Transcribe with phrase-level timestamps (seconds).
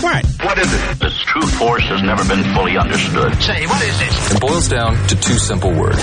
[0.00, 0.24] What?
[0.46, 0.98] What is it?
[1.00, 3.34] This true force has never been fully understood.
[3.42, 4.30] Say, what is this?
[4.32, 5.98] It boils down to two simple words.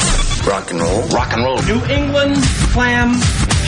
[0.46, 1.02] Rock and roll.
[1.10, 1.61] Rock and roll.
[1.64, 2.36] New England
[2.75, 3.14] clam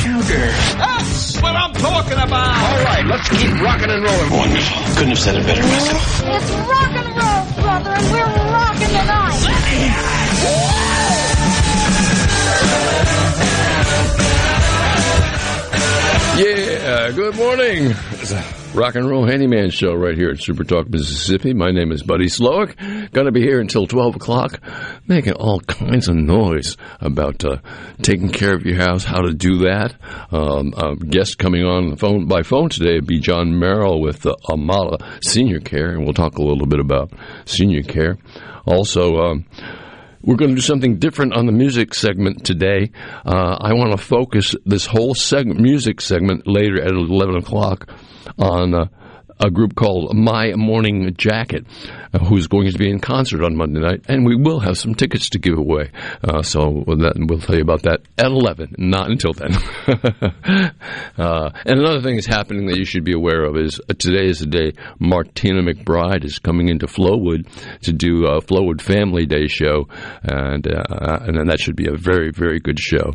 [0.04, 0.52] chowder.
[0.76, 2.58] That's what I'm talking about.
[2.60, 4.30] All right, let's keep rocking and rolling.
[4.32, 4.84] Wonderful.
[4.96, 6.24] Couldn't have said it better myself.
[6.28, 10.87] It's rock and roll, brother, and we're rocking tonight.
[16.38, 17.96] Yeah, good morning.
[18.12, 18.44] It's a
[18.76, 21.55] rock and roll handyman show right here at Super Talk Mississippi.
[21.55, 23.12] My name is Buddy Slowick.
[23.12, 24.59] Gonna be here until 12 o'clock,
[25.08, 27.58] making all kinds of noise about uh,
[28.04, 29.95] taking care of your house, how to do that.
[30.31, 34.23] Um, a guest coming on the phone by phone today would be John Merrill with
[34.28, 37.12] uh, Amada Senior Care, and we'll talk a little bit about
[37.45, 38.19] senior care.
[38.67, 39.45] Also, um,
[40.22, 42.92] we're going to do something different on the music segment today.
[43.26, 47.90] Uh, I want to focus this whole segment, music segment later at 11 o'clock
[48.38, 48.86] on uh,
[49.40, 51.66] a group called My Morning Jacket,
[52.14, 54.96] uh, who's going to be in concert on Monday night, and we will have some
[54.96, 55.92] tickets to give away.
[56.24, 59.54] Uh, so we'll, that, we'll tell you about that at 11, not until then.
[61.18, 64.26] uh, and another thing that's happening that you should be aware of is uh, today
[64.26, 67.48] is the day Martina McBride is coming into Flowood
[67.82, 69.88] to do a Flowood Family Day show,
[70.24, 73.14] and uh, and that should be a very very good show.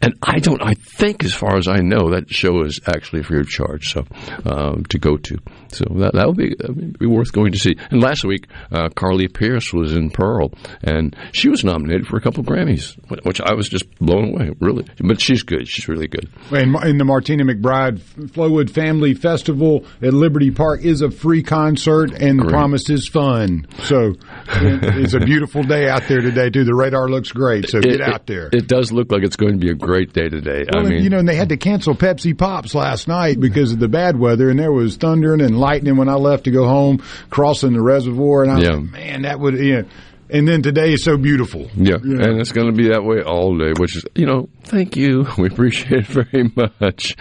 [0.00, 3.40] And I don't, I think as far as I know, that show is actually free
[3.40, 4.04] of charge, so
[4.44, 5.38] um, to go to.
[5.76, 7.76] So that that would be, would be worth going to see.
[7.90, 12.20] And last week, uh, Carly Pearce was in Pearl, and she was nominated for a
[12.20, 14.86] couple Grammys, which I was just blown away, really.
[14.98, 15.68] But she's good.
[15.68, 16.28] She's really good.
[16.50, 22.12] And in the Martina McBride Flowood Family Festival at Liberty Park is a free concert,
[22.12, 23.66] and the promise is fun.
[23.84, 24.14] So
[24.48, 26.64] it's a beautiful day out there today too.
[26.64, 28.48] The radar looks great, so get It- out there.
[28.48, 30.64] It, it does look like it's going to be a great day today.
[30.72, 33.72] Well, I mean, you know, and they had to cancel Pepsi Pops last night because
[33.72, 36.66] of the bad weather, and there was thundering and lightning when I left to go
[36.66, 36.98] home,
[37.30, 38.70] crossing the reservoir, and I was Yeah.
[38.76, 39.82] like, man, that would, yeah.
[40.30, 41.68] And then today is so beautiful.
[41.76, 44.96] Yeah, and it's going to be that way all day, which is, you know, thank
[44.96, 45.26] you.
[45.38, 47.14] We appreciate it very much.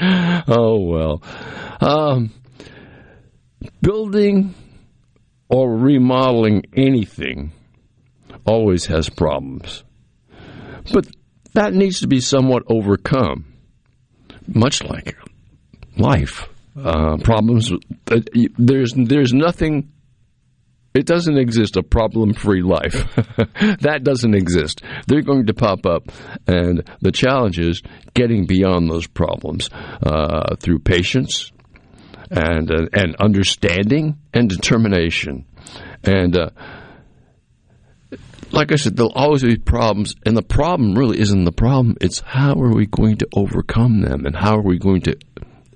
[0.47, 1.21] Oh, well.
[1.81, 2.31] Um,
[3.81, 4.53] building
[5.49, 7.51] or remodeling anything
[8.45, 9.83] always has problems.
[10.91, 11.07] But
[11.53, 13.45] that needs to be somewhat overcome,
[14.47, 15.15] much like
[15.97, 16.47] life.
[16.75, 18.19] Uh, problems, uh,
[18.57, 19.91] there's, there's nothing
[20.93, 22.93] it doesn't exist a problem free life.
[23.81, 24.83] that doesn't exist.
[25.07, 26.11] They're going to pop up,
[26.45, 27.81] and the challenge is
[28.13, 31.51] getting beyond those problems uh, through patience
[32.29, 35.45] and uh, and understanding and determination.
[36.03, 36.49] And uh,
[38.51, 41.97] like I said, there'll always be problems, and the problem really isn't the problem.
[42.01, 45.17] It's how are we going to overcome them, and how are we going to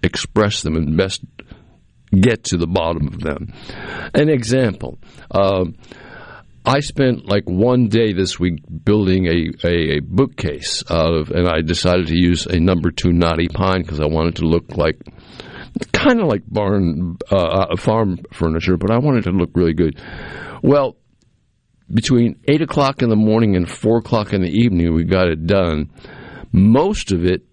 [0.04, 1.24] express them and best
[2.12, 3.54] get to the bottom of them.
[4.14, 4.98] An example.
[5.32, 5.76] Um,
[6.66, 11.48] I spent like one day this week building a, a, a bookcase out of, and
[11.48, 15.00] I decided to use a number two knotty pine because I wanted to look like
[15.94, 20.02] kind of like barn uh, farm furniture, but I wanted to look really good.
[20.62, 20.98] Well,
[21.94, 25.46] between eight o'clock in the morning and four o'clock in the evening, we got it
[25.48, 25.90] done.
[26.52, 27.44] Most of it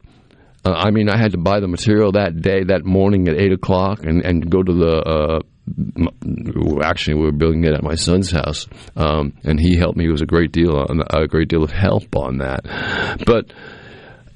[0.64, 3.52] uh, I mean, I had to buy the material that day, that morning at eight
[3.52, 4.96] o'clock, and, and go to the.
[4.96, 5.40] Uh,
[6.82, 8.66] actually, we were building it at my son's house,
[8.96, 10.06] um, and he helped me.
[10.06, 12.64] It was a great deal, on, a great deal of help on that.
[13.26, 13.52] But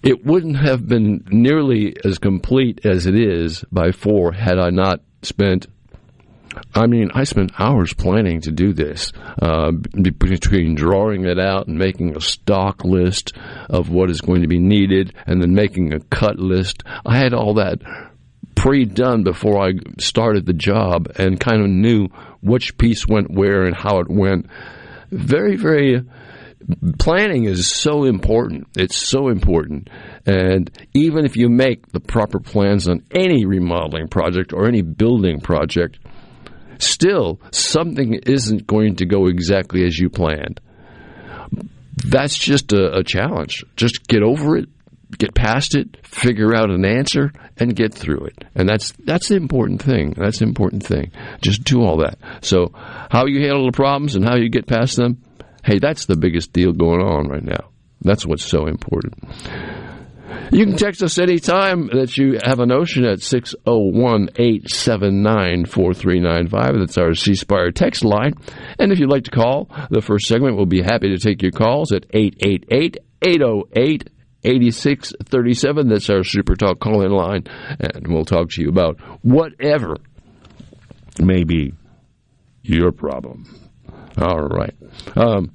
[0.03, 5.01] it wouldn't have been nearly as complete as it is by four had I not
[5.23, 5.67] spent
[6.75, 11.79] I mean, I spent hours planning to do this, uh, between drawing it out and
[11.79, 13.33] making a stock list
[13.69, 16.85] of what is going to be needed, and then making a cut list.
[17.05, 17.81] I had all that
[18.55, 22.09] pre-done before I started the job, and kind of knew
[22.41, 24.47] which piece went where and how it went.
[25.11, 26.03] Very, very
[26.99, 28.67] planning is so important.
[28.77, 29.89] It's so important.
[30.27, 35.41] And even if you make the proper plans on any remodeling project or any building
[35.41, 35.99] project,
[36.79, 40.61] still something isn't going to go exactly as you planned.
[42.05, 43.65] That's just a, a challenge.
[43.77, 44.69] Just get over it,
[45.17, 48.45] get past it, figure out an answer, and get through it.
[48.55, 50.15] And that's that's the important thing.
[50.17, 51.11] That's the important thing.
[51.41, 52.19] Just do all that.
[52.43, 55.23] So, how you handle the problems and how you get past them,
[55.65, 57.71] hey, that's the biggest deal going on right now.
[58.01, 59.15] That's what's so important.
[60.51, 66.79] You can text us anytime that you have a notion at 601 879 4395.
[66.79, 68.33] That's our C Spire text line.
[68.79, 71.53] And if you'd like to call the first segment, we'll be happy to take your
[71.53, 74.11] calls at 888 808
[74.45, 75.89] 8637.
[75.89, 77.45] That's our Super Talk call in line.
[77.79, 79.97] And we'll talk to you about whatever
[81.21, 81.75] may be
[82.63, 83.45] your problem.
[84.17, 84.75] All right.
[85.17, 85.53] Um,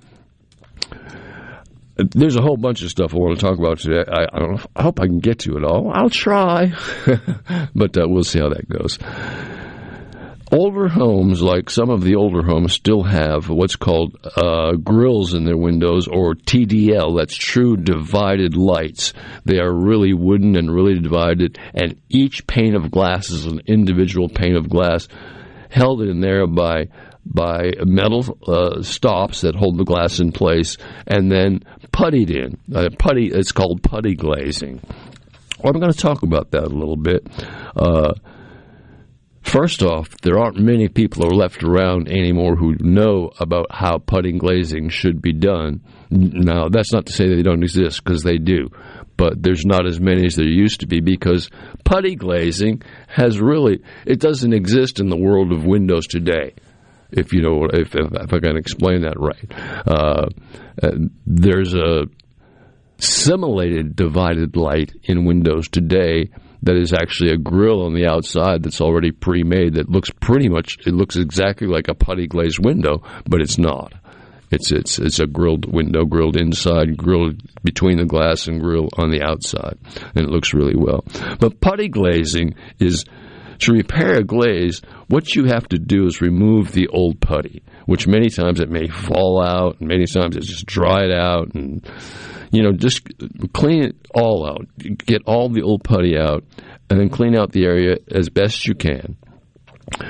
[1.96, 4.04] there's a whole bunch of stuff I want to talk about today.
[4.10, 5.92] I, I, know, I hope I can get to it all.
[5.94, 6.74] I'll try,
[7.76, 8.98] but uh, we'll see how that goes.
[10.52, 15.46] Older homes, like some of the older homes, still have what's called uh, grills in
[15.46, 17.18] their windows, or TDL.
[17.18, 19.14] That's true divided lights.
[19.46, 24.30] They are really wooden and really divided, and each pane of glass is an individual
[24.30, 25.08] pane of glass
[25.70, 26.88] held in there by
[27.26, 30.78] by metal uh, stops that hold the glass in place,
[31.08, 32.58] and then puttied in.
[32.74, 33.28] Uh, putty.
[33.28, 34.82] It's called putty glazing.
[35.64, 37.28] Well, I'm going to talk about that a little bit.
[37.76, 38.14] Uh,
[39.44, 44.38] First off, there aren't many people are left around anymore who know about how putting
[44.38, 45.82] glazing should be done.
[46.10, 48.70] Now, that's not to say they don't exist, because they do.
[49.18, 51.50] But there's not as many as there used to be because
[51.84, 56.54] putty glazing has really, it doesn't exist in the world of windows today
[57.16, 59.52] if you know if, if, I can explain that right.
[59.88, 60.30] Uh,
[61.26, 62.06] there's a
[62.98, 66.30] simulated divided light in Windows today
[66.64, 70.78] that is actually a grill on the outside that's already pre-made that looks pretty much
[70.88, 73.94] it looks exactly like a putty glazed window, but it's not.
[74.50, 79.10] It's it's it's a grilled window, grilled inside, grilled between the glass and grill on
[79.10, 79.78] the outside,
[80.16, 81.04] and it looks really well.
[81.40, 83.04] But putty glazing is
[83.60, 88.08] to repair a glaze, what you have to do is remove the old putty, which
[88.08, 91.88] many times it may fall out, and many times it's just dried out, and
[92.52, 93.02] you know, just
[93.54, 94.68] clean it all out.
[94.78, 96.44] Get all the old putty out,
[96.90, 99.18] and then clean out the area as best you can.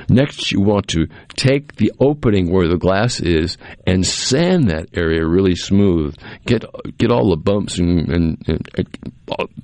[0.09, 5.25] Next, you want to take the opening where the glass is and sand that area
[5.25, 6.15] really smooth.
[6.45, 6.63] Get
[6.97, 8.89] get all the bumps and, and, and,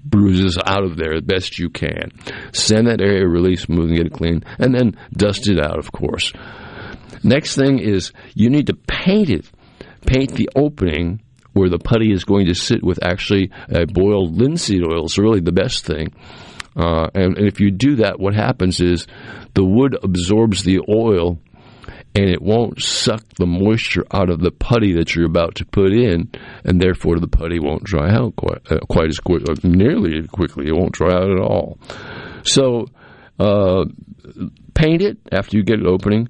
[0.03, 2.11] bruises out of there as best you can.
[2.53, 5.91] Sand that area really smooth and get it clean, and then dust it out, of
[5.91, 6.33] course.
[7.23, 9.49] Next thing is you need to paint it.
[10.05, 11.21] Paint the opening
[11.53, 15.05] where the putty is going to sit with actually a boiled linseed oil.
[15.05, 16.13] It's really the best thing.
[16.79, 19.05] Uh, and, and if you do that, what happens is
[19.53, 21.37] the wood absorbs the oil
[22.15, 25.91] and it won't suck the moisture out of the putty that you're about to put
[25.91, 26.31] in,
[26.63, 30.27] and therefore the putty won't dry out quite, uh, quite as quick, uh, nearly as
[30.27, 30.67] quickly.
[30.67, 31.77] It won't dry out at all.
[32.43, 32.87] So,
[33.39, 33.85] uh,
[34.73, 36.29] paint it after you get it opening.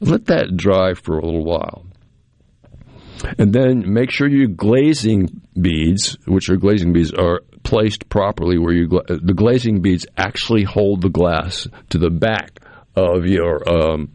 [0.00, 1.85] Let that dry for a little while.
[3.38, 8.72] And then make sure your glazing beads, which are glazing beads, are placed properly where
[8.72, 12.60] you the glazing beads actually hold the glass to the back
[12.94, 14.12] of your um,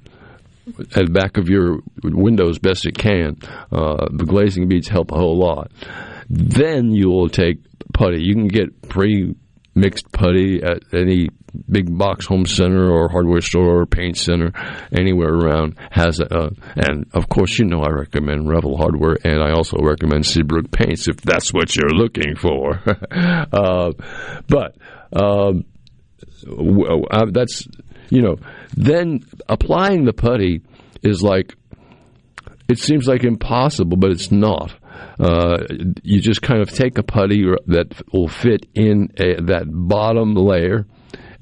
[0.95, 3.37] at the back of your window as best it can.
[3.71, 5.71] Uh, the glazing beads help a whole lot.
[6.29, 7.57] Then you will take
[7.93, 8.23] putty.
[8.23, 9.35] You can get pre
[9.75, 11.29] mixed putty at any
[11.69, 14.51] big box home center or hardware store or paint center
[14.97, 19.51] anywhere around has a, and of course you know I recommend Revell Hardware and I
[19.51, 22.81] also recommend Seabrook Paints if that's what you're looking for.
[23.11, 23.91] uh,
[24.47, 24.75] but
[25.13, 25.65] um,
[26.47, 27.67] uh, that's
[28.09, 28.37] you know
[28.75, 30.61] then applying the putty
[31.03, 31.55] is like
[32.71, 34.73] it seems like impossible, but it's not.
[35.19, 35.57] Uh,
[36.03, 40.85] you just kind of take a putty that will fit in a, that bottom layer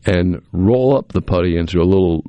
[0.06, 2.24] and roll up the putty into a little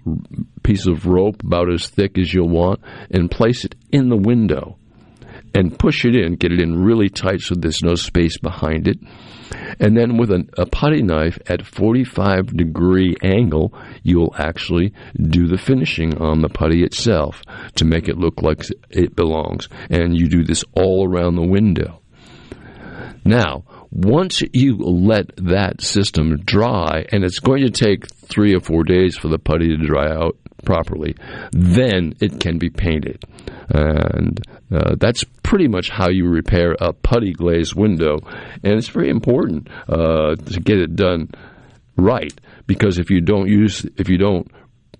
[0.62, 4.76] piece of rope about as thick as you'll want and place it in the window
[5.54, 8.98] and push it in, get it in really tight so there's no space behind it.
[9.80, 15.58] And then with a, a putty knife at 45 degree angle, you'll actually do the
[15.58, 17.42] finishing on the putty itself
[17.76, 19.68] to make it look like it belongs.
[19.88, 22.00] And you do this all around the window.
[23.24, 28.84] Now, once you let that system dry, and it's going to take three or four
[28.84, 31.16] days for the putty to dry out properly,
[31.52, 33.22] then it can be painted.
[33.68, 34.40] And
[34.72, 38.18] uh, that's pretty much how you repair a putty glazed window.
[38.62, 41.30] And it's very important uh, to get it done
[41.96, 42.32] right
[42.66, 44.50] because if you don't use, if you don't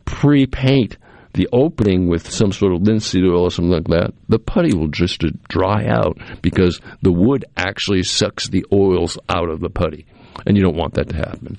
[0.05, 0.97] pre paint
[1.33, 4.89] the opening with some sort of linseed oil or something like that, the putty will
[4.89, 10.07] just dry out because the wood actually sucks the oils out of the putty.
[10.47, 11.59] And you don't want that to happen.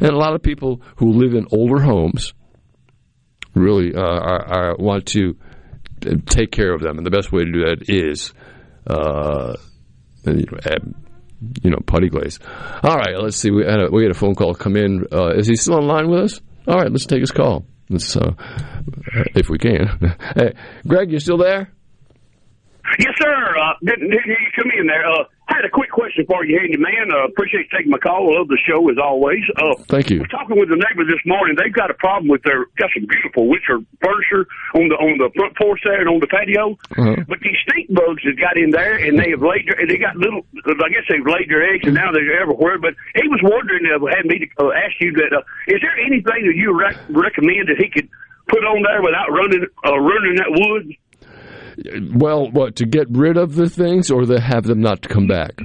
[0.00, 2.34] And a lot of people who live in older homes
[3.54, 5.36] really uh, are, are, want to
[6.26, 6.98] take care of them.
[6.98, 8.32] And the best way to do that is
[8.86, 9.56] uh,
[10.24, 10.94] you know, add,
[11.62, 12.38] you know, putty glaze.
[12.82, 13.50] All right, let's see.
[13.50, 15.06] We had a, we had a phone call come in.
[15.12, 16.40] Uh, is he still online with us?
[16.66, 17.64] All right, let's take his call.
[17.90, 18.32] Let's, uh,
[19.34, 20.16] if we can.
[20.36, 20.54] hey,
[20.86, 21.72] Greg, you still there?
[22.98, 23.56] Yes, sir.
[23.58, 25.06] Uh, didn't, didn't you come in there.
[25.06, 27.10] Uh, I had a quick question for you, handy man.
[27.10, 28.36] Uh, appreciate you taking my call.
[28.36, 29.40] Love the show as always.
[29.56, 30.24] Uh, Thank you.
[30.26, 31.56] Talking with the neighbor this morning.
[31.56, 34.44] They've got a problem with their got some beautiful winter furniture
[34.76, 36.76] on the on the front porch there and on the patio.
[36.92, 37.24] Uh-huh.
[37.26, 40.16] But these stink bugs have got in there and they have laid their, they got
[40.16, 40.44] little.
[40.68, 42.78] I guess they've laid their eggs and now they're everywhere.
[42.78, 45.96] But he was wondering, uh, had me to uh, ask you that uh, is there
[45.96, 48.08] anything that you rec- recommend that he could
[48.48, 50.92] put on there without running uh, ruining that wood?
[52.14, 55.60] Well, what to get rid of the things, or to have them not come back?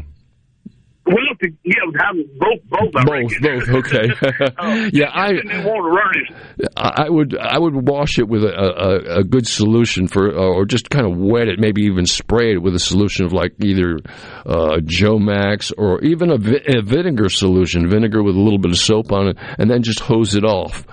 [1.44, 2.96] To, yeah, have both, both.
[2.96, 3.86] I Both, both.
[3.86, 4.10] Okay.
[4.58, 5.34] Uh, yeah, I.
[5.34, 6.70] didn't want to run it.
[6.78, 10.90] I would I would wash it with a, a, a good solution for, or just
[10.90, 13.98] kind of wet it, maybe even spray it with a solution of like either
[14.46, 18.78] uh, Jomax or even a, vi- a vinegar solution, vinegar with a little bit of
[18.78, 20.86] soap on it, and then just hose it off.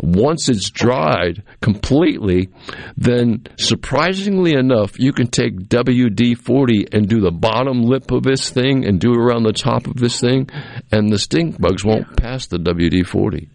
[0.00, 2.48] Once it's dried completely,
[2.96, 8.48] then surprisingly enough, you can take WD forty and do the bottom lip of this
[8.50, 10.48] thing and do it around the top of this thing,
[10.90, 13.48] and the stink bugs won't pass the WD forty.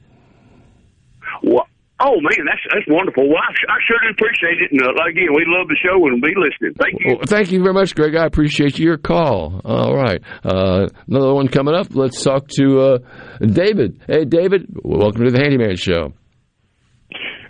[1.43, 1.67] Well,
[1.99, 3.27] oh man, that's that's wonderful.
[3.27, 4.71] Well, I, I sure do appreciate it.
[4.71, 6.73] And uh, again, we love the show and be listening.
[6.79, 7.15] Thank you.
[7.15, 8.15] Well, thank you very much, Greg.
[8.15, 9.61] I appreciate your call.
[9.63, 10.21] All right.
[10.43, 11.87] Uh, another one coming up.
[11.95, 12.97] Let's talk to uh,
[13.39, 14.01] David.
[14.07, 14.67] Hey, David.
[14.83, 16.13] Welcome to the Handyman Show.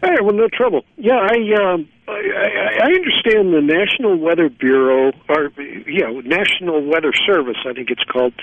[0.04, 0.82] Hey, well, no trouble.
[0.98, 2.14] Yeah, I um, I,
[2.84, 5.52] I understand the National Weather Bureau, or
[5.88, 8.34] you know, National Weather Service, I think it's called,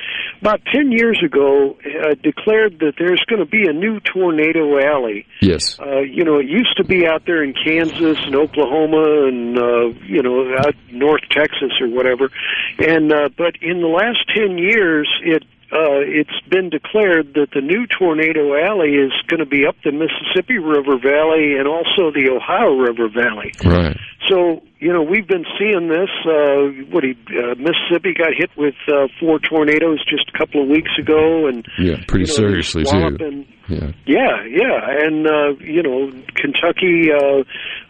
[0.41, 5.27] about ten years ago uh, declared that there's going to be a new tornado alley.
[5.43, 5.79] Yes.
[5.79, 9.89] Uh, you know, it used to be out there in Kansas and Oklahoma and uh,
[10.07, 12.31] you know out North Texas or whatever,
[12.79, 17.61] and uh, but in the last ten years, it uh, it's been declared that the
[17.61, 22.29] new tornado alley is going to be up the Mississippi River Valley and also the
[22.31, 23.53] Ohio River Valley.
[23.65, 23.97] Right.
[24.29, 26.11] So you know we've been seeing this.
[26.27, 30.69] Uh, what he, uh, Mississippi got hit with uh, four tornadoes just a couple of
[30.69, 32.97] weeks ago, and Yeah, pretty you know, seriously too.
[33.21, 33.93] and- Yeah.
[34.05, 37.45] yeah, yeah, and uh, you know, Kentucky, uh,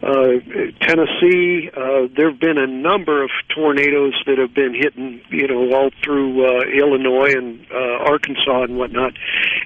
[0.05, 0.39] uh,
[0.81, 1.69] Tennessee.
[1.75, 5.89] Uh, there have been a number of tornadoes that have been hitting, you know, all
[6.03, 9.13] through uh, Illinois and uh, Arkansas and whatnot.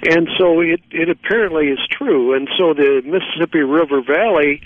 [0.09, 2.33] And so it it apparently is true.
[2.33, 4.61] And so the Mississippi River Valley,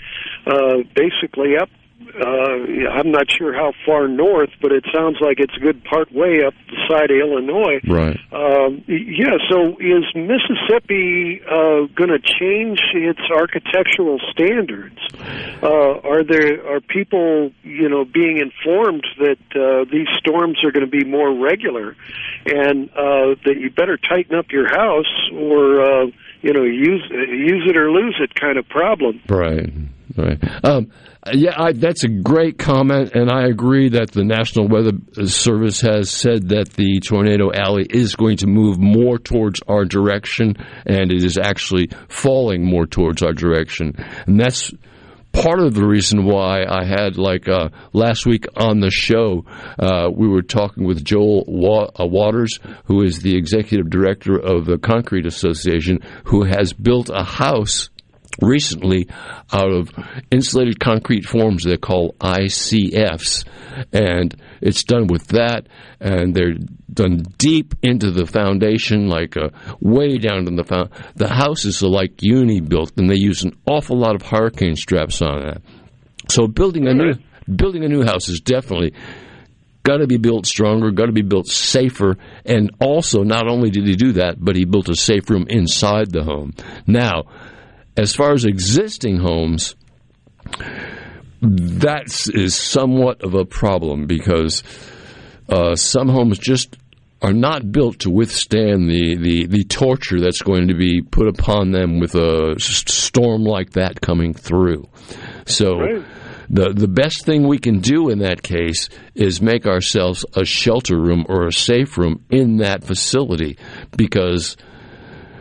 [0.46, 1.68] uh, basically up
[2.00, 6.12] uh, I'm not sure how far north, but it sounds like it's a good part
[6.12, 7.80] way up the side of Illinois.
[7.86, 8.18] Right.
[8.32, 9.36] Um, yeah.
[9.48, 14.98] So is Mississippi uh, going to change its architectural standards?
[15.62, 20.84] Uh, are there are people you know being informed that uh, these storms are going
[20.84, 21.96] to be more regular,
[22.46, 26.06] and uh, that you better tighten up your house or uh,
[26.40, 29.20] you know use use it or lose it kind of problem?
[29.28, 29.70] Right.
[30.16, 30.64] Right.
[30.64, 30.90] Um,
[31.32, 34.92] yeah, I, that's a great comment, and I agree that the National Weather
[35.26, 40.56] Service has said that the tornado alley is going to move more towards our direction,
[40.86, 43.94] and it is actually falling more towards our direction,
[44.26, 44.72] and that's
[45.32, 49.44] part of the reason why I had like uh, last week on the show,
[49.78, 51.44] uh, we were talking with Joel
[51.98, 57.24] uh, Waters, who is the executive director of the Concrete Association, who has built a
[57.24, 57.90] house
[58.40, 59.08] recently
[59.52, 59.90] out of
[60.30, 63.44] insulated concrete forms they call ICFs,
[63.92, 65.66] and it's done with that,
[66.00, 66.54] and they're
[66.92, 70.90] done deep into the foundation, like uh, way down in the found.
[71.16, 75.22] The houses are like uni built, and they use an awful lot of hurricane straps
[75.22, 75.62] on that.
[76.28, 77.14] So building a new
[77.54, 78.94] building a new house is definitely
[79.82, 83.86] got to be built stronger, got to be built safer, and also not only did
[83.86, 86.52] he do that, but he built a safe room inside the home.
[86.86, 87.24] Now,
[87.96, 89.74] as far as existing homes,
[91.40, 94.62] that is somewhat of a problem because
[95.48, 96.76] uh, some homes just
[97.22, 101.70] are not built to withstand the, the, the torture that's going to be put upon
[101.70, 104.88] them with a storm like that coming through.
[105.44, 106.02] So
[106.48, 110.98] the the best thing we can do in that case is make ourselves a shelter
[110.98, 113.56] room or a safe room in that facility
[113.96, 114.56] because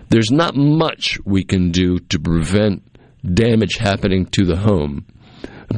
[0.09, 2.83] there's not much we can do to prevent
[3.23, 5.05] damage happening to the home.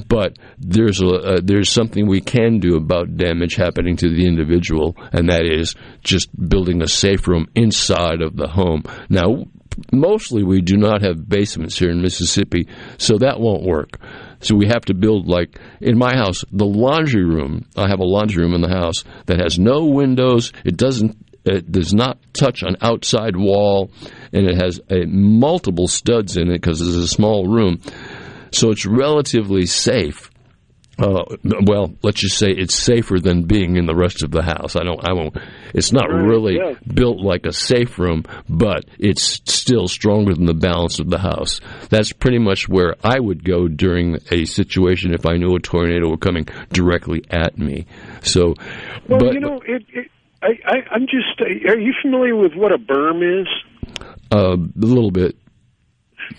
[0.07, 4.95] But there's a, uh, there's something we can do about damage happening to the individual,
[5.11, 8.83] and that is just building a safe room inside of the home.
[9.09, 9.43] Now,
[9.91, 13.99] mostly we do not have basements here in Mississippi, so that won't work.
[14.39, 17.65] So we have to build like in my house, the laundry room.
[17.75, 20.51] I have a laundry room in the house that has no windows.
[20.65, 21.17] It doesn't.
[21.45, 23.89] It does not touch an outside wall,
[24.31, 27.81] and it has a multiple studs in it because it's a small room.
[28.51, 30.29] So it's relatively safe.
[30.99, 31.23] Uh,
[31.65, 34.75] well, let's just say it's safer than being in the rest of the house.
[34.75, 34.99] I don't.
[35.03, 35.35] I won't.
[35.73, 36.73] It's not Right, really yeah.
[36.93, 41.59] built like a safe room, but it's still stronger than the balance of the house.
[41.89, 46.07] That's pretty much where I would go during a situation if I knew a tornado
[46.07, 47.87] were coming directly at me.
[48.21, 48.53] So,
[49.07, 50.10] Well, but you know, it, it,
[50.41, 51.39] I, I, I'm just.
[51.41, 53.47] Are you familiar with what a berm is?
[54.31, 55.35] uh, a little bit.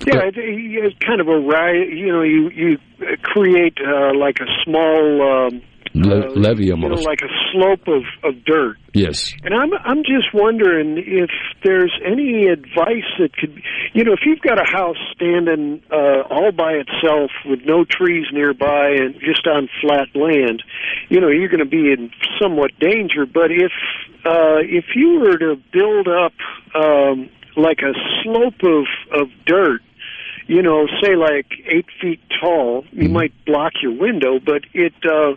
[0.07, 1.41] Yeah, it, it's kind of a.
[1.75, 2.79] You know, you you
[3.23, 5.63] create uh, like a small, um,
[5.95, 7.05] Le- levee you know, almost.
[7.05, 8.79] like a slope of of dirt.
[8.95, 9.35] yes.
[9.45, 11.31] And I'm I'm just wondering if
[11.65, 16.51] there's any advice that could, you know, if you've got a house standing uh, all
[16.53, 20.63] by itself with no trees nearby and just on flat land,
[21.11, 23.27] you know, you're going to be in somewhat danger.
[23.27, 23.73] But if
[24.25, 26.33] uh, if you were to build up
[26.75, 28.87] um, like a slope of
[29.21, 29.83] of dirt
[30.47, 35.35] you know, say like eight feet tall, you might block your window, but it, uh,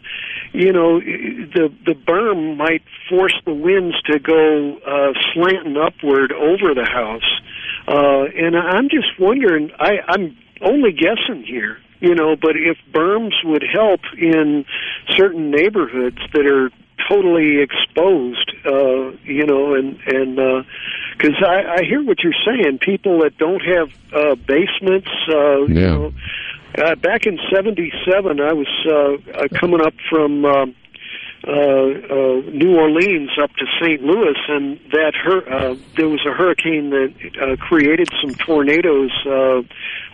[0.53, 6.73] you know, the the berm might force the winds to go uh, slanting upward over
[6.73, 7.41] the house.
[7.87, 13.35] Uh, and I'm just wondering, I, I'm only guessing here, you know, but if berms
[13.43, 14.65] would help in
[15.09, 16.71] certain neighborhoods that are
[17.07, 20.65] totally exposed, uh, you know, and and
[21.17, 22.79] because I, I hear what you're saying.
[22.79, 25.93] People that don't have uh, basements, uh, you Yeah.
[25.93, 26.13] know,
[26.77, 30.45] uh, back in '77, I was uh, uh, coming up from.
[30.45, 30.75] Um,
[31.47, 34.01] uh, uh, New Orleans up to St.
[34.01, 39.11] Louis, and that hur- uh, there was a hurricane that uh, created some tornadoes.
[39.25, 39.61] Uh,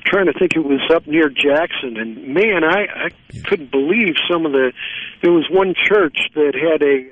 [0.04, 4.46] trying to think, it was up near Jackson, and man, I, I couldn't believe some
[4.46, 4.74] of the.
[5.22, 7.10] There was one church that had a.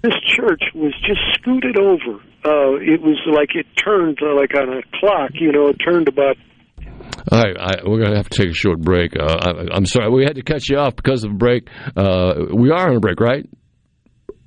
[0.00, 2.22] This church was just scooted over.
[2.46, 5.30] Uh, it was like it turned uh, like on a clock.
[5.34, 6.36] You know, it turned about
[7.32, 9.16] All right, I, we're going to have to take a short break.
[9.18, 11.68] Uh, I, I'm sorry, we had to cut you off because of a break.
[11.96, 13.48] Uh, we are on a break, right?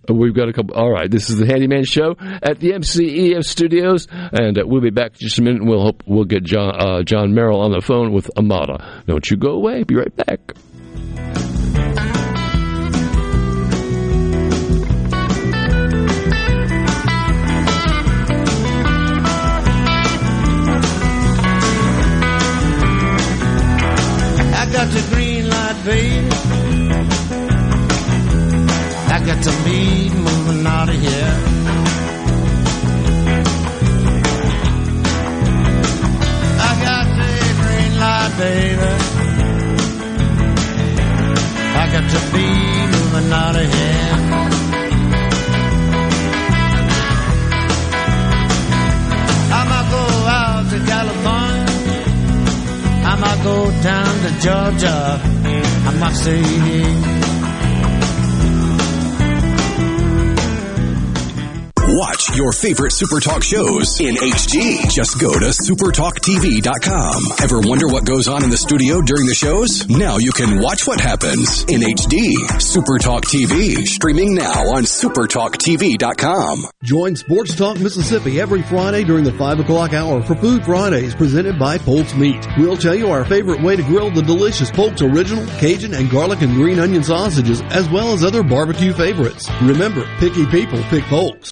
[0.09, 0.75] Uh, We've got a couple.
[0.75, 4.91] All right, this is the Handyman Show at the MCEF Studios, and uh, we'll be
[4.91, 5.59] back in just a minute.
[5.61, 9.03] And we'll hope we'll get John uh, John Merrill on the phone with Amada.
[9.07, 9.83] Don't you go away.
[9.83, 10.53] Be right back.
[24.89, 26.29] Got the green light, baby.
[29.07, 31.18] I got to be moving out of here.
[56.31, 56.98] I
[62.49, 64.89] your favorite Super Talk shows in HD.
[64.89, 67.21] Just go to supertalktv.com.
[67.43, 69.87] Ever wonder what goes on in the studio during the shows?
[69.87, 72.33] Now you can watch what happens in HD.
[72.59, 76.65] Super Talk TV, streaming now on supertalktv.com.
[76.81, 81.59] Join Sports Talk Mississippi every Friday during the 5 o'clock hour for Food Fridays presented
[81.59, 82.47] by Polk's Meat.
[82.57, 86.41] We'll tell you our favorite way to grill the delicious Polk's original Cajun and garlic
[86.41, 89.47] and green onion sausages as well as other barbecue favorites.
[89.61, 91.51] Remember, picky people pick Polk's.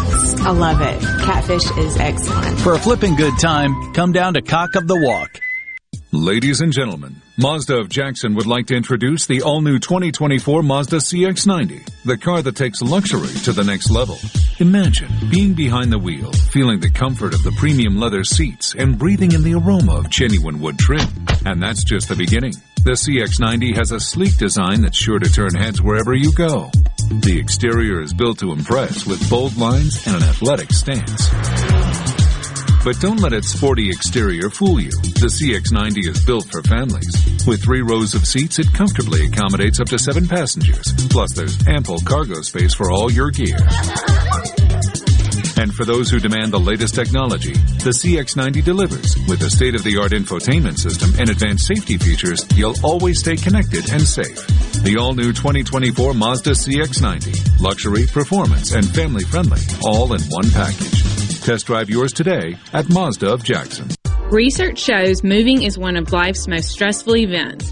[0.43, 0.99] I love it.
[1.23, 2.59] Catfish is excellent.
[2.61, 5.39] For a flipping good time, come down to Cock of the Walk.
[6.11, 12.03] Ladies and gentlemen, Mazda of Jackson would like to introduce the all-new 2024 Mazda CX-90,
[12.03, 14.17] the car that takes luxury to the next level.
[14.59, 19.31] Imagine being behind the wheel, feeling the comfort of the premium leather seats, and breathing
[19.31, 21.07] in the aroma of genuine wood trim.
[21.45, 22.53] And that's just the beginning.
[22.83, 26.71] The CX-90 has a sleek design that's sure to turn heads wherever you go.
[27.19, 31.27] The exterior is built to impress with bold lines and an athletic stance.
[32.85, 34.91] But don't let its sporty exterior fool you.
[34.91, 37.13] The CX90 is built for families.
[37.45, 40.93] With three rows of seats, it comfortably accommodates up to seven passengers.
[41.09, 43.59] Plus, there's ample cargo space for all your gear.
[45.61, 49.15] And for those who demand the latest technology, the CX90 delivers.
[49.29, 54.47] With a state-of-the-art infotainment system and advanced safety features, you'll always stay connected and safe.
[54.81, 57.61] The all-new 2024 Mazda CX90.
[57.61, 61.43] Luxury, performance, and family-friendly, all in one package.
[61.43, 63.87] Test drive yours today at Mazda of Jackson.
[64.31, 67.71] Research shows moving is one of life's most stressful events.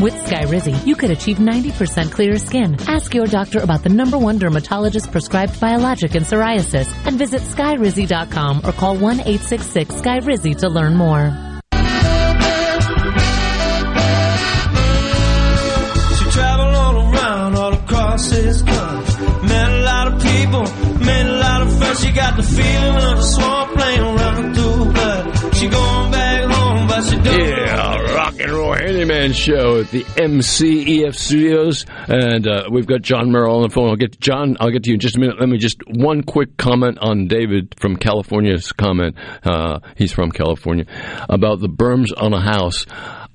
[0.00, 2.74] With Skyrizi, you could achieve 90% clearer skin.
[2.88, 8.62] Ask your doctor about the number one dermatologist prescribed biologic in psoriasis and visit skyrizi.com
[8.64, 11.30] or call 1-866-SKYRIZI to learn more.
[16.16, 19.26] She traveled all around, all across this country.
[19.48, 20.62] Met a lot of people,
[21.04, 22.00] made a lot of friends.
[22.02, 23.19] She got the feeling of
[29.28, 33.90] show at the MCEF Studios, and uh, we've got John Merrill on the phone.
[33.90, 34.56] I'll get John.
[34.58, 35.38] I'll get to you in just a minute.
[35.38, 39.16] Let me just one quick comment on David from California's comment.
[39.44, 40.86] Uh, he's from California
[41.28, 42.86] about the berms on a house.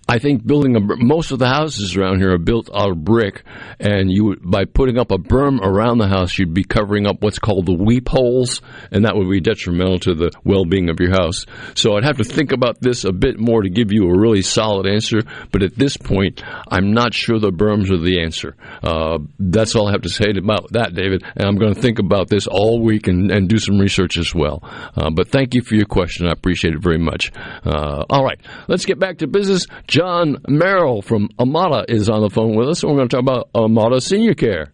[0.07, 3.43] I think building a most of the houses around here are built out of brick,
[3.79, 7.39] and you by putting up a berm around the house, you'd be covering up what's
[7.39, 11.45] called the weep holes, and that would be detrimental to the well-being of your house.
[11.73, 14.43] So I'd have to think about this a bit more to give you a really
[14.43, 15.21] solid answer.
[15.51, 18.55] But at this point, I'm not sure the berms are the answer.
[18.83, 21.23] Uh, that's all I have to say about that, David.
[21.35, 24.35] And I'm going to think about this all week and, and do some research as
[24.35, 24.59] well.
[24.95, 26.27] Uh, but thank you for your question.
[26.27, 27.31] I appreciate it very much.
[27.65, 29.65] Uh, all right, let's get back to business.
[29.95, 33.23] John Merrill from Amada is on the phone with us, and we're going to talk
[33.23, 34.73] about Amada Senior Care.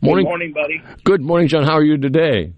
[0.00, 0.24] Morning.
[0.24, 0.82] Good morning, buddy.
[1.04, 1.64] Good morning, John.
[1.64, 2.54] How are you today?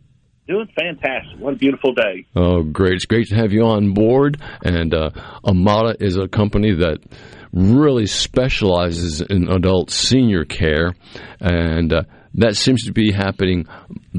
[0.46, 1.40] Doing fantastic.
[1.40, 2.26] What a beautiful day.
[2.36, 2.92] Oh, great.
[2.92, 4.40] It's great to have you on board.
[4.64, 5.10] And uh,
[5.44, 6.98] Amada is a company that
[7.52, 10.94] really specializes in adult senior care.
[11.40, 12.02] And uh,
[12.34, 13.66] that seems to be happening.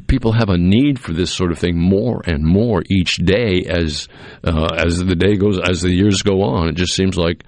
[0.07, 4.07] People have a need for this sort of thing more and more each day as
[4.43, 6.69] uh, as the day goes, as the years go on.
[6.69, 7.43] It just seems like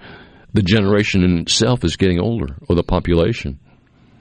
[0.52, 3.58] the generation in itself is getting older, or the population.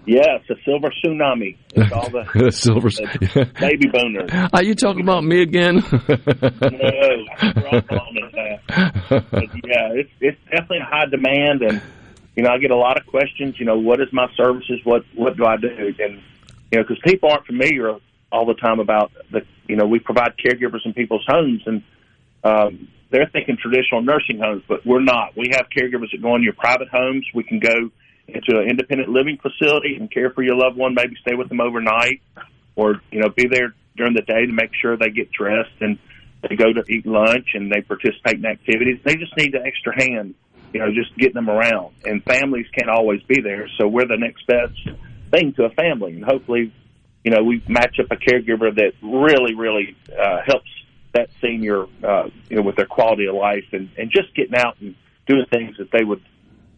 [0.06, 1.56] Yes, a silver tsunami.
[1.76, 4.30] It's all the, the silver the baby boomers.
[4.52, 5.76] Are you talking about me again?
[5.76, 8.60] no, we're all that.
[9.10, 11.82] But yeah, it's it's definitely a high demand, and
[12.36, 13.56] you know I get a lot of questions.
[13.60, 14.82] You know, what is my services?
[14.84, 15.94] What what do I do?
[16.00, 16.20] And
[16.74, 18.00] you know, because people aren't familiar
[18.32, 21.84] all the time about the you know we provide caregivers in people's homes, and
[22.44, 25.38] um, they're thinking traditional nursing homes, but we're not.
[25.38, 27.28] We have caregivers that go in your private homes.
[27.36, 27.92] We can go
[28.28, 31.62] into an independent living facility and care for your loved one, maybe stay with them
[31.62, 32.22] overnight,
[32.76, 36.00] or you know be there during the day to make sure they get dressed and
[36.42, 39.00] they go to eat lunch and they participate in activities.
[39.04, 40.34] They just need an extra hand,
[40.74, 41.94] you know, just getting them around.
[42.04, 44.98] And families can't always be there, so we're the next best
[45.34, 46.72] thing to a family, and hopefully,
[47.24, 50.70] you know, we match up a caregiver that really, really uh, helps
[51.14, 54.76] that senior, uh, you know, with their quality of life and, and just getting out
[54.82, 54.96] and
[55.28, 56.22] doing things that they would,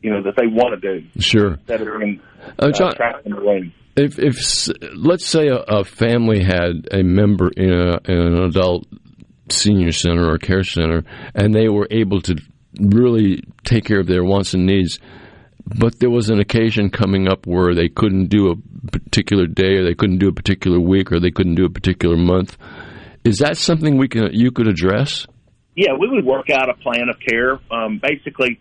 [0.01, 1.53] you know, that they want to do Sure.
[1.53, 2.21] instead of being
[2.59, 3.73] Uh, uh, John- trapped in the room.
[3.97, 4.35] If, if
[4.93, 8.85] let's say a, a family had a member in, a, in an adult
[9.49, 12.35] senior center or care center, and they were able to
[12.77, 14.99] really take care of their wants and needs,
[15.65, 19.83] but there was an occasion coming up where they couldn't do a particular day, or
[19.83, 22.57] they couldn't do a particular week, or they couldn't do a particular month.
[23.23, 25.25] Is that something we can you could address?
[25.75, 27.59] Yeah, we would work out a plan of care.
[27.71, 28.59] Um, basically,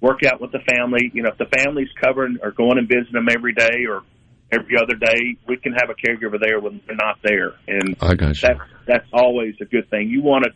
[0.00, 1.10] work out with the family.
[1.12, 4.02] You know, if the family's covering or going and visiting them every day or
[4.50, 8.14] every other day, we can have a caregiver there when they're not there, and I
[8.14, 8.48] got you.
[8.48, 10.08] that's that's always a good thing.
[10.08, 10.50] You want to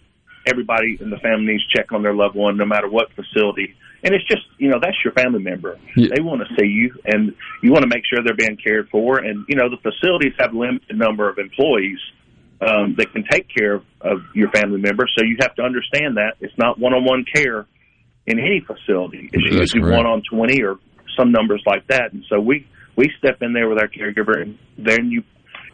[0.46, 3.74] everybody in the family needs to check on their loved one, no matter what facility.
[4.02, 5.78] And it's just you know that's your family member.
[5.94, 9.18] They want to see you, and you want to make sure they're being cared for.
[9.18, 11.98] And you know the facilities have limited number of employees
[12.60, 15.04] um, that can take care of, of your family member.
[15.16, 17.66] So you have to understand that it's not one-on-one care
[18.26, 19.30] in any facility.
[19.32, 19.96] It's That's usually correct.
[19.96, 20.78] one on twenty or
[21.18, 22.12] some numbers like that.
[22.12, 25.22] And so we we step in there with our caregiver, and then you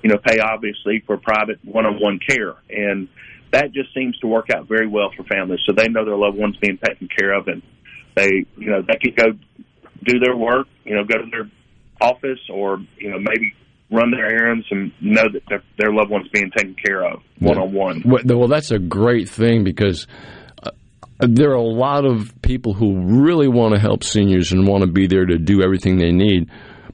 [0.03, 3.09] you know pay obviously for private one-on-one care, and
[3.53, 5.61] that just seems to work out very well for families.
[5.67, 7.63] So they know their loved ones being taken care of, and
[8.17, 9.39] they you know they can go
[10.05, 11.51] do their work, you know, go to their
[12.01, 13.55] office or you know maybe
[13.91, 17.59] run their errands and know that their, their loved one's being taken care of one
[17.59, 18.03] on one.
[18.05, 20.07] Well, that's a great thing because
[20.63, 20.71] uh,
[21.21, 24.91] there are a lot of people who really want to help seniors and want to
[24.91, 26.51] be there to do everything they need.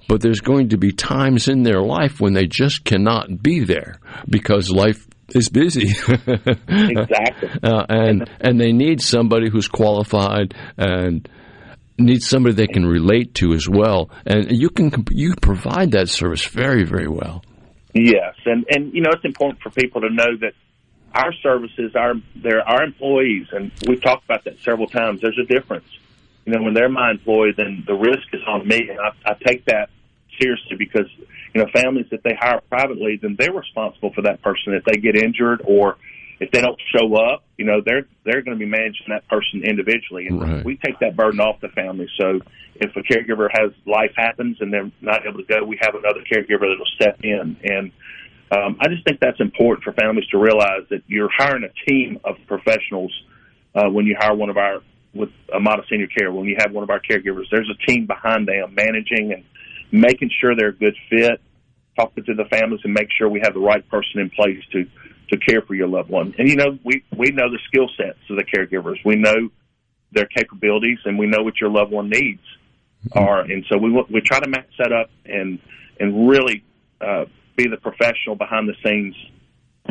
[0.08, 4.00] But there's going to be times in their life when they just cannot be there
[4.28, 5.94] because life is busy.
[6.68, 7.48] Exactly.
[7.62, 11.28] Uh, and and they need somebody who's qualified and
[11.98, 14.10] needs somebody they can relate to as well.
[14.26, 17.44] And you can you provide that service very very well.
[17.94, 20.54] Yes, and and you know it's important for people to know that
[21.14, 25.20] our services, are they're our employees, and we've talked about that several times.
[25.20, 25.86] There's a difference.
[26.46, 29.34] You know, when they're my employee, then the risk is on me, and I, I
[29.46, 29.90] take that
[30.40, 31.06] seriously because
[31.54, 35.00] you know families that they hire privately, then they're responsible for that person if they
[35.00, 35.96] get injured or
[36.40, 37.44] if they don't show up.
[37.56, 40.64] You know, they're they're going to be managing that person individually, and Right.
[40.64, 42.08] we take that burden off the family.
[42.18, 42.40] So
[42.76, 46.20] if a caregiver has life happens and they're not able to go, we have another
[46.30, 47.92] caregiver that'll step in and.
[48.54, 52.20] Um, I just think that's important for families to realize that you're hiring a team
[52.22, 53.10] of professionals
[53.74, 54.82] uh, when you hire one of our
[55.14, 56.30] with Amada senior care.
[56.30, 59.44] When you have one of our caregivers, there's a team behind them managing and
[59.92, 61.40] making sure they're a good fit,
[61.96, 64.86] talking to the families and make sure we have the right person in place to
[65.30, 66.34] to care for your loved one.
[66.38, 68.96] And you know, we we know the skill sets of the caregivers.
[69.04, 69.50] We know
[70.12, 72.42] their capabilities, and we know what your loved one needs
[73.12, 73.40] are.
[73.40, 75.58] And so we we try to match that up and
[76.00, 76.64] and really
[77.00, 77.26] uh,
[77.56, 79.14] be the professional behind the scenes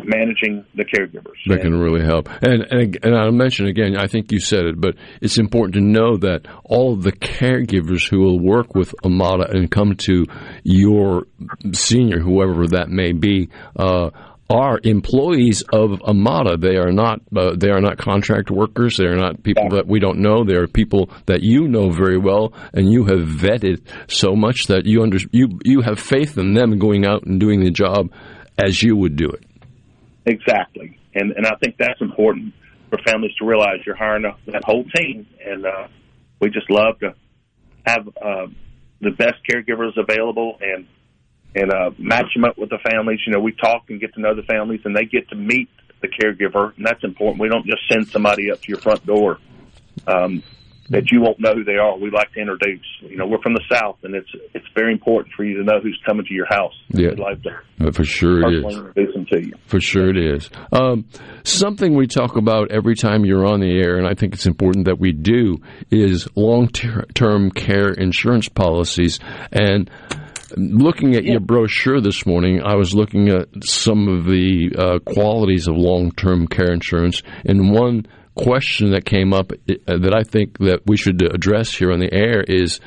[0.04, 1.36] managing the caregivers.
[1.46, 2.28] That can really help.
[2.42, 5.80] And, and and I'll mention again, I think you said it, but it's important to
[5.80, 10.26] know that all of the caregivers who will work with Amada and come to
[10.64, 11.26] your
[11.72, 14.10] senior, whoever that may be, uh,
[14.50, 16.56] are employees of Amada.
[16.58, 18.96] They are not uh, they are not contract workers.
[18.96, 20.44] They are not people that we don't know.
[20.44, 24.84] They are people that you know very well, and you have vetted so much that
[24.84, 28.12] you under you you have faith in them going out and doing the job
[28.58, 29.44] as you would do it.
[30.24, 32.54] Exactly, and and I think that's important
[32.90, 35.88] for families to realize you're hiring a, that whole team, and uh,
[36.40, 37.14] we just love to
[37.84, 38.46] have uh,
[39.00, 40.86] the best caregivers available and
[41.54, 43.20] and uh, match them up with the families.
[43.26, 45.68] You know, we talk and get to know the families, and they get to meet
[46.00, 47.40] the caregiver, and that's important.
[47.40, 49.38] We don't just send somebody up to your front door
[50.06, 50.42] um,
[50.90, 51.96] that you won't know who they are.
[51.96, 52.84] We like to introduce.
[53.00, 55.80] You know, we're from the South, and it's it's very important for you to know
[55.82, 56.74] who's coming to your house.
[56.88, 57.10] Yeah.
[57.10, 57.50] We'd like to
[57.86, 58.76] Uh, For sure it is.
[58.76, 59.52] introduce them to you.
[59.66, 60.50] For sure it is.
[60.72, 61.04] Um,
[61.44, 64.84] something we talk about every time you're on the air, and I think it's important
[64.86, 65.58] that we do,
[65.90, 69.18] is long term care insurance policies.
[69.52, 69.90] And
[70.56, 75.66] looking at your brochure this morning, I was looking at some of the uh, qualities
[75.68, 80.58] of long term care insurance, and one question that came up uh, that I think
[80.58, 82.80] that we should address here on the air is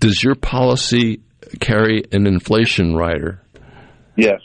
[0.00, 1.20] does your policy
[1.60, 3.40] carry an inflation rider?
[4.16, 4.40] Yes,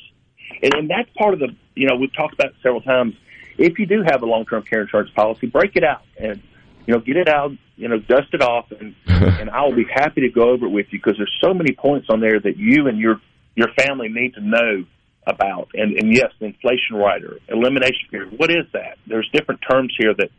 [0.62, 1.50] and, and that's part of the.
[1.76, 3.16] You know, we've talked about it several times.
[3.58, 6.42] If you do have a long-term care insurance policy, break it out and
[6.86, 7.52] you know get it out.
[7.76, 10.70] You know, dust it off, and and I will be happy to go over it
[10.70, 13.22] with you because there's so many points on there that you and your
[13.56, 14.86] your family need to know
[15.30, 15.70] about.
[15.74, 18.38] And and yes, the inflation rider, elimination period.
[18.38, 18.98] What is that?
[19.08, 20.30] There's different terms here that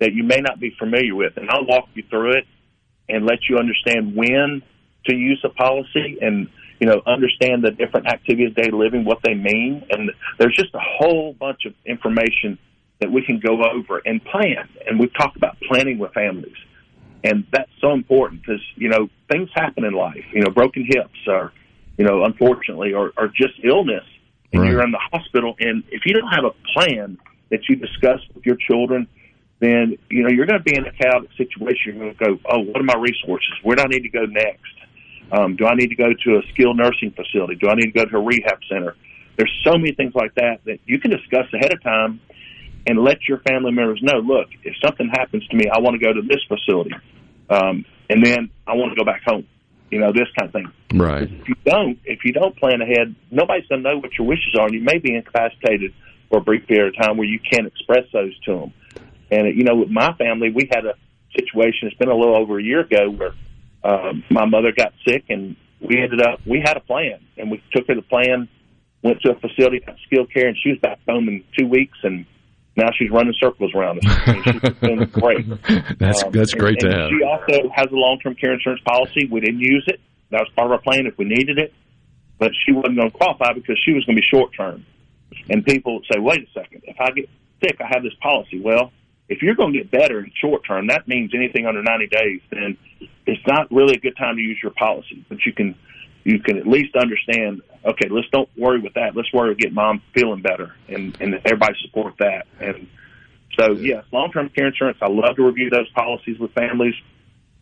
[0.00, 2.46] that you may not be familiar with, and I'll walk you through it
[3.08, 4.62] and let you understand when
[5.06, 6.48] to use a policy and
[6.80, 10.74] you know understand the different activities of daily living, what they mean, and there's just
[10.74, 12.58] a whole bunch of information
[13.00, 14.68] that we can go over and plan.
[14.86, 16.56] And we've talked about planning with families.
[17.24, 20.24] and that's so important because you know things happen in life.
[20.32, 21.52] You know, broken hips or
[21.96, 24.04] you know, unfortunately, or, or just illness,
[24.54, 24.70] and Right.
[24.70, 25.56] you're in the hospital.
[25.58, 27.18] And if you don't have a plan
[27.50, 29.06] that you discuss with your children,
[29.58, 31.96] then you know you're going to be in a chaotic situation.
[31.96, 33.52] You're going to go, oh, what are my resources?
[33.62, 34.74] Where do I need to go next?
[35.32, 37.56] Um, do I need to go to a skilled nursing facility?
[37.56, 38.94] Do I need to go to a rehab center?
[39.36, 42.20] There's so many things like that that you can discuss ahead of time
[42.86, 44.18] and let your family members know.
[44.18, 46.94] Look, if something happens to me, I want to go to this facility,
[47.50, 49.46] um, and then I want to go back home.
[49.90, 50.98] You know, this kind of thing.
[50.98, 51.22] Right.
[51.22, 54.54] If you don't, if you don't plan ahead, nobody's going to know what your wishes
[54.58, 55.92] are, and you may be incapacitated
[56.28, 58.72] for a brief period of time where you can't express those to them.
[59.30, 60.94] And you know, with my family, we had a
[61.36, 61.88] situation.
[61.88, 63.34] It's been a little over a year ago where
[63.84, 67.62] um, my mother got sick, and we ended up we had a plan, and we
[67.72, 68.48] took her the plan,
[69.02, 71.98] went to a facility, got skilled care, and she was back home in two weeks,
[72.02, 72.26] and
[72.76, 74.44] now she's running circles around us.
[74.44, 75.46] She's been great.
[75.98, 77.10] That's Um, that's great and, to and have.
[77.10, 79.28] She also has a long term care insurance policy.
[79.30, 80.00] We didn't use it.
[80.30, 81.72] That was part of our plan if we needed it,
[82.38, 84.84] but she wasn't going to qualify because she was going to be short term.
[85.48, 87.28] And people would say, "Wait a second, if I get
[87.62, 88.92] sick, I have this policy." Well,
[89.28, 92.40] if you're going to get better in short term, that means anything under 90 days.
[92.50, 92.76] Then
[93.26, 95.24] it's not really a good time to use your policy.
[95.28, 95.74] But you can
[96.24, 97.62] you can at least understand.
[97.84, 99.14] Okay, let's don't worry with that.
[99.14, 102.46] Let's worry with getting mom feeling better, and and everybody support that.
[102.60, 102.88] And
[103.58, 104.98] so, yes, long term care insurance.
[105.00, 106.94] I love to review those policies with families,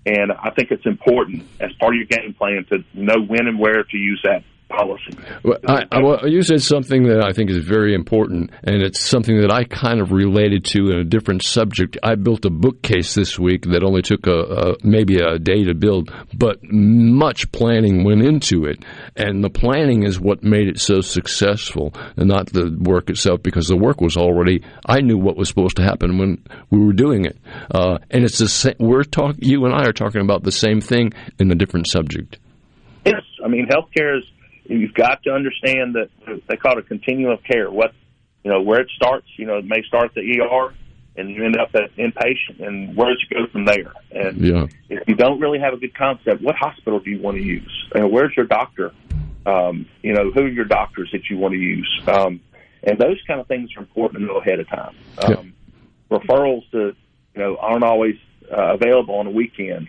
[0.06, 3.58] and I think it's important as part of your game plan to know when and
[3.58, 4.44] where to use that
[4.76, 5.16] policy.
[5.44, 9.00] Well, I, I, well, you said something that I think is very important, and it's
[9.00, 11.98] something that I kind of related to in a different subject.
[12.02, 15.74] I built a bookcase this week that only took a, a maybe a day to
[15.74, 18.84] build, but much planning went into it,
[19.16, 23.66] and the planning is what made it so successful, and not the work itself, because
[23.68, 24.62] the work was already.
[24.86, 27.36] I knew what was supposed to happen when we were doing it,
[27.70, 28.74] uh, and it's the same.
[28.78, 29.40] We're talking.
[29.42, 32.38] You and I are talking about the same thing in a different subject.
[33.04, 34.24] Yes, I mean healthcare is.
[34.72, 36.08] You've got to understand that
[36.48, 37.70] they call it a continuum of care.
[37.70, 37.92] What
[38.44, 39.26] you know, where it starts.
[39.36, 40.74] You know, it may start at the ER,
[41.16, 43.92] and you end up at inpatient, and where does it go from there?
[44.10, 44.66] And Yeah.
[44.88, 47.86] if you don't really have a good concept, what hospital do you want to use?
[47.94, 48.92] And where's your doctor?
[49.44, 52.02] Um, you know, who are your doctors that you want to use?
[52.06, 52.40] Um,
[52.84, 54.94] and those kind of things are important to know ahead of time.
[55.18, 55.52] Um,
[56.10, 56.94] Referrals to,
[57.34, 58.16] you know, aren't always
[58.50, 59.88] uh, available on a weekend,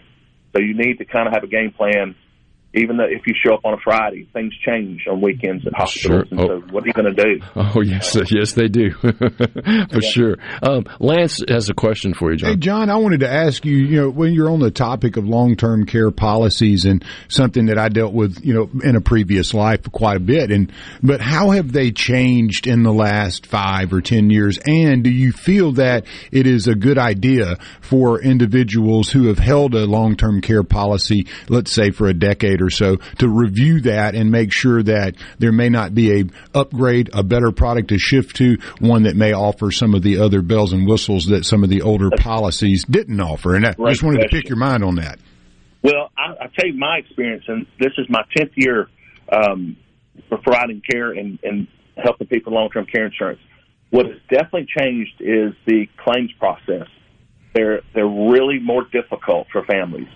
[0.54, 2.16] so you need to kind of have a game plan.
[2.76, 6.28] Even though if you show up on a Friday, things change on weekends at hospitals.
[6.28, 6.28] Sure.
[6.32, 6.48] And Oh.
[6.62, 7.40] so, what are you going to do?
[7.56, 8.90] Oh yes, yes they do,
[9.92, 10.38] for sure.
[10.62, 12.50] Um, Lance has a question for you, John.
[12.50, 12.74] Hey, John.
[12.74, 15.86] John, I wanted to ask you, you know, when you're on the topic of long-term
[15.86, 20.18] care policies and something that I dealt with, you know, in a previous life quite
[20.18, 20.72] a bit, and,
[21.04, 24.58] but how have they changed in the last five or ten years?
[24.66, 29.76] And do you feel that it is a good idea for individuals who have held
[29.76, 34.32] a long-term care policy, let's say for a decade or so, to review that and
[34.32, 38.58] make sure that there may not be a upgrade, a better product to shift to,
[38.80, 41.82] one that may offer some of the other bells and whistles that some of the
[41.82, 43.56] older policies didn't offer.
[43.56, 45.20] And I Great just wanted to pick your mind on that.
[45.84, 48.88] Well, I, I tell you my experience, and this is my tenth year
[49.32, 49.76] um,
[50.30, 51.68] for providing care and, and
[52.02, 53.40] helping people long-term care insurance.
[53.90, 56.88] What has definitely changed is the claims process.
[57.54, 60.08] They're they're really more difficult for families.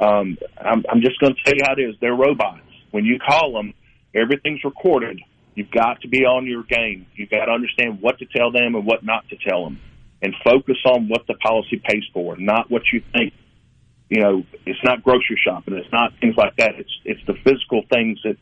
[0.00, 1.94] Um, I'm, I'm just going to tell you how it is.
[2.00, 2.60] They're robots.
[2.90, 3.74] When you call them,
[4.14, 5.20] everything's recorded.
[5.54, 7.06] You've got to be on your game.
[7.14, 9.80] You've got to understand what to tell them and what not to tell them,
[10.20, 13.34] and focus on what the policy pays for, not what you think
[14.12, 15.72] you know, it's not grocery shopping.
[15.72, 16.74] It's not things like that.
[16.76, 18.36] It's it's the physical things that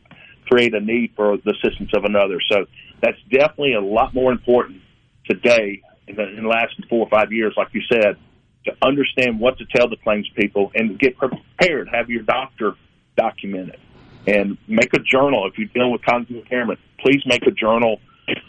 [0.45, 2.39] create a need for the assistance of another.
[2.51, 2.65] So
[3.01, 4.81] that's definitely a lot more important
[5.29, 8.17] today in the, in the last four or five years, like you said,
[8.65, 11.89] to understand what to tell the claims people and get prepared.
[11.89, 12.75] Have your doctor
[13.17, 13.79] document it
[14.27, 15.47] and make a journal.
[15.47, 17.99] If you're dealing with cognitive impairment, please make a journal.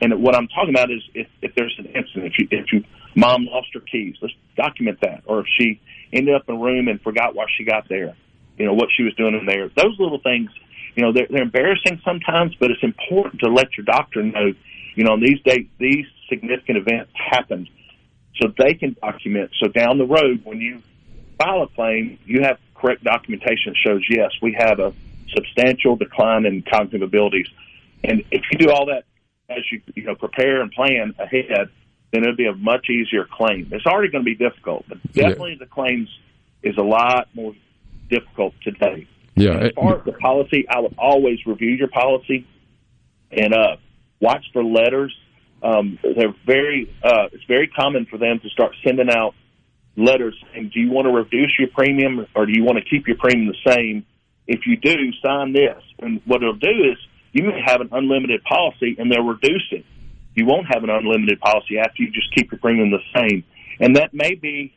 [0.01, 2.85] And what I'm talking about is if, if there's an incident, if you, if you
[3.17, 5.23] mom lost her keys, let's document that.
[5.27, 5.81] Or if she
[6.13, 8.15] ended up in a room and forgot why she got there,
[8.59, 9.69] you know, what she was doing in there.
[9.69, 10.51] Those little things,
[10.95, 14.53] you know, they're, they're embarrassing sometimes, but it's important to let your doctor know,
[14.95, 17.69] you know, these days, these significant events happened
[18.41, 19.51] so they can document.
[19.61, 20.83] So down the road, when you
[21.39, 24.93] file a claim, you have correct documentation that shows, yes, we have a
[25.35, 27.47] substantial decline in cognitive abilities.
[28.05, 29.05] And if you do all that
[29.49, 31.69] as you, you know, prepare and plan ahead,
[32.13, 33.69] then it'll be a much easier claim.
[33.73, 35.29] It's already going to be difficult, but Yeah.
[35.29, 36.09] definitely the claims
[36.63, 37.55] is a lot more
[38.11, 39.07] difficult today.
[39.35, 42.47] Yeah, As far as the policy, I would always review your policy
[43.31, 43.77] and uh,
[44.21, 45.17] watch for letters.
[45.63, 46.93] Um, they're very.
[47.03, 49.35] Uh, it's very common for them to start sending out
[49.97, 53.07] letters saying, "Do you want to reduce your premium or do you want to keep
[53.07, 54.05] your premium the same?"
[54.47, 55.83] If you do, sign this.
[56.01, 56.99] And what it'll do is
[57.33, 59.85] you may have an unlimited policy and they'll reduce it.
[60.35, 63.45] You won't have an unlimited policy after you just keep your premium the same.
[63.81, 64.75] And that may be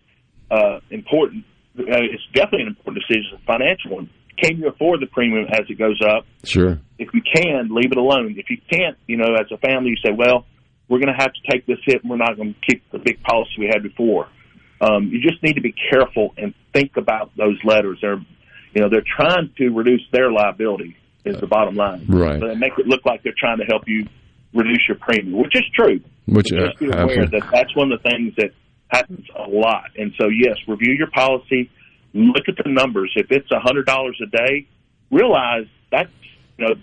[0.52, 1.46] uh, important.
[1.78, 4.10] Uh, it's definitely an important decision, a financial one.
[4.42, 6.26] Can you afford the premium as it goes up?
[6.44, 6.80] Sure.
[7.00, 8.36] If you can, leave it alone.
[8.38, 10.46] If you can't, you know, as a family, you say, well,
[10.88, 13.00] we're going to have to take this hit and we're not going to keep the
[13.00, 14.28] big policy we had before.
[14.82, 18.00] Um, you just need to be careful and think about those letters.
[18.02, 18.22] They're,
[18.74, 22.06] you know, they're trying to reduce their liability is the bottom line.
[22.08, 22.40] Right.
[22.40, 24.08] So they make it look like they're trying to help you
[24.54, 26.02] reduce your premium, which is true.
[26.28, 27.40] Which uh, just be aware absolutely.
[27.40, 28.52] that that's one of the things that
[28.88, 29.92] happens a lot.
[29.98, 31.72] And so, yes, review your policy,
[32.14, 33.12] look at the numbers.
[33.16, 34.68] If it's a hundred dollars a day,
[35.12, 36.10] realize that's
[36.58, 36.76] you know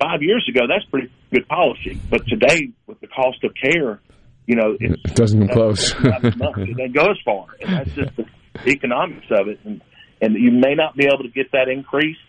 [0.00, 4.00] five years ago that's pretty good policy, but today with the cost of care,
[4.46, 5.94] you know It doesn't come close.
[6.02, 6.58] not enough.
[6.58, 8.26] It doesn't go as far, and that's just the
[8.66, 9.58] economics of it.
[9.64, 9.80] And
[10.20, 12.20] and you may not be able to get that increased,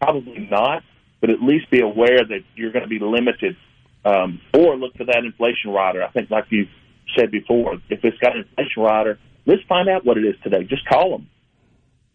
[0.00, 0.82] probably not,
[1.20, 3.56] but at least be aware that you're going to be limited.
[4.04, 6.02] Um, or look for that inflation rider.
[6.02, 6.66] I think, like you
[7.18, 10.64] said before, if it's got an inflation rider, let's find out what it is today.
[10.64, 11.28] Just call them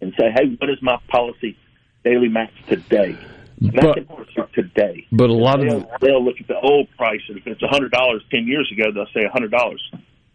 [0.02, 1.56] and say, "Hey, what is my policy
[2.04, 3.16] daily max today?"
[3.62, 5.08] And that's But- important today.
[5.12, 7.68] But a lot of They'll, they'll look at the old price, and if it's a
[7.68, 9.82] hundred dollars ten years ago, they'll say a hundred dollars.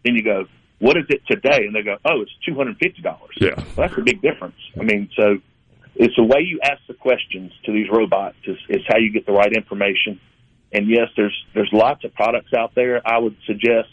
[0.03, 0.45] Then you go,
[0.79, 3.53] "What is it today?" And they go, "Oh, it's two hundred fifty dollars." Yeah.
[3.55, 4.55] Well, that's a big difference.
[4.79, 5.37] I mean, so
[5.95, 9.25] it's the way you ask the questions to these robots is, is how you get
[9.25, 10.19] the right information.
[10.73, 13.01] And yes, there's there's lots of products out there.
[13.05, 13.89] I would suggest,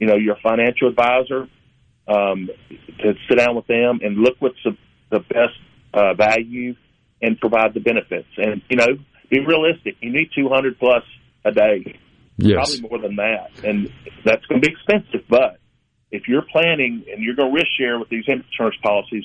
[0.00, 1.48] you know, your financial advisor
[2.08, 2.48] um,
[3.00, 4.76] to sit down with them and look what's the,
[5.10, 5.58] the best
[5.92, 6.74] uh, value
[7.22, 8.28] and provide the benefits.
[8.36, 8.86] And you know,
[9.30, 9.96] be realistic.
[10.00, 11.02] You need 200 plus
[11.44, 11.98] a day,
[12.36, 12.78] Yes.
[12.78, 13.92] probably more than that, and
[14.24, 15.26] that's going to be expensive.
[15.28, 15.58] But
[16.10, 19.24] if you're planning and you're going to risk share with these insurance policies,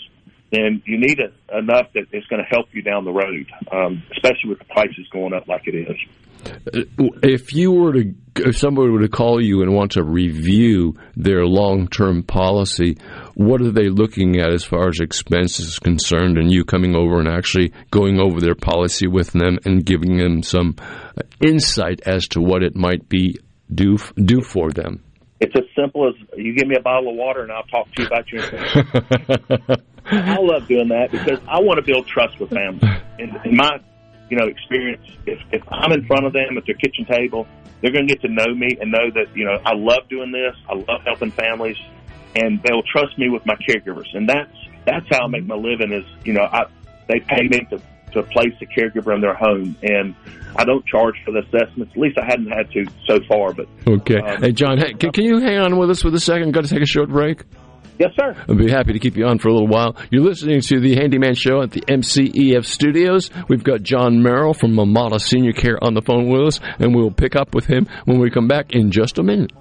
[0.52, 4.04] then you need it enough that it's going to help you down the road, um,
[4.12, 5.98] especially with the prices going up like it is.
[6.46, 6.82] Uh,
[7.22, 11.46] if you were to if somebody were to call you and want to review their
[11.46, 12.98] long-term policy
[13.36, 17.20] what are they looking at as far as expenses is concerned and you coming over
[17.20, 20.76] and actually going over their policy with them and giving them some
[21.42, 23.38] insight as to what it might be
[23.74, 25.04] do do for them
[25.40, 28.02] It's as simple as you give me a bottle of water and I'll talk to
[28.02, 29.82] you about your insurance.
[30.06, 32.84] I love doing that because I want to build trust with families.
[33.20, 33.80] In, in my,
[34.30, 37.48] you know, experience, if, if I'm in front of them at their kitchen table,
[37.82, 40.32] they're going to get to know me and know that you know I love doing
[40.32, 40.56] this.
[40.70, 41.78] I love helping families,
[42.36, 44.08] and they'll trust me with my caregivers.
[44.14, 44.56] And that's
[44.86, 45.92] that's how I make my living.
[45.92, 46.64] Is you know I
[47.08, 47.82] they pay me to
[48.14, 50.16] to place a caregiver in their home, and
[50.56, 51.92] I don't charge for the assessments.
[51.94, 55.12] At least I hadn't had to so far, but okay Um, hey john hey, can,
[55.12, 57.44] can you hang on with us for a second got to take a short break
[58.00, 59.96] yes sir I'll be happy to keep you on for a little while.
[60.10, 63.30] You're listening to the Handyman Show at the MCEF Studios.
[63.48, 67.12] We've got John Merrill from Amada Senior Care on the phone with us, and we'll
[67.12, 69.52] pick up with him when we come back in just a minute.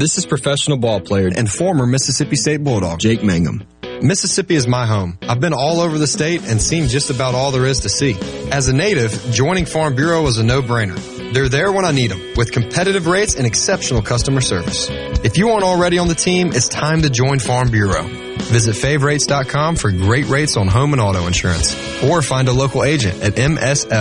[0.00, 3.62] This is professional ball player and former Mississippi State Bulldog Jake Mangum.
[4.00, 5.18] Mississippi is my home.
[5.20, 8.16] I've been all over the state and seen just about all there is to see.
[8.50, 11.34] As a native, joining Farm Bureau was a no-brainer.
[11.34, 14.88] They're there when I need them, with competitive rates and exceptional customer service.
[15.22, 18.04] If you aren't already on the team, it's time to join Farm Bureau.
[18.04, 23.22] Visit favrates.com for great rates on home and auto insurance, or find a local agent
[23.22, 23.98] at msfbins.com.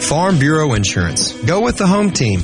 [0.00, 1.32] Farm Bureau Insurance.
[1.44, 2.40] Go with the home team.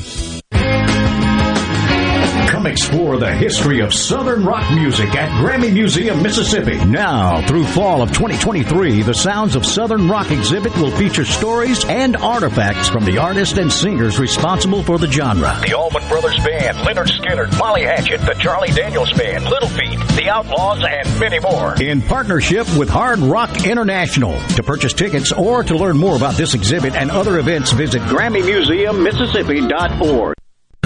[2.68, 6.76] Explore the history of Southern rock music at Grammy Museum, Mississippi.
[6.84, 12.14] Now, through fall of 2023, the Sounds of Southern Rock exhibit will feature stories and
[12.16, 15.58] artifacts from the artists and singers responsible for the genre.
[15.66, 20.28] The Allman Brothers Band, Lynyrd Skynyrd, Molly Hatchet, the Charlie Daniels Band, Little Feat, The
[20.28, 21.74] Outlaws, and many more.
[21.80, 24.38] In partnership with Hard Rock International.
[24.56, 30.37] To purchase tickets or to learn more about this exhibit and other events, visit GrammyMuseumMississippi.org.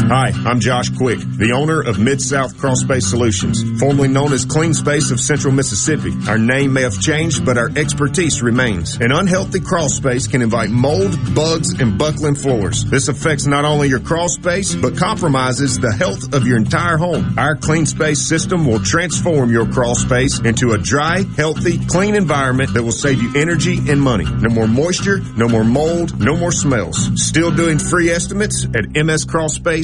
[0.09, 4.75] Hi, I'm Josh Quick, the owner of Mid-South Crawl Space Solutions, formerly known as Clean
[4.75, 6.13] Space of Central Mississippi.
[6.29, 8.97] Our name may have changed, but our expertise remains.
[8.97, 12.85] An unhealthy crawl space can invite mold, bugs, and buckling floors.
[12.85, 17.39] This affects not only your crawl space, but compromises the health of your entire home.
[17.39, 22.75] Our Clean Space system will transform your crawl space into a dry, healthy, clean environment
[22.75, 24.27] that will save you energy and money.
[24.27, 27.11] No more moisture, no more mold, no more smells.
[27.15, 28.95] Still doing free estimates at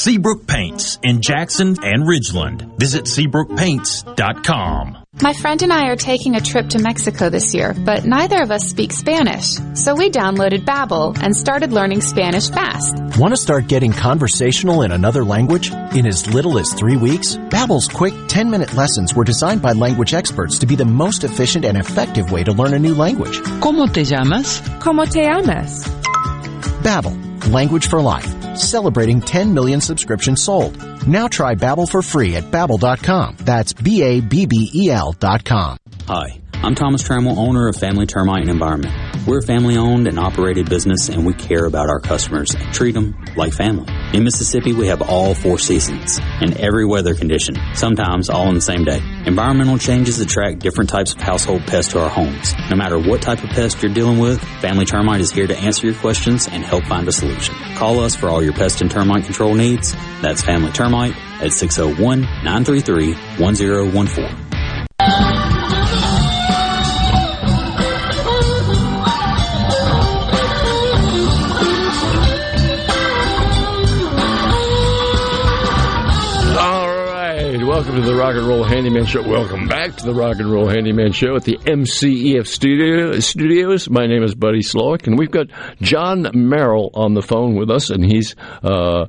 [0.00, 2.78] Seabrook Paints in Jackson and Ridgeland.
[2.78, 4.96] Visit SeabrookPaints.com.
[5.20, 8.50] My friend and I are taking a trip to Mexico this year, but neither of
[8.50, 9.58] us speak Spanish.
[9.74, 12.96] So we downloaded Babbel and started learning Spanish fast.
[13.18, 15.70] Want to start getting conversational in another language?
[15.70, 17.36] In as little as three weeks?
[17.36, 21.76] Babbel's quick 10-minute lessons were designed by language experts to be the most efficient and
[21.76, 23.38] effective way to learn a new language.
[23.60, 24.62] ¿Cómo te llamas?
[24.78, 25.84] ¿Cómo te llamas?
[26.82, 28.56] Babbel, language for life.
[28.56, 30.76] Celebrating 10 million subscriptions sold.
[31.06, 33.36] Now try Babbel for free at babbel.com.
[33.40, 35.76] That's B-A-B-B-E-L dot com.
[36.06, 38.94] Hi, I'm Thomas Trammell, owner of Family Termite and Environment.
[39.26, 42.92] We're a family owned and operated business and we care about our customers and treat
[42.92, 43.90] them like family.
[44.12, 48.60] In Mississippi, we have all four seasons and every weather condition, sometimes all in the
[48.60, 49.00] same day.
[49.24, 52.54] Environmental changes attract different types of household pests to our homes.
[52.68, 55.86] No matter what type of pest you're dealing with, Family Termite is here to answer
[55.86, 57.54] your questions and help find a solution.
[57.76, 59.94] Call us for all your pest and termite control needs.
[60.20, 65.39] That's Family Termite at 601 933 1014.
[77.90, 79.28] Welcome to the Rock and Roll Handyman Show.
[79.28, 83.90] Welcome back to the Rock and Roll Handyman Show at the MCEF studio, studios.
[83.90, 85.48] My name is Buddy Slowick, and we've got
[85.82, 89.06] John Merrill on the phone with us, and he's uh,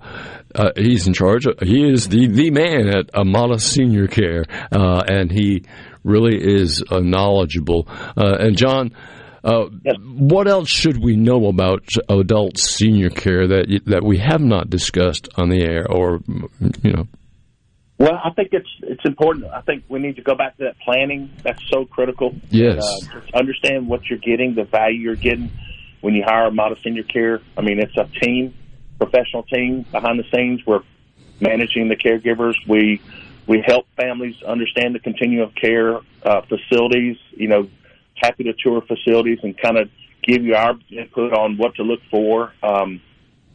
[0.55, 1.45] uh, he's in charge.
[1.61, 5.63] He is the the man at Amada Senior Care, uh, and he
[6.03, 7.87] really is uh, knowledgeable.
[7.87, 8.95] Uh, and John.
[9.43, 9.95] Uh, yes.
[10.03, 15.29] What else should we know about adult senior care that that we have not discussed
[15.35, 16.21] on the air, or
[16.81, 17.07] you know?
[18.01, 19.45] Well, I think it's it's important.
[19.45, 21.29] I think we need to go back to that planning.
[21.43, 22.33] That's so critical.
[22.49, 22.83] Yes.
[22.83, 25.51] Uh, just understand what you're getting, the value you're getting
[26.01, 27.41] when you hire Amada senior care.
[27.55, 28.55] I mean, it's a team,
[28.97, 30.65] professional team behind the scenes.
[30.65, 30.81] We're
[31.39, 32.55] managing the caregivers.
[32.67, 32.99] We
[33.45, 37.17] we help families understand the continuum of care uh, facilities.
[37.33, 37.69] You know,
[38.15, 39.91] happy to tour facilities and kind of
[40.23, 42.99] give you our input on what to look for, um,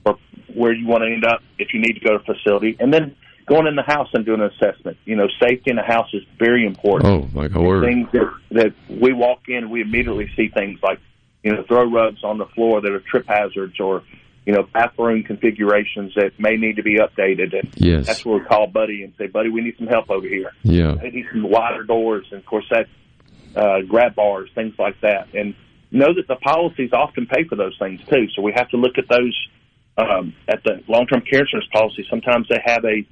[0.04, 0.20] or
[0.54, 2.94] where you want to end up if you need to go to a facility, and
[2.94, 3.16] then
[3.46, 4.98] going in the house and doing an assessment.
[5.04, 7.10] You know, safety in the house is very important.
[7.10, 7.84] Oh my God!
[7.84, 11.00] Things that that we walk in, we immediately see things like
[11.42, 14.02] you know throw rugs on the floor that are trip hazards, or
[14.44, 17.58] you know bathroom configurations that may need to be updated.
[17.58, 18.06] And yes.
[18.06, 20.52] that's where we call Buddy and say, Buddy, we need some help over here.
[20.62, 22.86] Yeah, they need some wider doors and of course that
[23.54, 25.54] uh, grab bars, things like that, and
[25.92, 28.26] know that the policies often pay for those things too.
[28.34, 29.48] So we have to look at those.
[29.98, 33.06] Um, at the long-term care insurance policy, sometimes they have a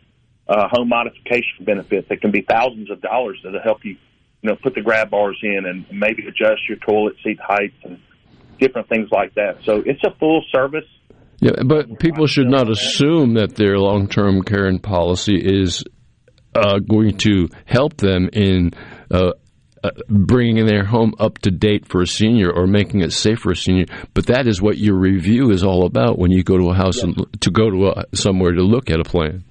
[0.48, 3.96] uh, home modification benefit that can be thousands of dollars that'll help you,
[4.42, 7.98] you know, put the grab bars in and maybe adjust your toilet seat heights and
[8.60, 9.58] different things like that.
[9.64, 10.84] So it's a full service.
[11.40, 15.84] Yeah, but people should not assume that their long-term care and policy is
[16.54, 18.70] uh, going to help them in
[19.10, 19.32] uh,
[19.82, 23.52] uh, bringing their home up to date for a senior or making it safe for
[23.52, 23.84] a senior.
[24.14, 27.02] But that is what your review is all about when you go to a house
[27.02, 29.44] and to go to a, somewhere to look at a plan.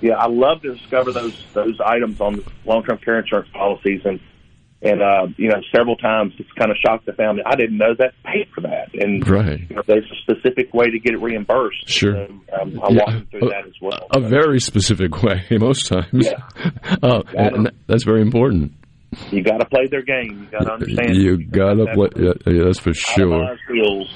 [0.00, 4.20] Yeah, I love to discover those those items on long term care insurance policies and
[4.82, 7.42] and uh, you know several times it's kind of shocked the family.
[7.44, 9.60] I didn't know that paid for that, and right.
[9.68, 11.88] you know, there's a specific way to get it reimbursed.
[11.88, 12.98] Sure, and, um, I Yeah.
[12.98, 14.06] walk them through that as well.
[14.10, 16.06] A very specific way, most times.
[16.26, 16.40] Yeah.
[17.02, 17.22] uh,
[17.86, 18.72] that's very important.
[19.30, 20.40] You got to play their game.
[20.44, 21.16] You got to understand.
[21.16, 22.08] You gotta play.
[22.16, 23.56] Yeah, yeah, that's for sure.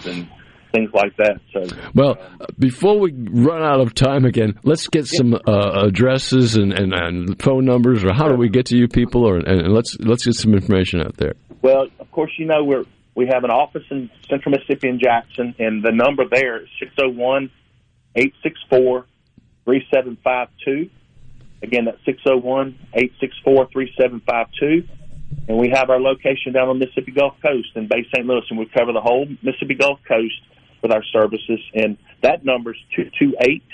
[0.07, 0.29] And
[0.75, 1.41] things like that.
[1.53, 2.19] So Well,
[2.59, 7.41] before we run out of time again, let's get some uh, addresses and, and, and
[7.41, 10.35] phone numbers, or how do we get to you people, or and, let's let's get
[10.35, 11.35] some information out there.
[11.63, 15.55] Well, of course, you know we're we have an office in Central Mississippi in Jackson,
[15.59, 17.51] and the number there is six zero one
[18.17, 19.07] eight six four
[19.65, 20.91] three seven five two.
[21.63, 24.87] Again, that's six zero one eight six four three seven five two.
[25.49, 28.27] And we have our location down on the Mississippi Gulf Coast in Bay St.
[28.27, 30.41] Louis, and we cover the whole Mississippi Gulf Coast
[30.85, 31.59] with our services.
[31.75, 33.65] And that number is two two eight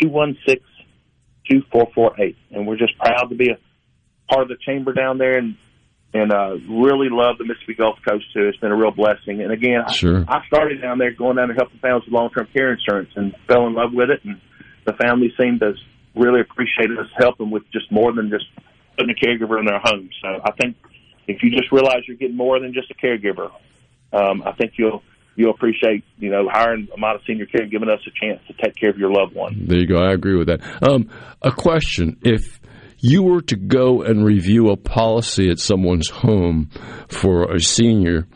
[0.00, 0.62] two one six
[1.50, 2.36] two four four eight.
[2.50, 3.58] And we're just proud to be a
[4.32, 5.56] part of the chamber down there, and
[6.14, 8.46] and uh, really love the Mississippi Gulf Coast too.
[8.46, 9.42] It's been a real blessing.
[9.42, 9.92] And again, I-
[10.28, 13.10] I, started down there going down to help the families with long term care insurance,
[13.16, 14.24] and fell in love with it.
[14.24, 14.40] And
[14.86, 15.74] the family seemed to
[16.14, 18.44] really appreciate us helping with just more than just
[18.96, 20.10] putting a caregiver in their home.
[20.22, 20.76] So I think
[21.26, 23.50] if you just realize you're getting more than just a caregiver,
[24.12, 25.02] um, I think you'll
[25.36, 28.90] you'll appreciate you know hiring Amada Senior Care, giving us a chance to take care
[28.90, 29.66] of your loved one.
[29.66, 29.98] There you go.
[29.98, 30.60] I agree with that.
[30.82, 31.10] Um,
[31.40, 32.60] a question: If
[32.98, 36.70] you were to go and review a policy at someone's home
[37.08, 38.26] for a senior,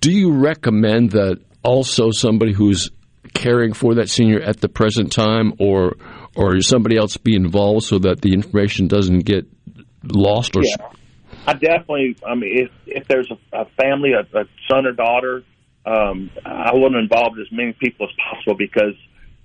[0.00, 2.90] do you recommend that also somebody who's
[3.34, 5.96] caring for that senior at the present time, or
[6.36, 9.46] or somebody else be involved so that the information doesn't get
[10.04, 10.88] lost or Yeah.
[11.46, 12.16] I definitely.
[12.26, 15.42] I mean, if if there's a, a family, a, a son or daughter,
[15.88, 18.94] um, I want to involve as many people as possible because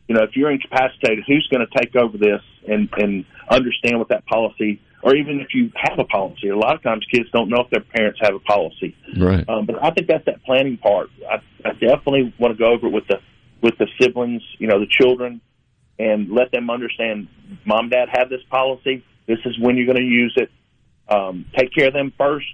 [0.07, 4.09] you know if you're incapacitated, who's going to take over this and and understand what
[4.09, 6.49] that policy, or even if you have a policy.
[6.49, 8.95] A lot of times, kids don't know if their parents have a policy.
[9.17, 9.47] right?
[9.47, 11.09] Um, but I think that's that planning part.
[11.29, 11.35] I,
[11.65, 13.19] I definitely want to go over it with the
[13.61, 15.39] with the siblings, you know, the children,
[15.97, 17.29] and let them understand.
[17.65, 19.05] Mom, dad have this policy.
[19.27, 20.51] This is when you're going to use it.
[21.07, 22.45] Um, take care of them first,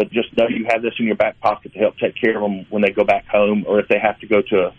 [0.00, 2.40] but just know you have this in your back pocket to help take care of
[2.40, 4.72] them when they go back home or if they have to go to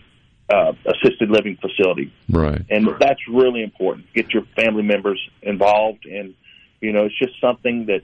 [0.50, 2.12] a uh, assisted living facility.
[2.28, 2.60] Right.
[2.68, 4.12] And that's really important.
[4.14, 6.34] Get your family members involved, and
[6.80, 8.00] you know, it's just something that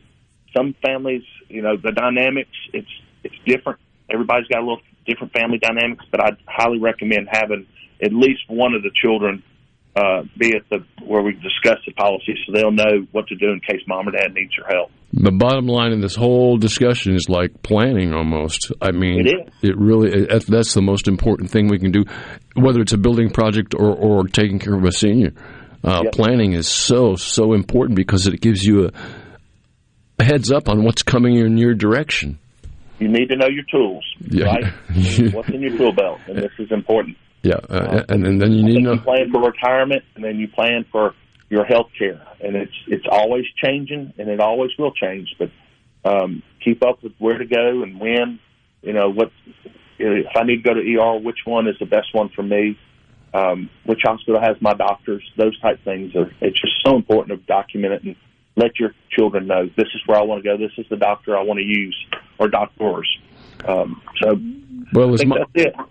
[0.56, 2.88] some families, you know, the dynamics it's
[3.24, 3.80] it's different.
[4.08, 7.66] Everybody's got a little different family dynamics, but I'd highly recommend having
[8.00, 9.42] at least one of the children
[9.98, 13.46] uh, be at the where we discuss the policy, so they'll know what to do
[13.50, 14.90] in case mom or dad needs your help.
[15.12, 18.70] The bottom line in this whole discussion is like planning almost.
[18.82, 19.70] I mean, It is.
[19.70, 22.04] it really it, that's the most important thing we can do,
[22.54, 25.32] whether it's a building project or, or taking care of a senior.
[25.82, 26.12] Uh, Yep.
[26.12, 28.90] Planning is so so important because it gives you a,
[30.18, 32.38] a heads up on what's coming in your direction.
[32.98, 34.46] You need to know your tools, Yeah.
[34.46, 34.64] right?
[35.32, 37.16] What's in your tool belt, and this is important.
[37.48, 38.98] Yeah, uh, and, and then you need to.
[38.98, 41.14] Plan for retirement, and then you plan for
[41.48, 45.34] your health care, and it's it's always changing, and it always will change.
[45.38, 45.50] But
[46.04, 48.38] um, keep up with where to go and when.
[48.82, 49.32] You know what?
[49.98, 52.78] If I need to go to ER, which one is the best one for me?
[53.32, 55.22] Um, which hospital has my doctors?
[55.38, 56.30] Those type things are.
[56.42, 58.16] It's just so important to document it and
[58.56, 60.58] let your children know this is where I want to go.
[60.58, 61.96] This is the doctor I want to use
[62.38, 63.08] or doctors.
[63.66, 64.36] Um, so
[64.92, 65.44] Well, my,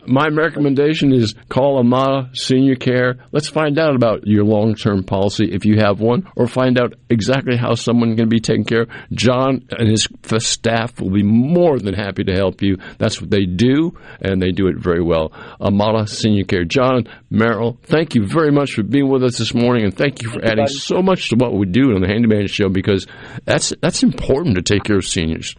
[0.07, 3.17] my recommendation is call Amada Senior Care.
[3.31, 6.95] Let's find out about your long term policy if you have one, or find out
[7.09, 8.89] exactly how someone can be taken care of.
[9.11, 10.07] John and his
[10.39, 12.77] staff will be more than happy to help you.
[12.97, 15.31] That's what they do, and they do it very well.
[15.61, 16.65] Amada Senior Care.
[16.65, 20.29] John, Merrill, thank you very much for being with us this morning, and thank you
[20.29, 23.05] for adding so much to what we do on the Handyman Show because
[23.45, 25.55] that's that's important to take care of seniors,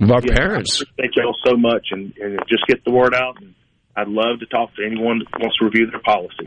[0.00, 0.82] of our Yeah, parents.
[0.98, 3.40] Thank y'all so much, and, and just get the word out.
[3.40, 3.54] And
[3.96, 6.44] I'd love to talk to anyone that wants to review their policy.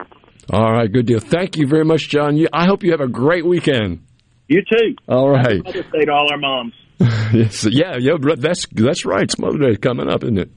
[0.51, 1.19] All right, good deal.
[1.19, 2.37] Thank you very much, John.
[2.37, 4.05] You, I hope you have a great weekend.
[4.47, 4.95] You too.
[5.07, 5.63] All right.
[5.63, 6.73] Mother's Day to all our moms.
[6.99, 9.23] yes, yeah, yeah, that's that's right.
[9.23, 10.49] It's Mother's Day coming up, isn't it?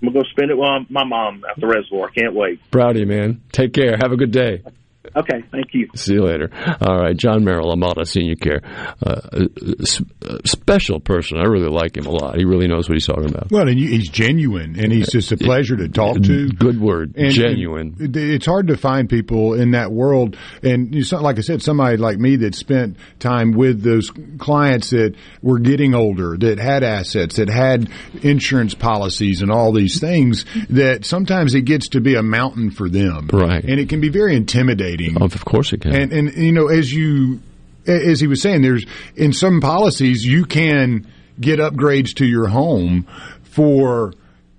[0.00, 2.08] I'm gonna go spend it with my mom at the reservoir.
[2.08, 2.58] Can't wait.
[2.70, 3.42] Proud of you, man.
[3.52, 3.96] Take care.
[4.00, 4.62] Have a good day.
[5.18, 5.88] Okay, thank you.
[5.94, 6.50] See you later.
[6.80, 8.60] All right, John Merrill, Amada Senior Care,
[9.04, 9.46] uh, a,
[10.26, 11.38] a special person.
[11.38, 12.36] I really like him a lot.
[12.36, 13.50] He really knows what he's talking about.
[13.50, 16.48] Well, and he's genuine, and he's just a pleasure to talk to.
[16.50, 17.96] Good word, And- genuine.
[17.98, 21.96] and it's hard to find people in that world, and you like I said, somebody
[21.96, 27.36] like me that spent time with those clients that were getting older, that had assets,
[27.36, 27.88] that had
[28.22, 30.44] insurance policies, and all these things.
[30.70, 33.64] That sometimes it gets to be a mountain for them, right?
[33.64, 35.07] And it can be very intimidating.
[35.10, 35.22] Mm-hmm.
[35.22, 35.94] Of course, it can.
[35.94, 37.40] And and you know, as you
[37.86, 38.84] as he was saying, there's
[39.16, 41.06] in some policies you can
[41.40, 43.06] get upgrades to your home
[43.42, 44.12] for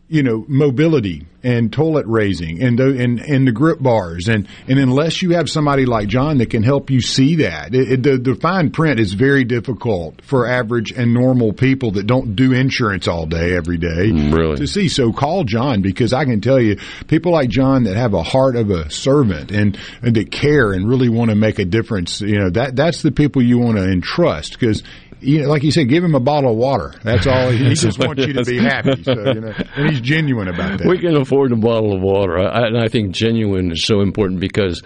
[0.10, 4.28] you know mobility and toilet raising and the and, and the grip bars.
[4.28, 7.92] And and unless you have somebody like John that can help you see that it,
[7.92, 12.36] it- the the fine print is very difficult for average and normal people that don't
[12.36, 14.58] do insurance all day every day mm, really?
[14.58, 14.90] to see.
[14.90, 18.56] So call John because I can tell you people like John that have a heart
[18.56, 22.38] of a servant and, and that care and really want to make a difference you
[22.40, 24.84] know that that's the people you want to entrust because
[25.22, 26.94] you know, like you said, give him a bottle of water.
[27.04, 27.52] That's all.
[27.52, 29.04] He just wants you to be happy.
[29.04, 30.88] So, you know, and he's genuine about that.
[30.88, 32.38] We can afford a bottle of water.
[32.40, 34.82] I, and I think genuine is so important because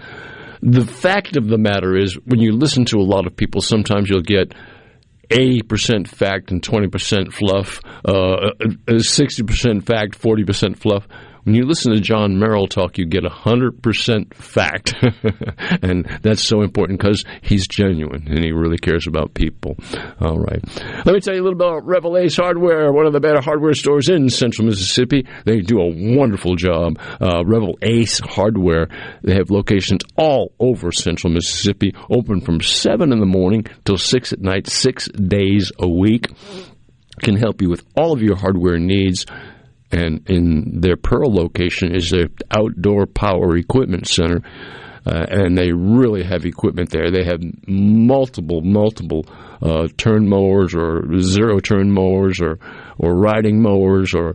[0.60, 4.08] the fact of the matter is, when you listen to a lot of people, sometimes
[4.08, 4.54] you'll get
[5.30, 8.50] 80% fact and 20% fluff, uh,
[8.88, 11.06] 60% fact, 40% fluff.
[11.44, 14.94] When you listen to John Merrill talk, you get 100% fact.
[15.82, 19.76] and that's so important because he's genuine and he really cares about people.
[20.20, 20.62] All right.
[21.04, 23.42] Let me tell you a little bit about Revell Ace Hardware, one of the better
[23.42, 25.26] hardware stores in central Mississippi.
[25.44, 26.98] They do a wonderful job.
[27.20, 27.44] Uh,
[27.82, 28.88] Ace Hardware,
[29.22, 34.32] they have locations all over central Mississippi, open from 7 in the morning till 6
[34.32, 36.30] at night, six days a week.
[37.20, 39.24] Can help you with all of your hardware needs
[39.94, 44.42] and in their Pearl location is their outdoor power equipment center.
[45.06, 47.10] Uh, and they really have equipment there.
[47.10, 49.26] They have multiple, multiple
[49.60, 52.58] uh, turn mowers or zero turn mowers or,
[52.96, 54.30] or riding mowers or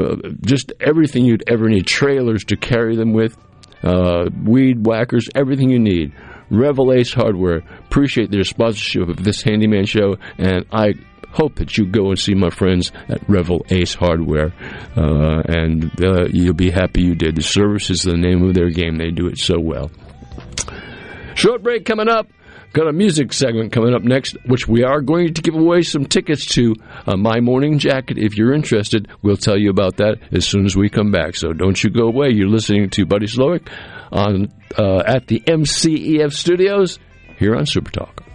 [0.00, 1.88] uh, just everything you'd ever need.
[1.88, 3.36] Trailers to carry them with,
[3.82, 6.12] uh, weed whackers, everything you need.
[6.50, 7.62] Revell Ace Hardware.
[7.86, 10.94] Appreciate their sponsorship of this handyman show, and I
[11.36, 14.52] hope that you go and see my friends at Revell Ace Hardware,
[14.96, 17.36] uh, and uh, you'll be happy you did.
[17.36, 18.96] The service is the name of their game.
[18.96, 19.90] They do it so well.
[21.34, 22.26] Short break coming up.
[22.72, 26.04] Got a music segment coming up next, which we are going to give away some
[26.04, 26.74] tickets to
[27.06, 28.18] uh, My Morning Jacket.
[28.18, 31.36] If you're interested, we'll tell you about that as soon as we come back.
[31.36, 32.30] So don't you go away.
[32.30, 33.68] You're listening to Buddy Slowick
[34.12, 36.98] on uh, at the MCEF Studios
[37.38, 38.25] here on Super Talk.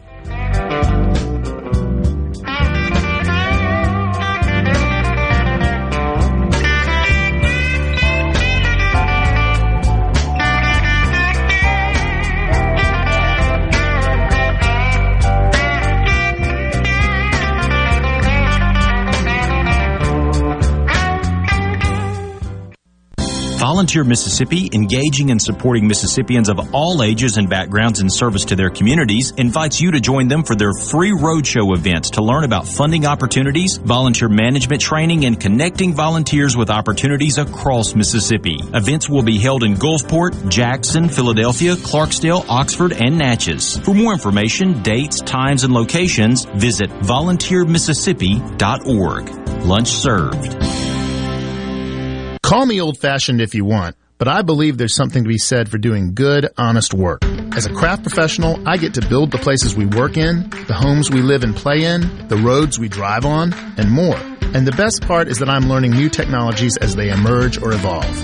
[23.81, 28.69] Volunteer Mississippi, engaging and supporting Mississippians of all ages and backgrounds in service to their
[28.69, 33.07] communities, invites you to join them for their free roadshow events to learn about funding
[33.07, 38.59] opportunities, volunteer management training, and connecting volunteers with opportunities across Mississippi.
[38.75, 43.79] Events will be held in Gulfport, Jackson, Philadelphia, Clarksdale, Oxford, and Natchez.
[43.79, 49.65] For more information, dates, times, and locations, visit volunteermississippi.org.
[49.65, 50.80] Lunch served.
[52.51, 55.69] Call me old fashioned if you want, but I believe there's something to be said
[55.69, 57.23] for doing good, honest work.
[57.55, 61.09] As a craft professional, I get to build the places we work in, the homes
[61.09, 64.17] we live and play in, the roads we drive on, and more.
[64.53, 68.17] And the best part is that I'm learning new technologies as they emerge or evolve.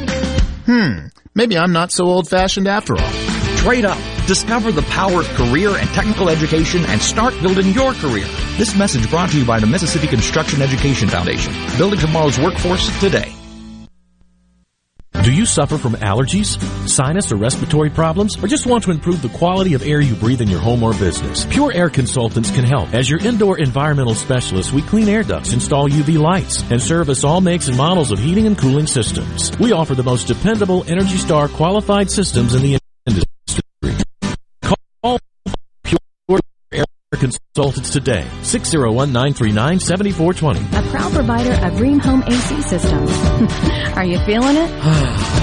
[0.66, 3.12] Hmm, maybe I'm not so old fashioned after all.
[3.56, 3.98] Trade up.
[4.28, 8.28] Discover the power of career and technical education and start building your career.
[8.58, 11.54] This message brought to you by the Mississippi Construction Education Foundation.
[11.78, 13.37] Building tomorrow's workforce today.
[15.24, 16.58] Do you suffer from allergies,
[16.88, 20.42] sinus, or respiratory problems, or just want to improve the quality of air you breathe
[20.42, 21.46] in your home or business?
[21.46, 22.94] Pure Air Consultants can help.
[22.94, 27.42] As your indoor environmental specialist, we clean air ducts, install UV lights, and service all
[27.42, 29.52] makes and models of heating and cooling systems.
[29.60, 32.87] We offer the most dependable Energy Star qualified systems in the
[37.18, 38.26] Consultants today.
[38.42, 40.74] 601-939-7420.
[40.74, 43.12] A proud provider of Rheem Home AC systems.
[43.98, 44.70] Are you feeling it?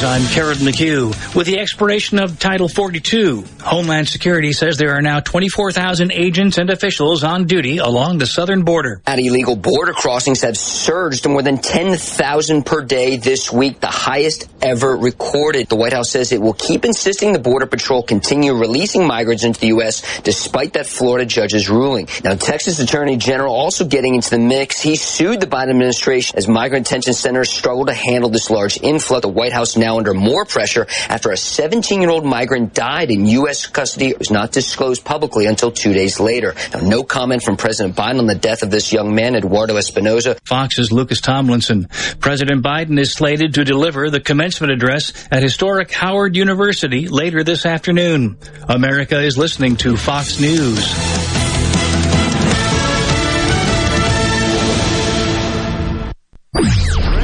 [0.03, 1.35] News, I'm Karen McHugh.
[1.35, 6.71] With the expiration of Title 42, Homeland Security says there are now 24,000 agents and
[6.71, 9.01] officials on duty along the southern border.
[9.07, 13.87] And illegal border crossings have surged to more than 10,000 per day this week, the
[13.87, 15.69] highest ever recorded.
[15.69, 19.61] The White House says it will keep insisting the Border Patrol continue releasing migrants into
[19.61, 20.21] the U.S.
[20.23, 22.09] despite that Florida judge's ruling.
[22.25, 24.81] Now, Texas Attorney General also getting into the mix.
[24.81, 29.23] He sued the Biden administration as migrant detention centers struggle to handle this large influx.
[29.23, 33.67] The White House now under more pressure after a 17-year-old migrant died in U.S.
[33.67, 34.09] custody.
[34.09, 36.55] It was not disclosed publicly until two days later.
[36.73, 40.39] Now, no comment from President Biden on the death of this young man, Eduardo Espinoza.
[40.45, 41.89] Fox's Lucas Tomlinson.
[42.21, 47.67] President Biden is slated to deliver the commencement address at historic Howard University later this
[47.67, 48.39] afternoon.
[48.69, 51.23] America is listening to Fox News.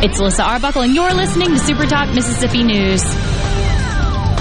[0.01, 3.05] It's Alyssa Arbuckle, and you're listening to Super Talk Mississippi News.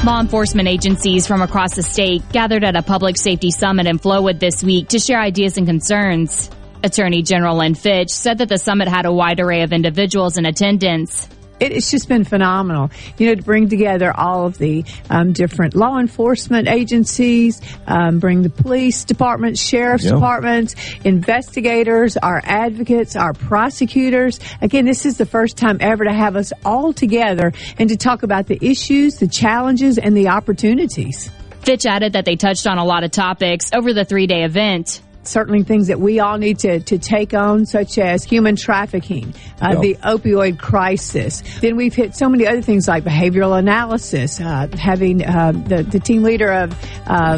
[0.05, 4.39] Law enforcement agencies from across the state gathered at a public safety summit in Flowood
[4.39, 6.51] this week to share ideas and concerns.
[6.84, 10.45] Attorney General Lynn Fitch said that the summit had a wide array of individuals in
[10.45, 11.28] attendance.
[11.60, 15.97] It's just been phenomenal, you know, to bring together all of the um, different law
[15.99, 20.12] enforcement agencies, um, bring the police departments, sheriff's Yeah.
[20.12, 24.39] departments, investigators, our advocates, our prosecutors.
[24.62, 28.24] Again, this is the first time ever to have us all together and to talk
[28.24, 31.30] about the issues, the challenges, and the opportunities.
[31.62, 35.01] Fitch added that they touched on a lot of topics over the three day event.
[35.28, 39.73] Certainly things that we all need to, to take on, such as human trafficking, uh,
[39.73, 39.80] Yeah.
[39.80, 41.43] the opioid crisis.
[41.59, 45.99] Then we've hit so many other things like behavioral analysis, uh, having uh, the, the
[45.99, 46.75] team leader of
[47.07, 47.38] uh,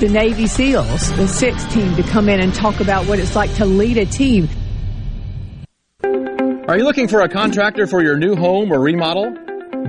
[0.00, 3.52] the Navy SEALs, the sixth team, to come in and talk about what it's like
[3.56, 4.48] to lead a team.
[6.66, 9.34] Are you looking for a contractor for your new home or remodel?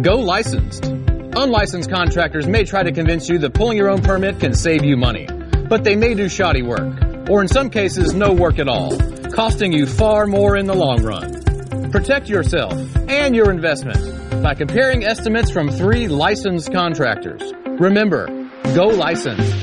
[0.01, 0.85] Go licensed.
[0.85, 4.95] Unlicensed contractors may try to convince you that pulling your own permit can save you
[4.97, 5.27] money,
[5.69, 6.97] but they may do shoddy work,
[7.29, 8.97] or in some cases, no work at all,
[9.31, 11.91] costing you far more in the long run.
[11.91, 12.73] Protect yourself
[13.07, 17.41] and your investment by comparing estimates from three licensed contractors.
[17.79, 18.27] Remember,
[18.75, 19.53] go licensed.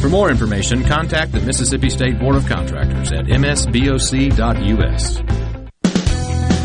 [0.00, 5.41] For more information, contact the Mississippi State Board of Contractors at msboc.us.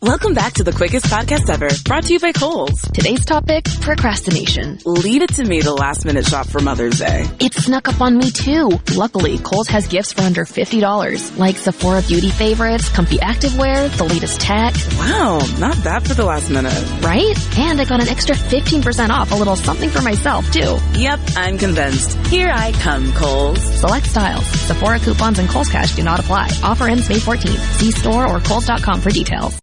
[0.00, 2.82] Welcome back to the quickest podcast ever, brought to you by Kohl's.
[2.82, 4.78] Today's topic, procrastination.
[4.84, 7.26] Leave it to me to last minute shop for Mother's Day.
[7.40, 8.70] It snuck up on me too.
[8.94, 14.40] Luckily, Kohl's has gifts for under $50, like Sephora beauty favorites, comfy activewear, the latest
[14.40, 14.72] tech.
[14.98, 16.72] Wow, not bad for the last minute.
[17.02, 17.34] Right?
[17.58, 20.78] And I got an extra 15% off a little something for myself too.
[20.94, 22.12] Yep, I'm convinced.
[22.28, 23.60] Here I come, Kohl's.
[23.80, 24.46] Select styles.
[24.46, 26.50] Sephora coupons and Kohl's cash do not apply.
[26.62, 27.78] Offer ends May 14th.
[27.78, 29.58] See store or Kohl's.com for details.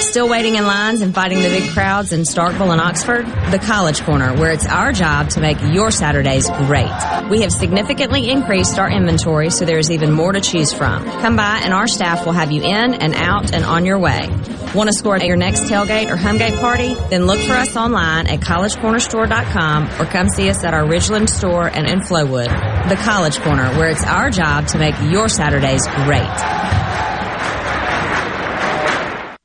[0.00, 3.26] Still waiting in lines and fighting the big crowds in Starkville and Oxford?
[3.52, 6.90] The College Corner, where it's our job to make your Saturdays great.
[7.30, 11.04] We have significantly increased our inventory, so there's even more to choose from.
[11.04, 14.28] Come by and our staff will have you in and out and on your way.
[14.74, 16.94] Want to score at your next tailgate or homegate party?
[17.10, 21.68] Then look for us online at collegecornerstore.com or come see us at our Ridgeland store
[21.68, 22.48] and in Flowood.
[22.88, 26.87] The College Corner, where it's our job to make your Saturdays great.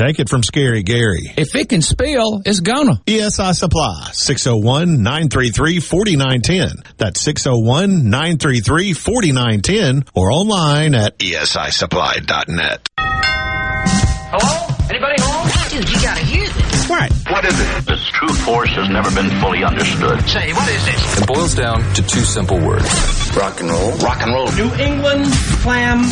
[0.00, 1.30] Take it from Scary Gary.
[1.36, 3.02] If it can spill, it's gonna.
[3.06, 6.96] ESI Supply, 601-933-4910.
[6.96, 12.88] That's 601-933-4910 or online at esisupply.net.
[12.96, 14.68] Hello?
[14.88, 15.50] Anybody home?
[15.68, 16.88] Dude, you gotta hear this.
[16.88, 17.12] What?
[17.28, 17.90] What is it?
[17.90, 20.26] Its true force has never been fully understood.
[20.26, 21.18] Say, what is this?
[21.20, 22.88] It boils down to two simple words.
[23.36, 23.90] Rock and roll.
[23.98, 24.50] Rock and roll.
[24.52, 25.26] New England
[25.60, 26.08] clam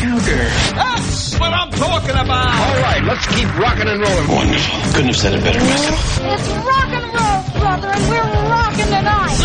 [0.00, 0.44] chowder.
[0.74, 2.48] That's what I'm talking about.
[2.48, 4.28] All right, let's keep rocking and rolling.
[4.28, 4.92] Wonderful.
[4.92, 6.20] Couldn't have said it better myself.
[6.22, 9.36] It's rock and roll, brother, and we're rocking tonight.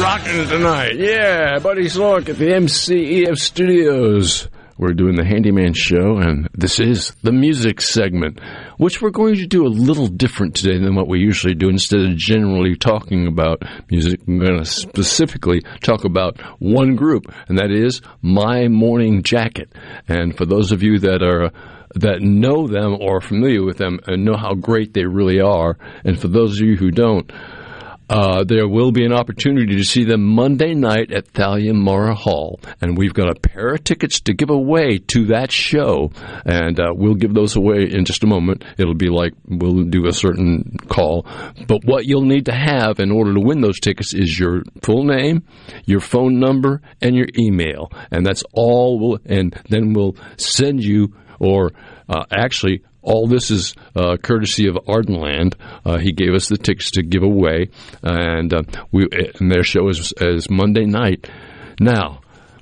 [0.00, 0.96] Rocking tonight.
[0.98, 4.48] Yeah, Buddy Slowick at the MCEF Studios.
[4.78, 8.40] We're doing the Handyman Show, and this is the music segment,
[8.80, 11.68] which we're going to do a little different today than what we usually do.
[11.68, 17.58] Instead of generally talking about music, I'm going to specifically talk about one group, and
[17.58, 19.70] that is My Morning Jacket.
[20.08, 21.50] And for those of you that are
[21.96, 25.76] that know them or are familiar with them and know how great they really are,
[26.02, 27.30] and for those of you who don't,
[28.10, 32.58] uh, there will be an opportunity to see them Monday night at Thalia Mara Hall,
[32.80, 36.10] and we've got a pair of tickets to give away to that show,
[36.44, 38.64] and uh, we'll give those away in just a moment.
[38.78, 41.24] It'll be like we'll do a certain call,
[41.68, 45.04] but what you'll need to have in order to win those tickets is your full
[45.04, 45.44] name,
[45.84, 48.98] your phone number, and your email, and that's all.
[48.98, 51.70] We'll, and then we'll send you or
[52.08, 55.54] uh, actually all this is uh, courtesy of Ardenland.
[55.84, 57.68] Uh, he gave us the tickets to give away,
[58.02, 59.06] and uh, we
[59.38, 61.28] and their show is, is Monday night.
[61.80, 62.20] Now,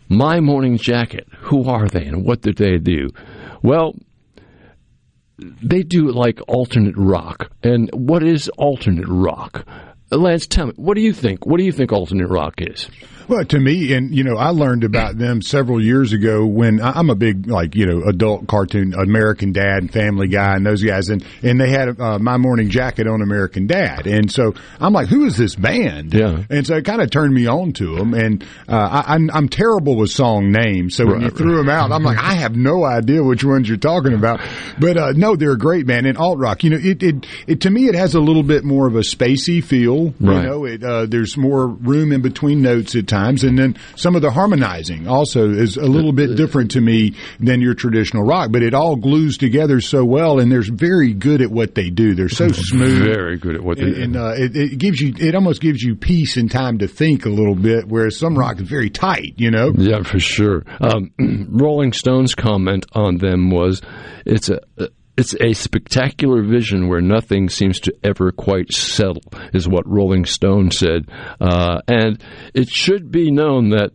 [0.09, 1.29] my morning jacket.
[1.43, 3.09] Who are they, and what did they do?
[3.63, 3.95] Well,
[5.39, 7.51] they do like alternate rock.
[7.63, 9.67] And what is alternate rock?
[10.11, 11.47] Lance, tell me, what do you think?
[11.47, 12.89] What do you think alternate rock is?
[13.29, 17.11] Well, to me, and you know, I learned about them several years ago when I'm
[17.11, 21.11] a big like you know adult cartoon American Dad and Family Guy and those guys,
[21.11, 25.09] and and they had uh, my morning jacket on American Dad, and so I'm like,
[25.09, 26.15] who is this band?
[26.15, 29.31] Yeah, and so it kind of turned me on to them, and uh, I, I'm
[29.31, 32.33] I'm terrible with song names, so when Right, you threw them out, I'm like, I
[32.33, 34.41] have no idea which ones you're talking about,
[34.81, 37.61] but uh, no, they're a great band, and alt rock, you know, it, it it
[37.61, 40.43] to me it has a little bit more of a spacey feel, Right.
[40.43, 44.17] you know, it uh, there's more room in between notes at times, and then some
[44.17, 48.51] of the harmonizing also is a little bit different to me than your traditional rock,
[48.53, 52.15] but it all glues together so well, and they're very good at what they do.
[52.15, 54.03] They're so smooth, Very good at what they and, do.
[54.03, 57.27] and uh, it, it gives you it almost gives you peace and time to think
[57.27, 59.73] a little bit, whereas some rock is very tight, you know.
[59.77, 60.65] Yeah, for sure.
[60.81, 61.13] Um,
[61.51, 63.83] Rolling Stone's comment on them was,
[64.25, 64.61] "It's a."
[65.19, 70.71] It's a spectacular vision where nothing seems to ever quite settle, is what Rolling Stone
[70.71, 71.11] said.
[71.41, 72.23] Uh, and
[72.55, 73.91] it should be known that,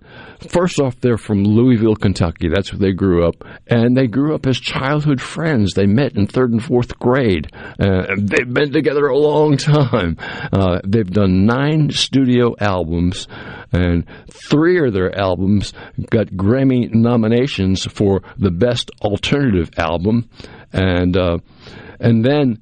[0.50, 2.50] first off, they're from Louisville, Kentucky.
[2.54, 3.36] That's where they grew up.
[3.68, 5.76] And they grew up as childhood friends.
[5.76, 7.48] They met in third and fourth grade.
[7.80, 10.18] Uh, they've been together a long time.
[10.20, 13.30] Uh, they've done nine studio albums,
[13.72, 15.72] and three of their albums
[16.10, 20.30] got Grammy nominations for the Best Alternative Album.
[20.74, 21.38] And uh,
[22.00, 22.62] and then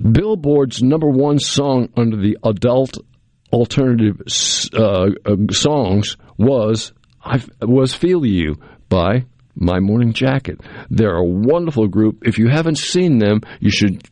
[0.00, 2.98] Billboard's number one song under the adult
[3.52, 4.20] alternative
[4.74, 6.92] uh, uh, songs was
[7.22, 8.56] I was "Feel You"
[8.88, 10.60] by My Morning Jacket.
[10.90, 12.22] They're a wonderful group.
[12.26, 14.02] If you haven't seen them, you should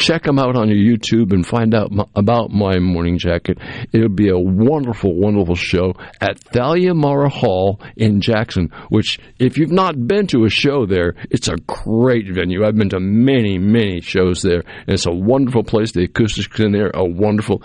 [0.00, 3.58] check them out on your YouTube and find out about my morning jacket.
[3.92, 9.70] It'll be a wonderful, wonderful show at Thalia Mara Hall in Jackson, which, if you've
[9.70, 12.64] not been to a show there, it's a great venue.
[12.64, 15.92] I've been to many, many shows there, and it's a wonderful place.
[15.92, 17.62] The acoustics in there are wonderful.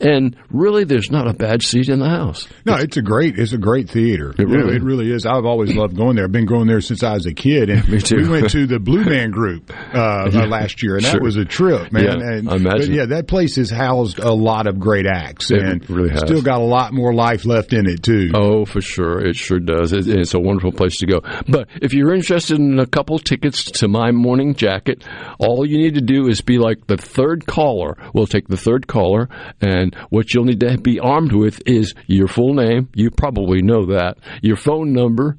[0.00, 2.48] And really, there's not a bad seat in the house.
[2.64, 4.34] No, it's a great, it's a great theater.
[4.38, 5.26] It really- it really is.
[5.26, 6.24] I've always loved going there.
[6.24, 8.16] I've been going there since I was a kid, and Me too.
[8.16, 10.46] we went to the Blue Man Group uh, Yeah.
[10.46, 12.04] last year, and that was a trip, man.
[12.04, 12.94] Yeah, and, I imagine.
[12.94, 16.20] Yeah, that place has housed a lot of great acts, It and really has.
[16.20, 18.30] still got a lot more life left in it too.
[18.34, 19.18] Oh, for sure.
[19.24, 19.92] It sure does.
[19.92, 21.20] It, it's a wonderful place to go.
[21.48, 25.04] But if you're interested in a couple tickets to my morning jacket,
[25.38, 27.96] all you need to do is be like the third caller.
[28.14, 29.28] We'll take the third caller,
[29.60, 32.88] and what you'll need to be armed with is your full name.
[32.94, 34.18] You probably know that.
[34.42, 35.36] Your phone number.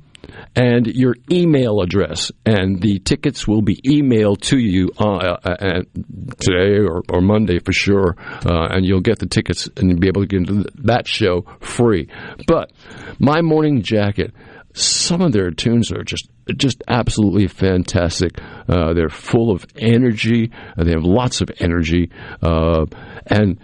[0.55, 5.81] And your email address, and the tickets will be emailed to you uh, uh, uh,
[6.39, 10.21] today or, or Monday for sure, uh, and you'll get the tickets and be able
[10.21, 12.07] to get into that show free.
[12.47, 12.71] But
[13.19, 14.31] my morning jacket,
[14.73, 18.39] some of their tunes are just just absolutely fantastic.
[18.69, 20.51] Uh, they're full of energy.
[20.77, 22.85] They have lots of energy, uh,
[23.25, 23.59] and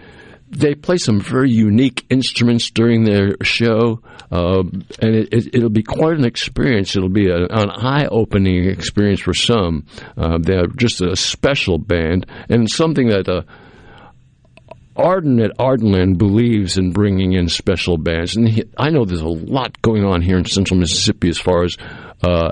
[0.50, 4.62] they play some very unique instruments during their show, uh,
[5.00, 6.96] and it, it, it'll be quite an experience.
[6.96, 9.86] It'll be a, an eye-opening experience for some.
[10.16, 13.28] Uh, they're just a special band, and something that.
[13.28, 13.42] Uh,
[14.96, 19.28] Arden at Ardenland believes in bringing in special bands, and he, I know there's a
[19.28, 21.76] lot going on here in Central Mississippi as far as
[22.24, 22.50] uh,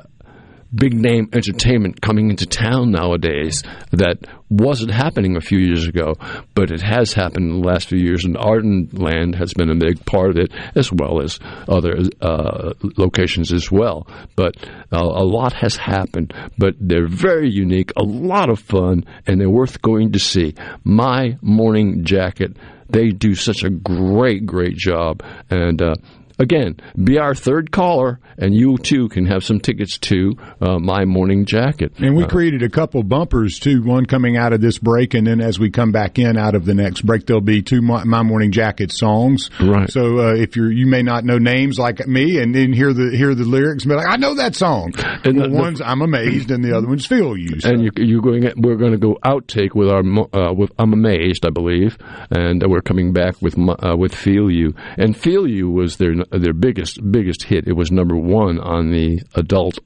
[0.77, 3.63] big name entertainment coming into town nowadays
[3.93, 4.19] that
[4.49, 6.15] wasn't happening a few years ago,
[6.55, 10.05] but it has happened in the last few years, and Ardenland has been a big
[10.05, 14.07] part of it, as well as other uh, locations as well.
[14.37, 14.57] But
[14.93, 19.51] uh, a lot has happened, but they're very unique, a lot of fun, and they're
[19.51, 20.55] worth going to see.
[20.85, 22.57] My Morning Jacket,
[22.89, 25.95] they do such a great, great job, and uh,
[26.39, 31.07] Again, be our third caller, and you too can have some tickets to uh, my
[31.07, 31.93] morning jacket.
[31.99, 33.83] And we Uh, created a couple bumpers too.
[33.83, 36.67] One coming out of this break, and then as we come back in out of
[36.67, 39.49] the next break, there'll be two my, my morning jacket songs.
[39.61, 39.91] Right.
[39.91, 43.17] So uh, if you're you may not know names like me, and then hear the
[43.17, 44.93] hear the lyrics and be like, I know that song.
[45.25, 47.61] And well, the- one's I'm amazed, and the other one's feel you.
[47.61, 47.71] So.
[47.71, 48.51] and you, you're going.
[48.59, 50.03] We're going to go outtake with our.
[50.35, 51.97] Uh, with I'm amazed, I believe,
[52.31, 54.75] and we're coming back with uh, with Feel You.
[54.99, 57.67] And Feel You was their their biggest biggest hit.
[57.67, 59.79] It was number one on the adult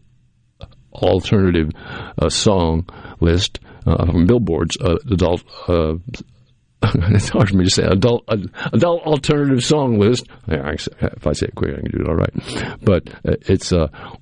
[0.92, 1.70] alternative
[2.18, 2.86] uh, song
[3.20, 5.42] list uh, from Billboard's uh, adult.
[5.68, 5.94] Uh,
[6.94, 8.38] it's hard for me to say adult uh,
[8.72, 10.26] adult alternative song list.
[10.48, 12.80] If I say it quick, I can do it all right.
[12.82, 13.72] But uh, it's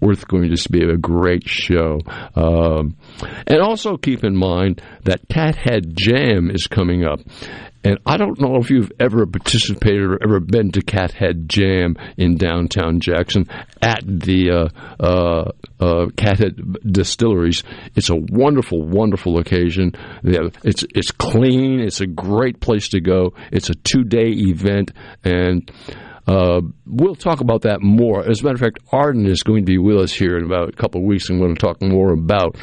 [0.00, 2.00] worth going to be a great show.
[2.34, 2.96] Um,
[3.46, 7.20] and also keep in mind that Cathead Jam is coming up.
[7.84, 12.36] And I don't know if you've ever participated or ever been to Cathead Jam in
[12.36, 13.48] downtown Jackson
[13.80, 17.62] at the uh, uh, uh, Cathead Distilleries.
[17.94, 19.92] It's a wonderful, wonderful occasion.
[20.24, 21.80] It's it's clean.
[21.80, 23.34] It's a great place to go.
[23.52, 25.70] It's a two day event, and
[26.26, 28.28] uh, we'll talk about that more.
[28.28, 30.68] As a matter of fact, Arden is going to be with us here in about
[30.68, 32.56] a couple of weeks, and we're going to talk more about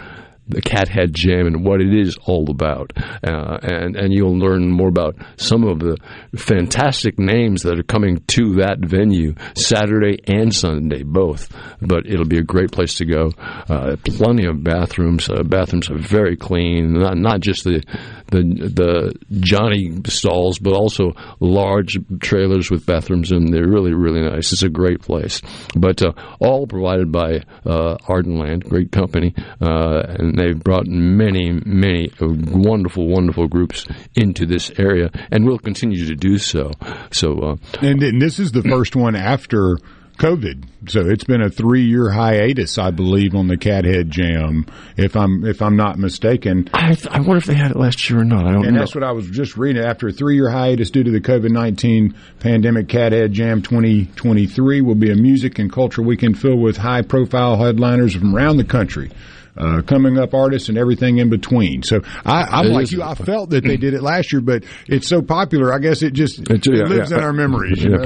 [0.48, 4.89] the Cathead Jam and what it is all about, uh, and and you'll learn more
[4.89, 5.98] about some of the
[6.36, 11.50] fantastic names that are coming to that venue Saturday and Sunday both.
[11.82, 13.32] But it'll be a great place to go.
[13.38, 15.30] Uh, plenty of bathrooms.
[15.30, 16.93] Uh, bathrooms are very clean.
[16.93, 17.84] Not not just the
[18.28, 23.52] the the Johnny stalls, but also large trailers with bathrooms in.
[23.52, 24.54] They're really really nice.
[24.54, 25.41] It's a great place.
[25.76, 30.04] But uh, all provided by uh, Ardenland, great company, uh,
[30.36, 36.06] and they've brought many many uh, wonderful wonderful groups into this area, and will continue
[36.08, 36.72] to do so.
[37.12, 37.40] So.
[37.40, 39.78] Uh, And, and this is the first one after
[40.18, 44.66] COVID, so it's been a three-year hiatus, I believe, on the Cathead Jam.
[44.96, 48.22] If I'm if I'm not mistaken, I, I wonder if they had it last year
[48.22, 48.46] or not.
[48.46, 48.80] I don't and know.
[48.80, 49.84] that's what I was just reading.
[49.84, 55.12] After a three-year hiatus due to the COVID nineteen pandemic, Cathead Jam 2023 will be
[55.12, 59.12] a music and culture weekend filled with high-profile headliners from around the country.
[59.58, 61.82] Uh, coming up artists and everything in between.
[61.82, 63.01] So I, I'm It like you.
[63.01, 65.73] I felt that they did it last year, but it's so popular.
[65.73, 67.19] I guess it just it, yeah, lives yeah.
[67.19, 67.82] in our memories.
[67.82, 68.06] you know?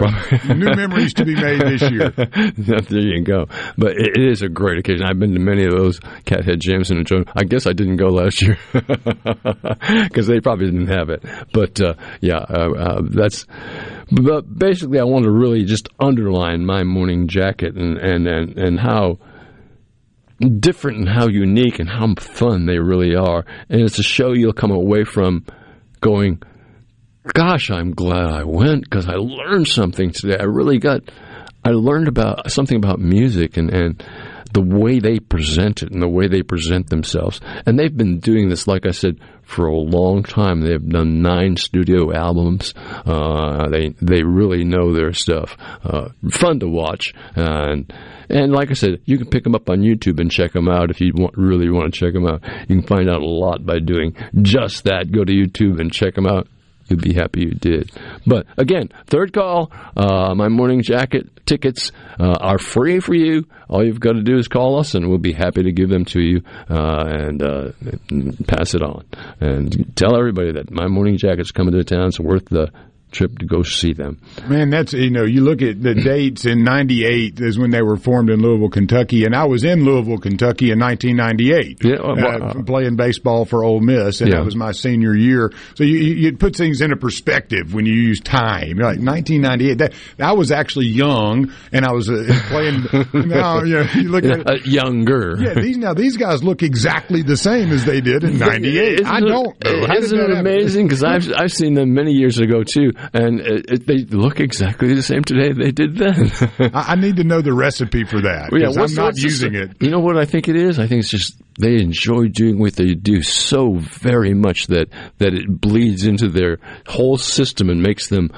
[0.53, 2.09] New memories to be made this year.
[2.57, 3.47] there you go.
[3.80, 5.05] But it, it is a great occasion.
[5.05, 7.27] I've been to many of those Cathead Jams and enjoyed.
[7.35, 11.23] I guess I didn't go last year because they probably didn't have it.
[11.51, 13.47] But uh, yeah, uh, uh, that's.
[14.11, 18.80] But basically, I want to really just underline my morning jacket and and and, and
[18.80, 19.17] how
[20.39, 23.45] different and how unique and how fun they really are.
[23.69, 25.45] And it's a show you'll come away from
[26.01, 26.41] going,
[27.33, 30.37] gosh, I'm glad I went because I learned something today.
[30.39, 31.01] I really got,
[31.63, 34.03] I learned about something about music and, and
[34.51, 37.39] the way they present it and the way they present themselves.
[37.65, 40.61] And they've been doing this, like I said, for a long time.
[40.61, 42.73] They've done nine studio albums.
[43.05, 45.55] Uh, they they really know their stuff.
[45.83, 47.13] Uh, fun to watch.
[47.35, 47.93] and
[48.30, 50.89] and like I said, you can pick them up on YouTube and check them out
[50.89, 52.43] if you want, really want to check them out.
[52.68, 55.11] You can find out a lot by doing just that.
[55.11, 56.47] Go to YouTube and check them out
[56.89, 57.91] you'll be happy you did.
[58.26, 63.45] But again, third call, uh, my morning jacket tickets uh, are free for you.
[63.68, 66.06] All you've got to do is call us, and we'll be happy to give them
[66.06, 67.72] to you uh, and, uh,
[68.47, 69.06] pass it on.
[69.39, 72.07] And tell everybody that my morning jacket's coming to town.
[72.07, 72.72] It's worth the
[73.11, 74.19] trip to go see them.
[74.48, 77.98] Man, that's you know, you look at the dates in '98 is when they were
[77.98, 82.64] formed in Louisville, Kentucky, and I was in Louisville, Kentucky in 1998, yeah, well, uh,
[82.64, 84.38] playing baseball for Ole Miss, and yeah.
[84.38, 85.52] that was my senior year.
[85.76, 88.77] So you you put things into perspective when you use time.
[88.77, 92.86] You're like 1998, that I was actually young, and I was uh, playing.
[93.27, 95.38] now you, know, you look at uh, younger.
[95.40, 99.06] Yeah, these now these guys look exactly the same as they did in '98.
[99.06, 99.53] I don't know.
[99.88, 100.88] How isn't it amazing?
[100.88, 104.93] Because I've I've seen them many years ago too and it, it, they look exactly
[104.93, 106.31] the same today they did then.
[106.73, 109.77] I, I, need to know the recipe for that because yeah, I'm not using it.
[109.80, 110.80] You know what I think it is?
[110.80, 115.34] I think it's just they enjoy doing what they do so very much that that
[115.34, 116.57] it bleeds into their
[116.88, 118.31] whole system and makes them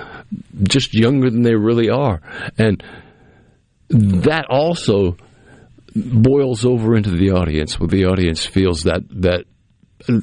[0.64, 2.22] just younger than they really are,
[2.58, 2.84] and
[3.90, 5.18] that also
[5.96, 9.46] boils over into the audience where the audience feels that that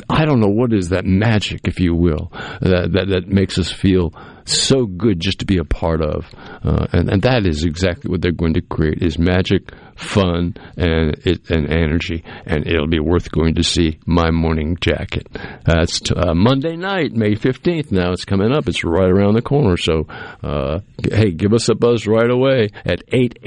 [0.09, 2.31] I don't know what is that magic, if you will,
[2.61, 4.13] that that, that makes us feel
[4.45, 6.27] so good just to be a part of,
[6.65, 11.19] uh, and and that is exactly what they're going to create: is magic, fun, and
[11.25, 13.99] it, and energy, and it'll be worth going to see.
[14.07, 15.29] My Morning Jacket.
[15.65, 17.93] That's t- uh, Monday night, May fifteenth.
[17.93, 18.69] Now it's coming up.
[18.69, 19.77] It's right around the corner.
[19.77, 20.07] So,
[20.43, 23.39] uh, hey, give us a buzz right away at eight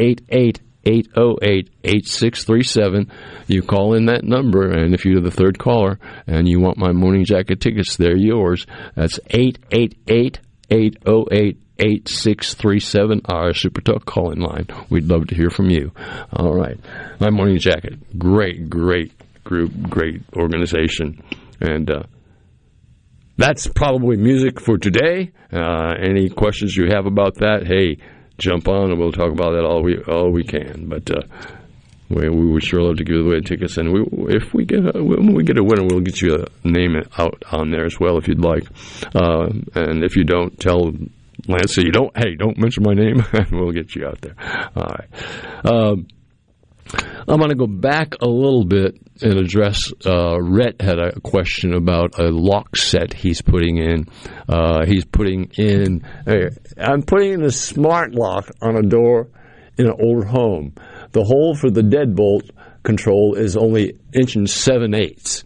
[0.85, 1.07] eight
[1.41, 1.69] eight.
[1.83, 3.09] 808-8637.
[3.47, 6.91] You call in that number, and if you're the third caller and you want my
[6.91, 8.65] morning jacket tickets, they're yours.
[8.95, 10.39] That's 888
[10.69, 14.67] 808 8637, our Super Talk calling line.
[14.91, 15.91] We'd love to hear from you.
[16.31, 16.77] All right.
[17.19, 18.19] My Morning Jacket.
[18.19, 19.11] Great, great
[19.43, 21.23] group, great organization.
[21.59, 22.03] And uh,
[23.37, 25.31] that's probably music for today.
[25.51, 27.97] Uh, any questions you have about that, hey,
[28.37, 30.87] jump on and we'll talk about that all we all we can.
[30.87, 31.21] But uh,
[32.09, 35.03] we, we would sure love to give away tickets, and we, if we get a,
[35.03, 38.17] when we get a winner, we'll get you a name out on there as well
[38.17, 38.65] if you'd like.
[39.15, 40.91] Uh, and if you don't, tell
[41.47, 42.15] Lance you don't.
[42.17, 44.35] Hey, don't mention my name, and we'll get you out there.
[44.75, 45.65] All right.
[45.65, 46.07] Um,
[47.27, 49.91] I'm going to go back a little bit and address.
[50.05, 54.07] Uh, Rhett had a question about a lock set he's putting in.
[54.49, 56.05] Uh, he's putting in.
[56.77, 59.29] I'm putting in a smart lock on a door
[59.77, 60.73] in an old home.
[61.11, 62.49] The hole for the deadbolt
[62.83, 65.43] control is only inch and seven eighths,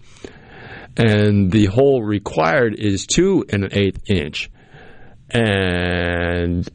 [0.97, 4.49] and the hole required is two and an eighth inch.
[5.29, 6.67] And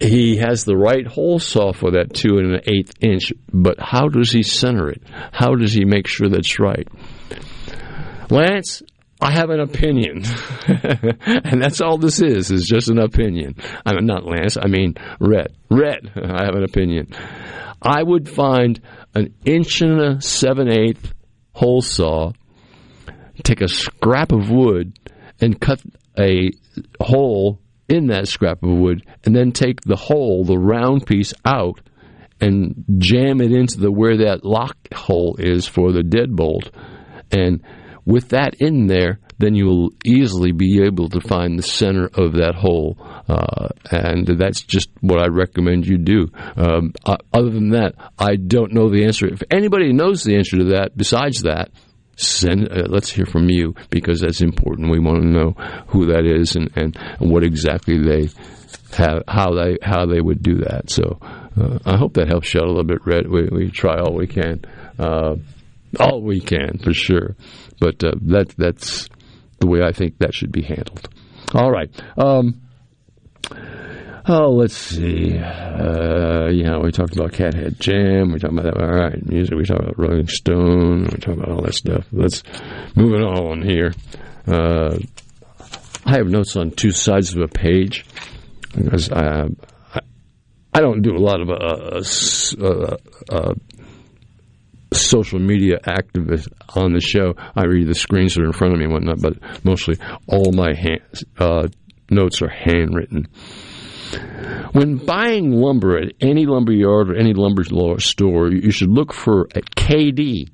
[0.00, 4.08] he has the right hole saw for that two and an eighth inch, but how
[4.08, 5.02] does he center it?
[5.32, 6.86] How does he make sure that's right?
[8.30, 8.82] Lance,
[9.20, 10.24] I have an opinion,
[10.66, 12.50] and that's all this is.
[12.50, 13.54] Is just an opinion.
[13.84, 14.58] I mean, not Lance.
[14.60, 15.54] I mean, Red.
[15.70, 16.12] Red.
[16.16, 17.14] I have an opinion.
[17.80, 18.80] I would find
[19.14, 21.14] an inch and a seven eighth
[21.52, 22.32] hole saw,
[23.42, 24.98] take a scrap of wood,
[25.40, 25.80] and cut
[26.18, 26.50] a
[27.00, 31.80] hole in that scrap of wood, and then take the hole, the round piece, out
[32.40, 36.70] and jam it into the where that lock hole is for the deadbolt.
[37.30, 37.62] And
[38.04, 42.34] with that in there, then you will easily be able to find the center of
[42.34, 42.96] that hole.
[43.28, 46.28] Uh, and that's just what I recommend you do.
[46.56, 49.26] Um, uh, other than that, I don't know the answer.
[49.26, 51.70] If anybody knows the answer to that, besides that,
[52.16, 52.70] send.
[52.70, 54.90] Uh, let's hear from you because that's important.
[54.90, 55.50] We want to know
[55.88, 58.28] who that is and, and what exactly they
[58.96, 60.90] have, how they how they would do that.
[60.90, 63.28] So uh, I hope that helps you out a little bit, Red.
[63.28, 64.64] We, we try all we can,
[64.98, 65.36] uh,
[66.00, 67.36] all we can for sure.
[67.80, 69.08] But uh, that that's
[69.60, 71.08] the way I think that should be handled.
[71.54, 71.90] All right.
[72.18, 72.60] Um,
[74.28, 75.38] Oh, let's see.
[75.38, 78.32] Uh, yeah, we talked about Cathead Jam.
[78.32, 78.76] We talked about that.
[78.76, 79.54] All right, music.
[79.56, 81.04] We talked about Rolling Stone.
[81.04, 82.06] We talked about all that stuff.
[82.10, 82.42] Let's
[82.96, 83.94] move it on here.
[84.44, 84.98] Uh,
[86.04, 88.04] I have notes on two sides of a page
[88.74, 89.46] because I,
[89.94, 90.00] I,
[90.74, 92.02] I don't do a lot of uh,
[92.66, 92.96] uh,
[93.30, 93.54] uh,
[94.92, 97.34] social media activist on the show.
[97.54, 100.50] I read the screens that are in front of me and whatnot, but mostly all
[100.50, 101.02] my hand,
[101.38, 101.68] uh,
[102.10, 103.28] notes are handwritten.
[104.72, 107.64] When buying lumber at any lumber yard or any lumber
[107.98, 110.48] store, you should look for a KD.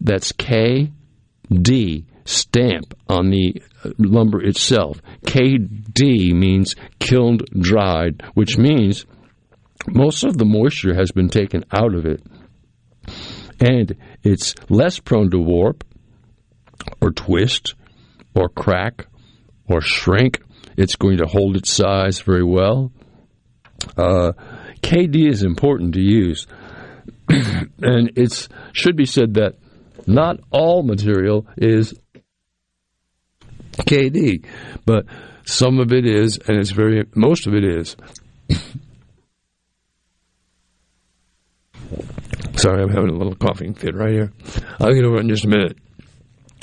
[0.00, 0.92] That's K
[1.50, 5.00] D stamp on the uh, lumber itself.
[5.26, 9.04] KD means kiln dried, which means
[9.88, 12.22] most of the moisture has been taken out of it
[13.60, 15.84] and it's less prone to warp
[17.00, 17.74] or twist
[18.34, 19.06] or crack
[19.68, 20.40] or shrink.
[20.80, 22.90] It's going to hold its size very well.
[23.98, 24.32] Uh,
[24.80, 26.46] KD is important to use,
[27.28, 29.56] and it should be said that
[30.06, 31.92] not all material is
[33.76, 34.46] KD,
[34.86, 35.04] but
[35.44, 37.94] some of it is, and it's very most of it is.
[42.56, 44.32] Sorry, I'm having a little coughing fit right here.
[44.78, 45.76] I'll get over it in just a minute.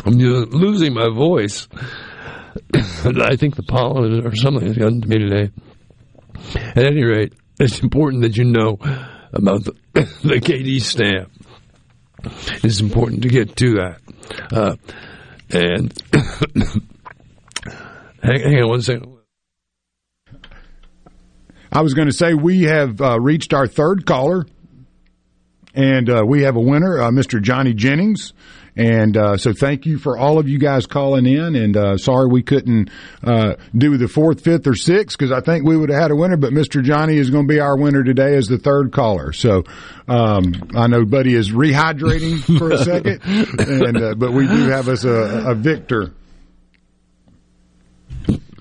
[0.03, 1.67] I'm losing my voice.
[2.73, 5.51] I think the pollen or something has gotten to me today.
[6.55, 8.77] At any rate, it's important that you know
[9.33, 11.31] about the, the KD stamp.
[12.63, 14.01] It's important to get to that.
[14.51, 14.75] Uh,
[15.49, 15.93] and
[18.23, 19.17] hang, hang, on one second.
[21.71, 24.45] I was going to say we have uh, reached our third caller.
[25.73, 27.39] And uh, we have a winner, uh, Mr.
[27.39, 28.33] Johnny Jennings.
[28.77, 31.55] And uh, so thank you for all of you guys calling in.
[31.55, 32.91] And uh, sorry we couldn't
[33.23, 36.15] uh, do the fourth, fifth, or sixth because I think we would have had a
[36.15, 36.37] winner.
[36.37, 36.83] But Mr.
[36.83, 39.33] Johnny is going to be our winner today as the third caller.
[39.33, 39.63] So
[40.07, 43.21] um, I know Buddy is rehydrating for a second,
[43.59, 46.13] and uh, but we do have us a, a victor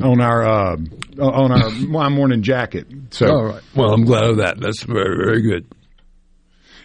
[0.01, 0.77] on our uh,
[1.21, 2.87] on our my morning jacket.
[3.11, 3.63] So all right.
[3.75, 4.59] Well, I'm glad of that.
[4.59, 5.67] That's very very good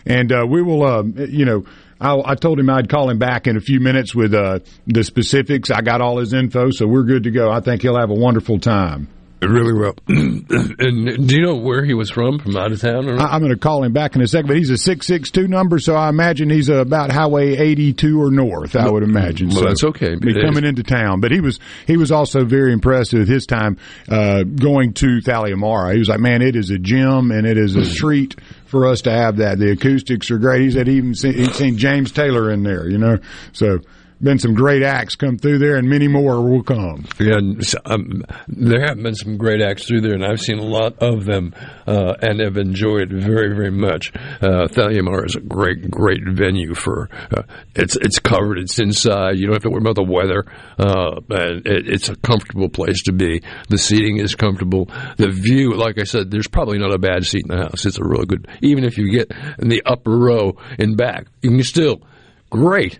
[0.05, 0.83] and uh, we will.
[0.83, 1.65] Uh, you know,
[2.01, 5.03] I'll, i told him I'd call him back in a few minutes with uh, the
[5.03, 5.69] specifics.
[5.69, 7.51] I got all his info, so we're good to go.
[7.51, 9.07] I think he'll have a wonderful time.
[9.41, 9.95] It really well.
[10.07, 12.37] and do you know where he was from?
[12.37, 13.09] From out of town?
[13.09, 15.07] Or I, am going to call him back in a second, but he's a six
[15.07, 18.75] six two number, so I imagine he's about Highway eighty two or north.
[18.75, 19.49] I would imagine.
[19.49, 20.13] Well, so that's okay.
[20.13, 23.77] Be coming into town, but he was he was also very impressed with his time
[24.07, 25.93] uh, going to Thalia Mara.
[25.93, 28.35] He was like, "Man, it is a gym and it is a treat
[28.71, 29.59] for us to have that.
[29.59, 32.89] The acoustics are great." He said he even seen, he'd seen James Taylor in there,
[32.89, 33.19] you know,
[33.51, 33.79] so
[34.21, 37.05] been some great acts come through there, and many more will come.
[37.19, 37.39] Yeah,
[37.85, 41.25] um, there have been some great acts through there, and I've seen a lot of
[41.25, 41.53] them
[41.87, 44.11] uh, and have enjoyed very, very much.
[44.41, 47.09] Uh, Thalia Mara is a great, great venue for.
[47.35, 47.43] Uh,
[47.75, 49.37] it's it's covered, it's inside.
[49.37, 50.45] You don't have to worry about the weather,
[50.77, 53.41] uh, and it, it's a comfortable place to be.
[53.69, 54.89] The seating is comfortable.
[55.17, 57.85] The view, like I said, there's probably not a bad seat in the house.
[57.85, 58.47] It's a really good.
[58.61, 62.01] Even if you get in the upper row in back, you can still
[62.49, 62.99] great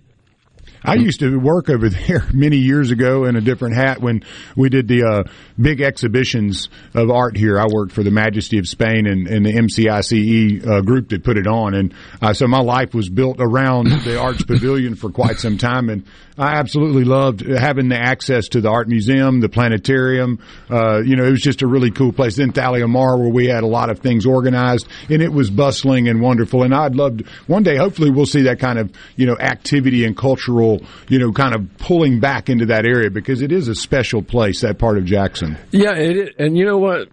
[0.84, 4.24] I used to work over there many years ago in a different hat when
[4.56, 7.60] we did the uh, big exhibitions of art here.
[7.60, 11.38] I worked for the Majesty of Spain and, and the MCICE uh, group that put
[11.38, 15.38] it on, and uh, so my life was built around the Arts Pavilion for quite
[15.38, 16.06] some time, and
[16.38, 20.40] I absolutely loved having the access to the art museum, the planetarium.
[20.70, 22.38] Uh, you know, it was just a really cool place.
[22.38, 26.08] Then Thalia Mara, where we had a lot of things organized, and it was bustling
[26.08, 26.64] and wonderful.
[26.64, 30.16] And I'd love one day, hopefully, we'll see that kind of you know activity and
[30.16, 34.22] cultural, you know, kind of pulling back into that area because it is a special
[34.22, 35.58] place, that part of Jackson.
[35.72, 37.10] Yeah, it, and you know what,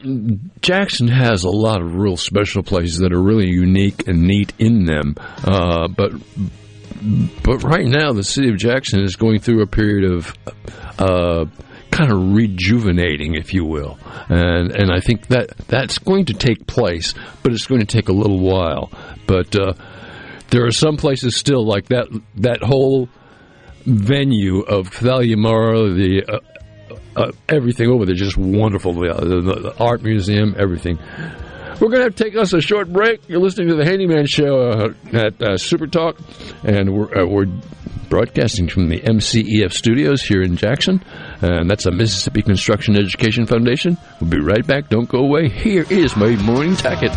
[0.63, 4.85] Jackson has a lot of real special places that are really unique and neat in
[4.85, 5.15] them.
[5.45, 6.13] Uh, but
[7.43, 10.35] but right now, the city of Jackson is going through a period of
[10.99, 11.45] uh,
[11.91, 13.99] kind of rejuvenating, if you will,
[14.29, 18.09] and and I think that that's going to take place, but it's going to take
[18.09, 18.91] a little while.
[19.27, 19.75] But uh,
[20.51, 22.07] there are some places still like that
[22.37, 23.09] that whole
[23.85, 26.39] venue of Thalia Mara, the uh,
[27.17, 28.93] uh, everything over there, just wonderful.
[28.93, 30.99] The, the, the art museum, everything.
[31.81, 33.29] We're going to have to take us a short break.
[33.29, 36.19] You're listening to the Handyman Show uh, at uh, Super Talk,
[36.65, 37.47] and we're, uh, we're
[38.09, 41.05] broadcasting from the MCEF studios here in Jackson,
[41.41, 43.97] and that's the Mississippi Construction Education Foundation.
[44.21, 44.89] We'll be right back.
[44.89, 45.51] Don't go away.
[45.51, 47.13] Here is my morning jacket.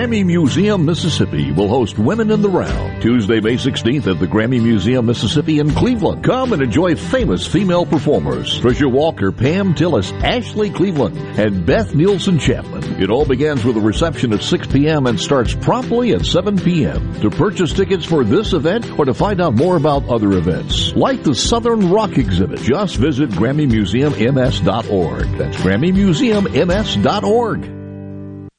[0.00, 4.58] Grammy Museum, Mississippi will host Women in the Round Tuesday, May 16th at the Grammy
[4.58, 6.24] Museum, Mississippi in Cleveland.
[6.24, 12.38] Come and enjoy famous female performers Tricia Walker, Pam Tillis, Ashley Cleveland, and Beth Nielsen
[12.38, 12.98] Chapman.
[12.98, 15.06] It all begins with a reception at 6 p.m.
[15.06, 17.20] and starts promptly at 7 p.m.
[17.20, 21.24] To purchase tickets for this event or to find out more about other events, like
[21.24, 25.36] the Southern Rock exhibit, just visit GrammyMuseumMS.org.
[25.36, 27.79] That's GrammyMuseumMS.org.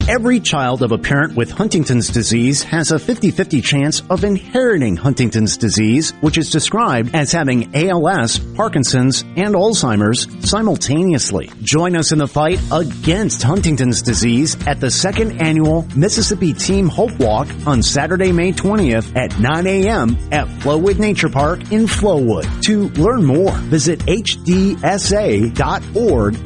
[0.08, 5.56] Every child of a parent with Huntington's disease has a 50-50 chance of inheriting Huntington's
[5.56, 11.52] disease, which is described as having ALS, Parkinson's, and Alzheimer's simultaneously.
[11.62, 17.16] Join us in the fight against Huntington's disease at the second annual Mississippi Team Hope
[17.20, 20.18] Walk on Saturday, May 20th at 9 a.m.
[20.32, 22.62] at Flowood Nature Park in Flowood.
[22.62, 24.76] To learn more, visit hdsa.org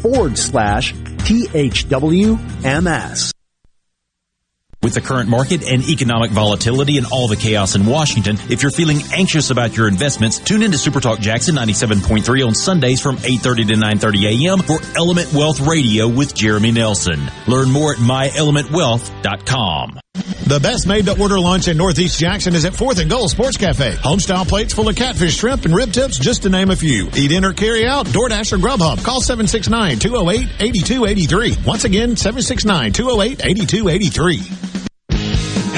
[0.03, 2.37] forward slash THWMS.
[4.87, 8.71] With the current market and economic volatility and all the chaos in Washington, if you're
[8.71, 13.67] feeling anxious about your investments, tune in to Supertalk Jackson 97.3 on Sundays from 8.30
[13.67, 14.61] to 9.30 a.m.
[14.61, 17.21] for Element Wealth Radio with Jeremy Nelson.
[17.49, 19.99] Learn more at myelementwealth.com.
[20.47, 23.57] The best made to order lunch in Northeast Jackson is at 4th and Gold Sports
[23.57, 23.97] Cafe.
[23.97, 27.09] Homestyle plates full of catfish, shrimp, and rib tips, just to name a few.
[27.17, 29.05] Eat in or carry out, DoorDash or Grubhub.
[29.05, 31.67] Call 769-208-8283.
[31.67, 34.76] Once again, 769-208-8283.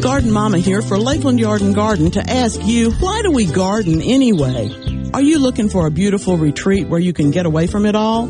[0.00, 4.02] Garden Mama here for Lakeland Yard and Garden to ask you, why do we garden
[4.02, 4.68] anyway?
[5.14, 8.28] Are you looking for a beautiful retreat where you can get away from it all?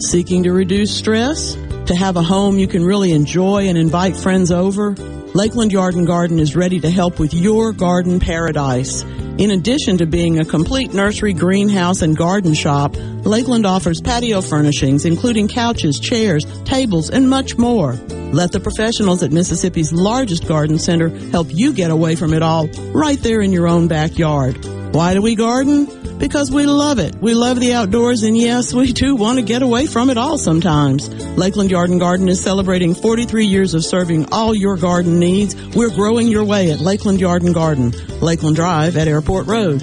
[0.00, 1.54] Seeking to reduce stress?
[1.86, 4.96] To have a home you can really enjoy and invite friends over?
[5.34, 9.04] Lakeland Yard and Garden is ready to help with your garden paradise.
[9.38, 12.94] In addition to being a complete nursery, greenhouse, and garden shop,
[13.24, 17.94] Lakeland offers patio furnishings, including couches, chairs, tables, and much more.
[18.32, 22.66] Let the professionals at Mississippi's largest garden center help you get away from it all
[22.92, 24.62] right there in your own backyard.
[24.94, 26.01] Why do we garden?
[26.22, 27.16] Because we love it.
[27.16, 30.38] We love the outdoors, and yes, we do want to get away from it all
[30.38, 31.08] sometimes.
[31.36, 35.56] Lakeland Yard and Garden is celebrating 43 years of serving all your garden needs.
[35.74, 39.82] We're growing your way at Lakeland Yard and Garden, Lakeland Drive at Airport Road.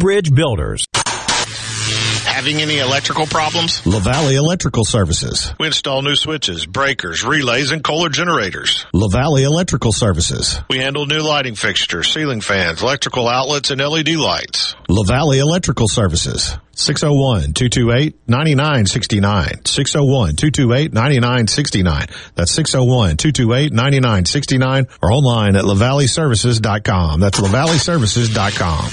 [0.01, 0.83] Bridge Builders.
[2.25, 3.81] Having any electrical problems?
[3.81, 5.53] LaValley Electrical Services.
[5.59, 8.87] We install new switches, breakers, relays, and Kohler generators.
[8.95, 10.59] LaValley Electrical Services.
[10.71, 14.73] We handle new lighting fixtures, ceiling fans, electrical outlets, and LED lights.
[14.89, 16.57] LaValley Electrical Services.
[16.75, 19.61] 601-228-9969.
[19.61, 22.09] 601-228-9969.
[22.33, 27.19] That's 601-228-9969 or online at lavalleyservices.com.
[27.19, 28.85] That's lavalleyservices.com.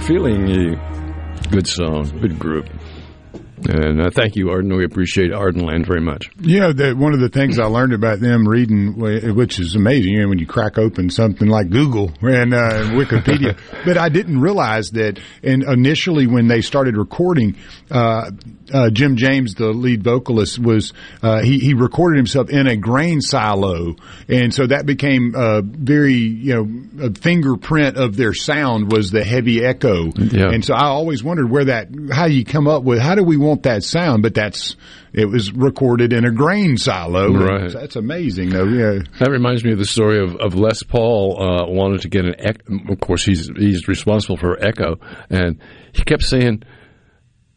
[0.00, 0.78] Feeling You.
[1.50, 2.68] Good song, good group.
[3.68, 4.74] And uh, thank you, Arden.
[4.76, 6.30] We appreciate Ardenland very much.
[6.40, 8.98] Yeah, the, one of the things I learned about them reading,
[9.34, 13.58] which is amazing, you know, when you crack open something like Google and uh, Wikipedia,
[13.84, 15.18] but I didn't realize that.
[15.42, 17.56] And initially, when they started recording,
[17.90, 18.30] uh,
[18.72, 20.92] uh, Jim James, the lead vocalist, was
[21.22, 23.96] uh, he he recorded himself in a grain silo,
[24.28, 29.24] and so that became a very you know a fingerprint of their sound was the
[29.24, 30.06] heavy echo.
[30.16, 30.50] Yeah.
[30.50, 33.36] And so I always wondered where that how you come up with how do we
[33.46, 34.76] want that sound, but that's
[35.12, 37.32] it was recorded in a grain silo.
[37.32, 37.72] Right.
[37.72, 38.64] That's amazing, though.
[38.64, 39.00] Yeah.
[39.18, 42.34] That reminds me of the story of, of Les Paul uh, wanted to get an.
[42.38, 44.96] Ec- of course, he's he's responsible for echo,
[45.30, 45.60] and
[45.92, 46.62] he kept saying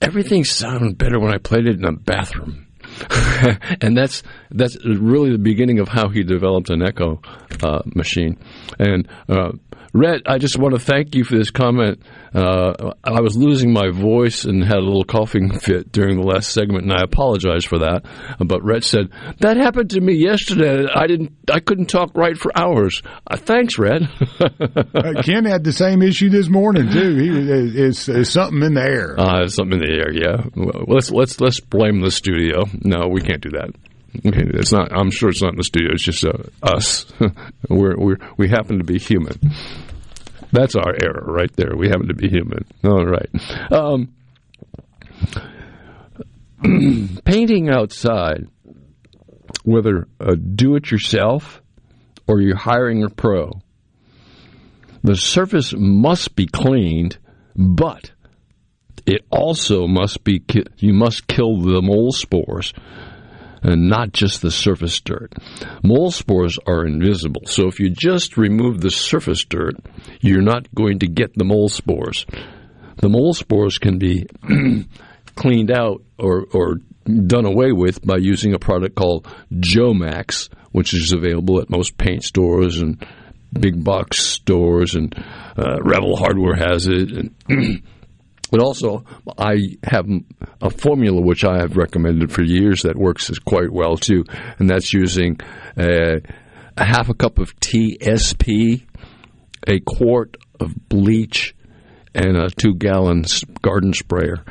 [0.02, 2.68] everything sounded better when I played it in a bathroom.
[3.82, 7.22] and that's that's really the beginning of how he developed an echo
[7.62, 8.38] uh, machine.
[8.78, 9.52] And uh,
[9.94, 12.02] Red, I just want to thank you for this comment.
[12.34, 16.52] Uh, I was losing my voice and had a little coughing fit during the last
[16.52, 18.06] segment, and I apologize for that.
[18.40, 20.88] But Red said that happened to me yesterday.
[20.94, 23.02] I didn't, I couldn't talk right for hours.
[23.26, 24.04] Uh, thanks, Red.
[24.40, 27.16] uh, Ken had the same issue this morning too.
[27.16, 27.30] He
[27.82, 29.20] it's, it's something in the air.
[29.20, 30.14] Uh, something in the air.
[30.14, 30.46] Yeah.
[30.56, 32.64] Well, let's let's let's blame the studio.
[32.82, 33.72] No, we can't do that.
[34.26, 34.92] Okay, it's not.
[34.92, 35.92] I'm sure it's not in the studio.
[35.94, 36.34] It's just uh,
[36.64, 37.06] us.
[37.70, 39.40] we're we're we happen to be human.
[40.52, 41.76] That's our error right there.
[41.76, 42.66] We happen to be human.
[42.84, 43.30] All right.
[43.72, 44.14] Um,
[47.26, 48.48] painting outside,
[49.64, 50.08] whether
[50.56, 51.62] do it yourself
[52.28, 53.52] or you're hiring a pro,
[55.04, 57.18] the surface must be cleaned,
[57.56, 58.12] but
[59.06, 60.44] it also must be
[60.78, 62.74] you must kill the mold spores
[63.62, 65.34] and not just the surface dirt.
[65.84, 69.76] Mole spores are invisible, so if you just remove the surface dirt,
[70.22, 72.26] you're not going to get the mole spores.
[72.98, 74.28] The mole spores can be
[75.36, 81.12] cleaned out or, or done away with by using a product called Jomax, which is
[81.12, 83.06] available at most paint stores and
[83.52, 85.16] big box stores, and
[85.58, 87.12] uh, Revell Hardware has it.
[87.12, 87.34] And
[88.52, 89.06] But also,
[89.38, 90.08] I have
[90.62, 94.24] a formula which I have recommended for years that works quite well too,
[94.58, 95.40] and that's using
[95.78, 96.22] a,
[96.78, 98.86] a half a cup of TSP,
[99.68, 101.54] a quart of bleach,
[102.16, 103.26] and a two gallon
[103.62, 104.44] garden sprayer.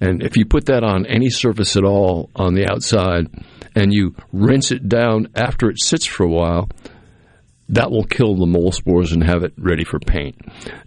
[0.00, 3.28] And if you put that on any surface at all on the outside
[3.74, 6.68] and you rinse it down after it sits for a while,
[7.70, 10.36] that will kill the mold spores and have it ready for paint.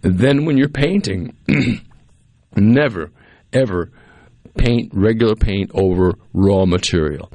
[0.02, 1.36] And then when you're painting,
[2.56, 3.10] Never,
[3.52, 3.90] ever
[4.56, 7.30] paint regular paint over raw material.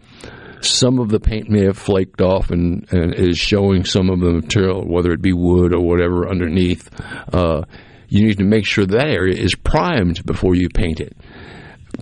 [0.62, 4.32] Some of the paint may have flaked off and, and is showing some of the
[4.32, 6.90] material, whether it be wood or whatever underneath.
[7.34, 7.64] Uh,
[8.08, 11.16] you need to make sure that area is primed before you paint it.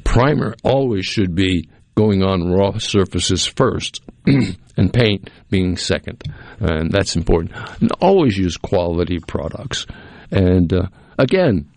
[0.04, 6.24] Primer always should be going on raw surfaces first, and paint being second,
[6.60, 7.52] and that's important.
[7.82, 9.86] And always use quality products.
[10.32, 10.88] And uh,
[11.20, 11.70] again,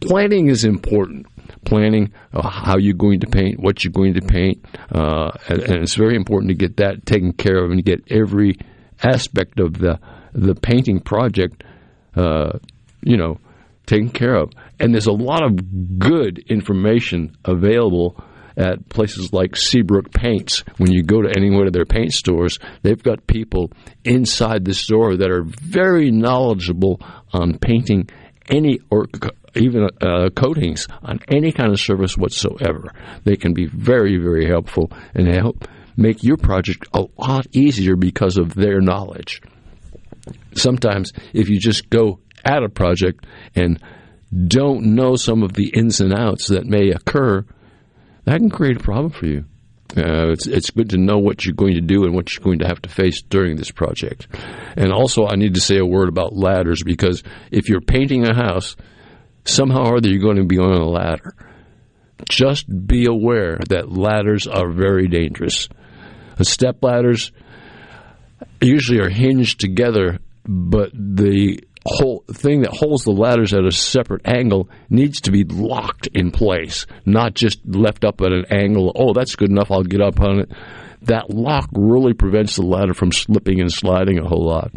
[0.00, 1.26] planning is important.
[1.64, 4.64] Planning uh, how you're going to paint, what you're going to paint,
[4.94, 8.56] uh, and, and, it's very important to get that taken care of and get every
[9.02, 9.98] aspect of the
[10.32, 11.62] the painting project,
[12.16, 12.58] uh,
[13.02, 13.38] you know,
[13.86, 14.52] taken care of.
[14.80, 18.22] And there's a lot of good information available
[18.56, 20.64] at places like Seabrook Paints.
[20.78, 23.70] When you go to any one of their paint stores, they've got people
[24.04, 27.00] inside the store that are very knowledgeable
[27.32, 28.08] on painting
[28.48, 29.06] any or
[29.56, 32.92] even uh, coatings on any kind of surface whatsoever.
[33.24, 38.36] They can be very, very helpful and help make your project a lot easier because
[38.36, 39.40] of their knowledge.
[40.54, 43.80] Sometimes, if you just go at a project and
[44.48, 47.44] don't know some of the ins and outs that may occur,
[48.24, 49.44] that can create a problem for you.
[49.96, 52.58] Uh, it's it's good to know what you're going to do and what you're going
[52.58, 54.26] to have to face during this project.
[54.76, 57.22] And also, I need to say a word about ladders because
[57.52, 58.76] if you're painting a house,
[59.44, 61.34] somehow or other you're going to be on a ladder.
[62.28, 65.68] Just be aware that ladders are very dangerous.
[66.42, 67.32] Step ladders
[68.60, 74.26] usually are hinged together, but the whole thing that holds the ladders at a separate
[74.26, 78.92] angle needs to be locked in place, not just left up at an angle.
[78.94, 79.70] Oh, that's good enough.
[79.70, 80.52] I'll get up on it.
[81.02, 84.72] That lock really prevents the ladder from slipping and sliding a whole lot.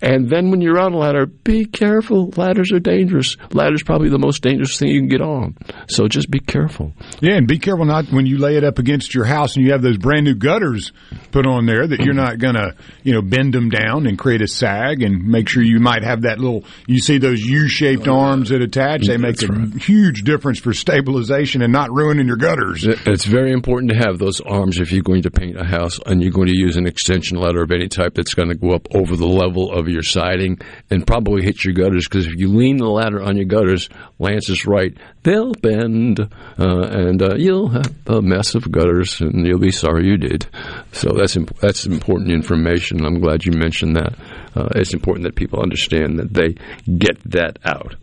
[0.00, 2.30] And then when you're on a ladder, be careful.
[2.36, 3.36] Ladders are dangerous.
[3.52, 5.56] Ladder's probably the most dangerous thing you can get on.
[5.88, 6.92] So just be careful.
[7.20, 9.72] Yeah, and be careful not when you lay it up against your house and you
[9.72, 10.92] have those brand new gutters
[11.30, 14.42] put on there that you're not going to, you know, bend them down and create
[14.42, 18.50] a sag and make sure you might have that little, you see those U-shaped arms
[18.50, 19.06] that attach.
[19.06, 19.74] They make a right.
[19.74, 22.84] huge difference for stabilization and not ruining your gutters.
[22.84, 26.22] It's very important to have those arms if you're going to paint a house and
[26.22, 28.86] you're going to use an extension ladder of any type that's going to go up
[28.94, 32.76] over the level of your siding and probably hit your gutters because if you lean
[32.76, 33.88] the ladder on your gutters,
[34.18, 36.26] Lance is right, they'll bend uh,
[36.58, 40.46] and uh, you'll have a mess of gutters and you'll be sorry you did.
[40.92, 43.04] So that's imp- that's important information.
[43.04, 44.14] I'm glad you mentioned that.
[44.54, 46.56] Uh, it's important that people understand that they
[46.92, 47.96] get that out.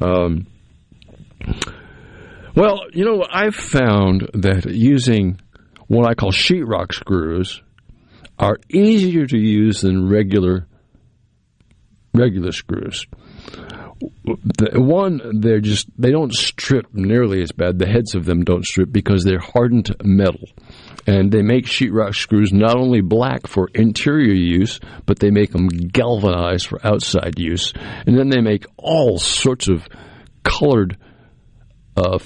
[0.00, 0.46] Um,
[2.54, 5.40] well, you know, I've found that using
[5.88, 7.62] what I call sheetrock screws
[8.38, 10.66] are easier to use than regular
[12.14, 13.06] regular screws.
[14.00, 17.78] The one, they're just they don't strip nearly as bad.
[17.78, 20.48] The heads of them don't strip because they're hardened metal,
[21.06, 25.68] and they make sheetrock screws not only black for interior use, but they make them
[25.68, 27.72] galvanized for outside use,
[28.06, 29.86] and then they make all sorts of
[30.42, 30.98] colored
[31.96, 32.18] uh,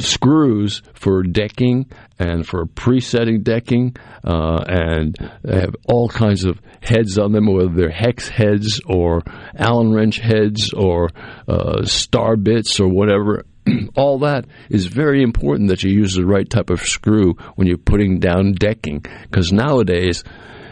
[0.00, 1.86] screws for decking
[2.18, 7.68] and for presetting decking, uh, and they have all kinds of heads on them, whether
[7.68, 9.22] they're hex heads or
[9.56, 11.10] Allen wrench heads or
[11.48, 13.44] uh, star bits or whatever.
[13.96, 17.78] all that is very important that you use the right type of screw when you're
[17.78, 20.22] putting down decking, because nowadays,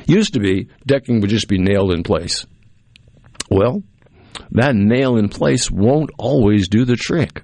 [0.06, 2.46] used to be decking would just be nailed in place.
[3.50, 3.82] Well,
[4.52, 7.42] that nail in place won't always do the trick.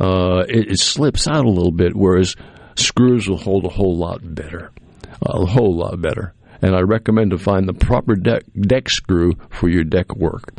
[0.00, 2.34] Uh, it, it slips out a little bit, whereas
[2.74, 4.70] screws will hold a whole lot better,
[5.22, 6.32] a whole lot better.
[6.62, 10.54] And I recommend to find the proper deck, deck screw for your deck work,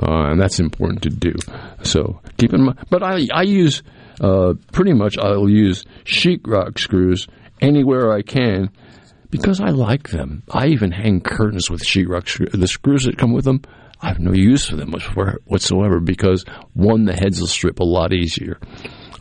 [0.00, 1.34] uh, and that's important to do.
[1.82, 2.78] So keep in mind.
[2.90, 3.82] But I, I use
[4.20, 7.26] uh, pretty much I'll use sheetrock screws
[7.60, 8.70] anywhere I can
[9.30, 10.42] because I like them.
[10.50, 12.50] I even hang curtains with sheetrock.
[12.52, 13.62] The screws that come with them,
[14.02, 14.92] I have no use for them
[15.44, 18.58] whatsoever because one, the heads will strip a lot easier,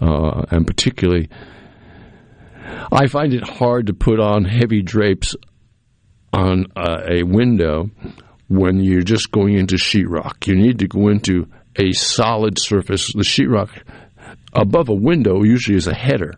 [0.02, 1.30] uh, and particularly,
[2.91, 5.36] I find it hard to put on heavy drapes
[6.34, 7.91] on uh, a window
[8.48, 10.48] when you're just going into sheetrock.
[10.48, 13.14] You need to go into a solid surface.
[13.14, 13.70] The sheetrock
[14.53, 16.34] above a window usually is a header.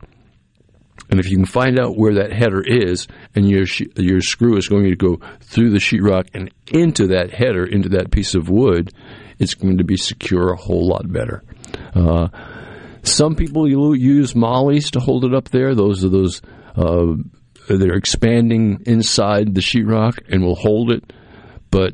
[1.13, 3.65] And if you can find out where that header is, and your
[3.97, 8.09] your screw is going to go through the sheetrock and into that header, into that
[8.09, 8.91] piece of wood,
[9.37, 11.43] it's going to be secure a whole lot better.
[11.93, 12.29] Uh,
[13.03, 15.75] some people use mollies to hold it up there.
[15.75, 16.41] Those are those
[16.75, 17.13] uh,
[17.69, 21.13] they're expanding inside the sheetrock and will hold it.
[21.69, 21.93] But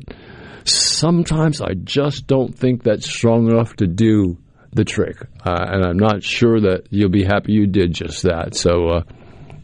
[0.64, 4.38] sometimes I just don't think that's strong enough to do
[4.72, 5.16] the trick.
[5.44, 8.54] Uh, and I'm not sure that you'll be happy you did just that.
[8.54, 9.02] So uh,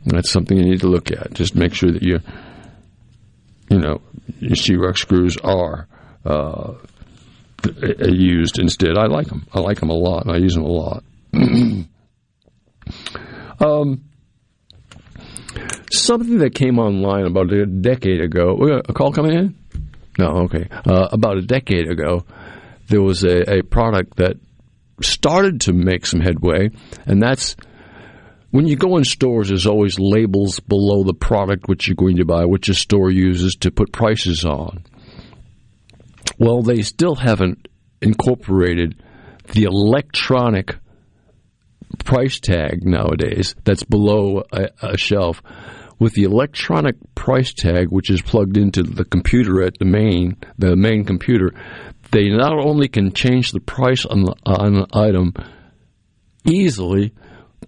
[0.05, 1.35] that's something you need to look at.
[1.35, 2.21] Just make sure that your,
[3.71, 4.01] you know,
[4.41, 5.87] your sheetrock screws are
[6.25, 6.75] uh,
[8.01, 8.97] used instead.
[8.99, 9.47] I like them.
[9.53, 11.05] I like them a lot, and I use them a lot.
[13.61, 14.05] um,
[15.93, 18.81] something that came online about a decade ago.
[18.89, 19.55] A call coming in?
[20.19, 20.69] No, okay.
[20.71, 22.25] Uh, about a decade ago,
[22.89, 24.37] there was a, a product that
[25.03, 26.71] started to make some headway,
[27.05, 27.57] and that's
[28.51, 32.25] when you go in stores, there's always labels below the product which you're going to
[32.25, 34.85] buy, which the store uses to put prices on.
[36.39, 37.69] Well, they still haven't
[38.01, 39.03] incorporated
[39.53, 40.77] the electronic
[42.05, 45.43] price tag nowadays that's below a, a shelf
[45.99, 50.77] with the electronic price tag, which is plugged into the computer at the main, the
[50.77, 51.53] main computer,
[52.17, 55.35] they not only can change the price on the, on an item
[56.47, 57.13] easily,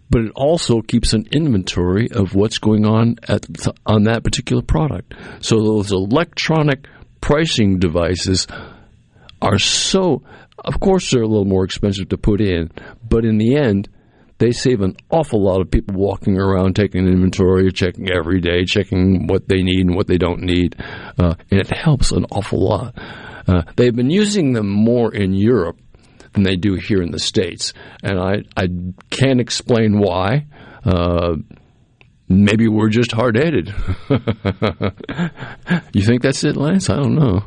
[0.09, 3.45] but it also keeps an inventory of what's going on at
[3.85, 5.13] on that particular product.
[5.41, 6.87] So those electronic
[7.21, 8.47] pricing devices
[9.43, 10.23] are so,
[10.65, 12.71] of course, they're a little more expensive to put in,
[13.07, 13.91] but in the end,
[14.39, 19.27] they save an awful lot of people walking around taking inventory, checking every day, checking
[19.27, 20.75] what they need and what they don't need,
[21.19, 22.95] uh, and it helps an awful lot.
[23.49, 25.79] Uh, they've been using them more in Europe
[26.35, 27.73] than they do here in the states,
[28.03, 28.69] and I I
[29.11, 30.47] can't explain why.
[30.85, 31.37] Uh,
[32.29, 33.75] maybe we're just hard headed.
[35.93, 36.91] you think that's it, Lance?
[36.91, 37.45] I don't know.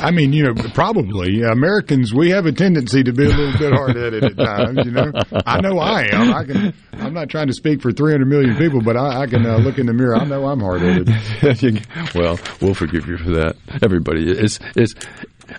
[0.00, 3.72] I mean, you know, probably Americans we have a tendency to be a little bit
[3.72, 4.80] hard headed at times.
[4.84, 5.12] You know,
[5.46, 6.32] I know I am.
[6.32, 6.74] I can.
[6.92, 9.78] I'm not trying to speak for 300 million people, but I, I can uh, look
[9.78, 10.16] in the mirror.
[10.16, 11.86] I know I'm hard headed.
[12.14, 13.56] well, we'll forgive you for that.
[13.82, 14.94] Everybody is is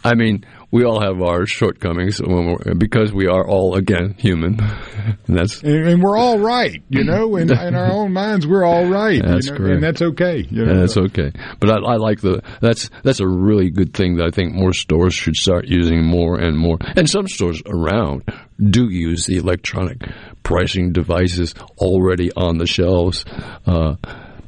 [0.04, 4.60] I mean, we all have our shortcomings when we're, because we are all again human.
[5.28, 7.36] and that's and, and, we're all right, you know.
[7.36, 9.22] In, in our own minds, we're all right.
[9.24, 9.74] That's you know, correct.
[9.76, 10.48] and that's okay.
[10.50, 10.80] You know?
[10.80, 11.32] That's okay.
[11.60, 14.74] But I, I like the that's that's a really good thing that I think more
[14.74, 16.80] stores should start using more and more.
[16.96, 18.24] And some stores around
[18.60, 20.02] do use the electronic
[20.42, 23.26] pricing devices already on the shelves.
[23.68, 23.96] Uh,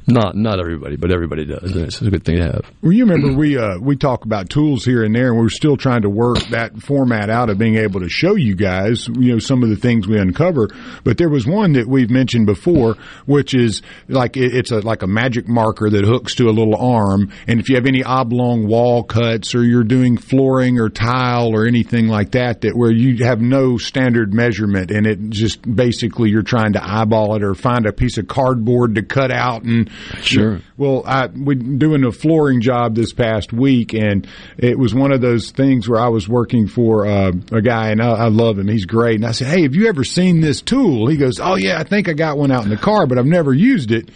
[0.06, 2.70] not not everybody, but everybody does, and it's a good thing to have.
[2.80, 5.76] Well, you remember we uh, we talk about tools here and there, and we're still
[5.76, 9.38] trying to work that format out of being able to show you guys, you know,
[9.40, 10.68] some of the things we uncover.
[11.02, 12.94] But there was one that we've mentioned before,
[13.26, 16.76] which is like it, it's a like a magic marker that hooks to a little
[16.76, 21.48] arm, and if you have any oblong wall cuts or you're doing flooring or tile
[21.48, 26.30] or anything like that, that where you have no standard measurement, and it just basically
[26.30, 29.90] you're trying to eyeball it or find a piece of cardboard to cut out and
[30.22, 30.60] Sure.
[30.76, 34.26] Well, I we doing a flooring job this past week, and
[34.58, 38.02] it was one of those things where I was working for uh, a guy, and
[38.02, 38.68] I, I love him.
[38.68, 39.16] He's great.
[39.16, 41.84] And I said, "Hey, have you ever seen this tool?" He goes, "Oh yeah, I
[41.84, 44.10] think I got one out in the car, but I've never used it."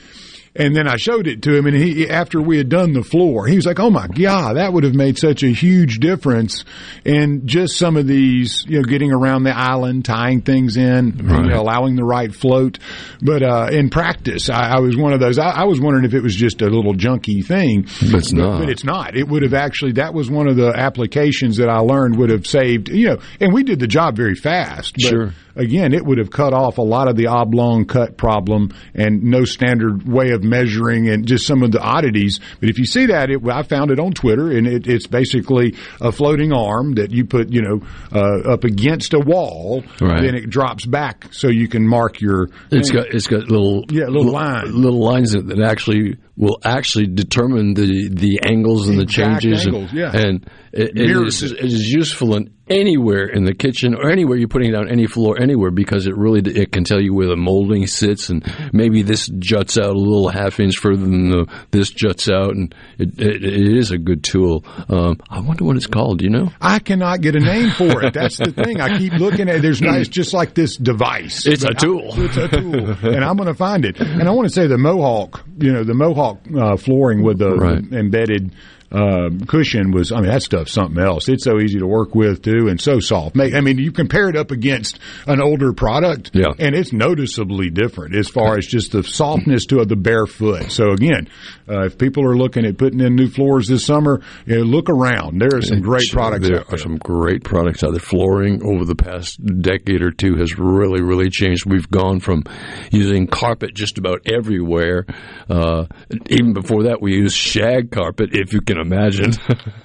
[0.56, 3.47] And then I showed it to him, and he after we had done the floor,
[3.47, 6.64] he was like, "Oh my god, that would have made such a huge difference
[7.05, 11.44] in just some of these, you know, getting around the island, tying things in, Right.
[11.44, 12.81] you know, allowing the right float."
[13.22, 15.39] But uh, in practice, I, I was one of those.
[15.39, 18.59] I, I was wondering if it was just a little junky thing, But it's not.
[18.59, 19.16] But it's not.
[19.16, 19.93] It would have actually.
[19.93, 22.89] That was one of the applications that I learned would have saved.
[22.89, 24.94] You know, and we did the job very fast.
[24.94, 25.32] But Sure.
[25.56, 29.44] Again, it would have cut off a lot of the oblong cut problem and no
[29.44, 32.40] standard way of measuring and just some of the oddities.
[32.60, 35.74] But if you see that, it, I found it on Twitter, and it, it's basically
[36.00, 37.80] a floating arm that you put, you know,
[38.12, 40.22] uh, up against a wall, Right.
[40.22, 42.48] then it drops back so you can mark your.
[42.70, 44.70] It's got it's got little Yeah, little li- lines.
[44.74, 49.66] little lines that, that actually will actually determine the the angles and Exact the changes
[49.66, 50.16] angles, and, yeah.
[50.16, 51.59] and it, it, is, it.
[51.59, 55.72] is useful in anywhere in the kitchen or anywhere you're putting down any floor anywhere
[55.72, 59.76] because it really it can tell you where the molding sits and maybe this juts
[59.76, 63.76] out a little half inch further than the, this juts out and it, it, it
[63.76, 64.64] is a good tool.
[64.88, 66.18] Um, I wonder what it's called.
[66.18, 66.52] Do you know?
[66.60, 68.14] I cannot get a name for it.
[68.14, 68.80] That's the thing.
[68.80, 69.56] I keep looking at.
[69.56, 69.62] it.
[69.62, 69.98] There's not.
[69.98, 71.47] It's just like this device.
[71.47, 72.10] It's a But I- tool.
[72.14, 73.98] it's a tool, and I'm going to find it.
[73.98, 75.44] And I want to say the Mohawk.
[75.59, 77.82] You know, the Mohawk uh, flooring with the Right.
[77.92, 78.55] embedded
[78.92, 80.12] uh, cushion was.
[80.12, 81.28] I mean, that stuff's something else.
[81.28, 83.36] It's so easy to work with too, and so soft.
[83.38, 86.46] I mean, you compare it up against an older product, Yeah.
[86.58, 90.70] and it's noticeably different as far as just the softness to the bare foot.
[90.72, 91.28] So again,
[91.68, 94.88] uh, if people are looking at putting in new floors this summer, you know, look
[94.90, 95.40] around.
[95.40, 96.48] There are some great products.
[96.48, 98.00] There out are some great products out there.
[98.00, 101.64] Flooring over the past decade or two has really, really changed.
[101.66, 102.44] We've gone from
[102.90, 105.06] using carpet just about everywhere.
[105.48, 105.86] Uh,
[106.28, 109.32] even before that, we used shag carpet, if you can imagine.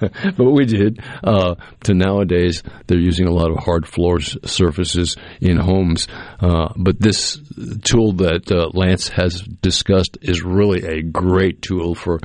[0.00, 1.00] but we did.
[1.22, 6.06] Uh, to nowadays, they're using a lot of hard floor surfaces in homes.
[6.40, 7.38] Uh, but this
[7.84, 12.18] tool that uh, Lance has discussed is really a great tool for,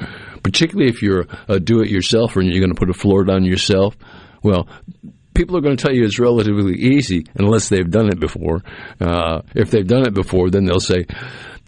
[0.43, 3.95] particularly if you're a do-it-yourselfer and you're going to put a floor down yourself.
[4.43, 4.67] Well,
[5.33, 8.61] people are going to tell you it's relatively easy unless they've done it before.
[8.99, 11.05] Uh, if they've done it before, then they'll say,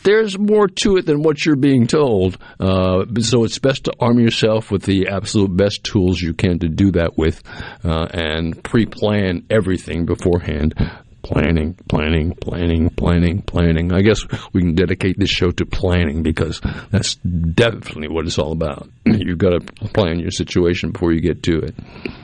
[0.03, 2.37] there's more to it than what you're being told.
[2.59, 6.69] Uh, so it's best to arm yourself with the absolute best tools you can to
[6.69, 7.41] do that with
[7.83, 10.75] uh, and pre plan everything beforehand.
[11.23, 13.93] Planning, planning, planning, planning, planning.
[13.93, 14.19] I guess
[14.51, 16.59] we can dedicate this show to planning because
[16.91, 18.89] that's definitely what it's all about.
[19.05, 19.59] You've got to
[19.93, 21.75] plan your situation before you get to it.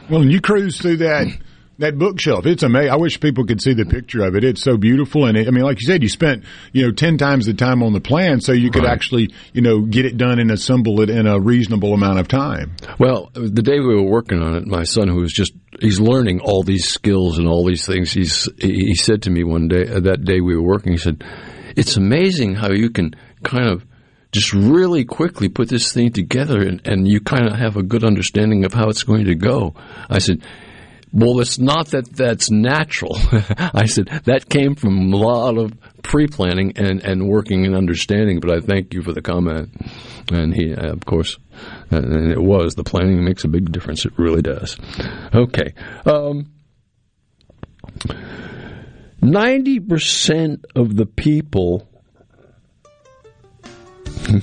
[0.09, 1.27] Well, you cruise through that
[1.79, 2.45] that bookshelf.
[2.45, 2.91] It's amazing.
[2.91, 4.43] I wish people could see the picture of it.
[4.43, 7.17] It's so beautiful, and it, I mean, like you said, you spent you know ten
[7.17, 8.91] times the time on the plan, so you could Right.
[8.91, 12.75] actually you know get it done and assemble it in a reasonable amount of time.
[12.99, 16.41] Well, the day we were working on it, my son, who was just he's learning
[16.41, 19.99] all these skills and all these things, he's he said to me one day uh,
[20.01, 21.23] that day we were working, he said,
[21.75, 23.85] "It's amazing how you can kind of."
[24.31, 28.03] Just really quickly put this thing together, and, and you kind of have a good
[28.03, 29.73] understanding of how it's going to go.
[30.07, 30.43] I said,
[31.11, 33.17] well, it's not that that's natural.
[33.57, 35.73] I said that came from a lot of
[36.03, 38.39] pre-planning and, and working and understanding.
[38.39, 39.69] But I thank you for the comment.
[40.31, 41.37] And he, uh, of course,
[41.89, 44.05] and it was the planning makes a big difference.
[44.05, 44.77] It really does.
[45.33, 45.73] Okay,
[49.21, 51.89] ninety percent of the people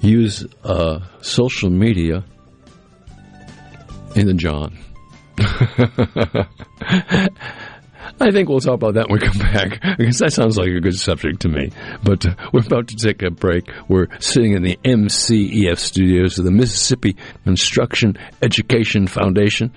[0.00, 2.22] use uh, social media
[4.14, 4.76] in the John.
[8.18, 10.80] I think we'll talk about that when we come back because that sounds like a
[10.80, 11.70] good subject to me.
[12.02, 13.70] But uh, we're about to take a break.
[13.88, 19.72] We're sitting in the MCEF studios of the Mississippi Construction Education Foundation.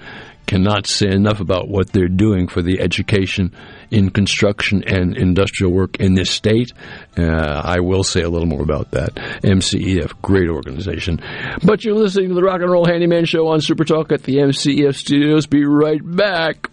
[0.49, 3.53] Cannot say enough about what they're doing for the education
[3.91, 6.71] in construction and industrial work in this state.
[7.15, 9.13] Uh, I will say a little more about that.
[9.43, 11.21] MCEF, great organization.
[11.63, 14.37] But you're listening to the Rock and Roll Handyman Show on Super Talk at the
[14.37, 15.45] MCEF studios.
[15.45, 16.71] Be right back.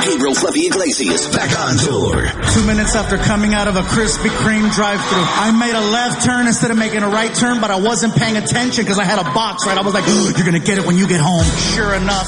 [0.00, 0.16] Hey!
[0.34, 2.26] Fluffy Iglesias back on tour.
[2.54, 6.46] Two minutes after coming out of a Krispy Kreme drive-through, I made a left turn
[6.46, 9.24] instead of making a right turn, but I wasn't paying attention because I had a
[9.34, 9.76] box, right?
[9.76, 11.44] I was like, you're gonna get it when you get home.
[11.74, 12.26] Sure enough,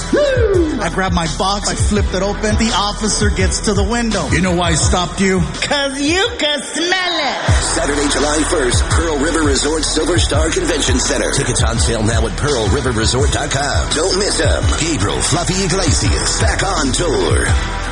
[0.81, 4.29] I grabbed my box, I flipped it open, the officer gets to the window.
[4.31, 5.41] You know why I stopped you?
[5.41, 7.39] Cause you can smell it.
[7.63, 11.31] Saturday, July 1st, Pearl River Resort Silver Star Convention Center.
[11.33, 13.91] Tickets on sale now at pearlriverresort.com.
[13.95, 14.63] Don't miss them.
[14.81, 17.92] Gabriel Fluffy Iglesias back on tour.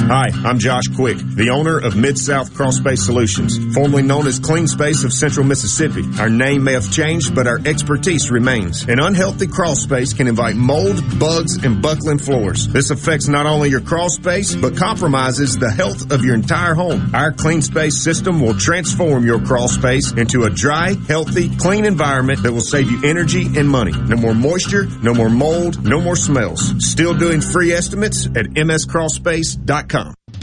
[0.00, 4.66] Hi, I'm Josh Quick, the owner of Mid-South Crawl Space Solutions, formerly known as Clean
[4.66, 6.02] Space of Central Mississippi.
[6.18, 8.82] Our name may have changed, but our expertise remains.
[8.86, 12.68] An unhealthy crawl space can invite mold, bugs, and buckling floors.
[12.68, 17.10] This affects not only your crawl space, but compromises the health of your entire home.
[17.14, 22.42] Our Clean Space system will transform your crawl space into a dry, healthy, clean environment
[22.42, 23.92] that will save you energy and money.
[23.92, 26.74] No more moisture, no more mold, no more smells.
[26.84, 29.83] Still doing free estimates at mscrawlspace.com.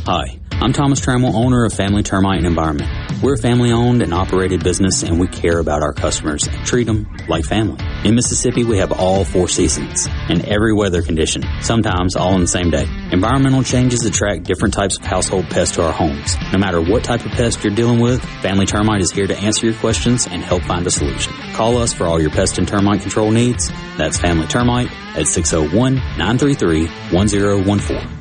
[0.05, 2.89] Hi, I'm Thomas Trammell, owner of Family Termite and Environment.
[3.21, 6.85] We're a family owned and operated business and we care about our customers and treat
[6.85, 7.83] them like family.
[8.03, 12.47] In Mississippi, we have all four seasons and every weather condition, sometimes all on the
[12.47, 12.87] same day.
[13.11, 16.35] Environmental changes attract different types of household pests to our homes.
[16.51, 19.67] No matter what type of pest you're dealing with, Family Termite is here to answer
[19.67, 21.33] your questions and help find a solution.
[21.53, 23.69] Call us for all your pest and termite control needs.
[23.97, 28.20] That's Family Termite at 601 933 1014.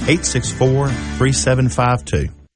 [0.07, 2.40] 864 3752.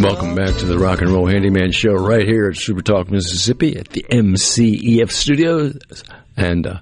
[0.00, 0.34] dwell.
[0.36, 3.88] back to the Rock and Roll Handyman Show right here at Super Talk, Mississippi at
[3.88, 5.76] the MCEF studios.
[6.36, 6.80] And uh,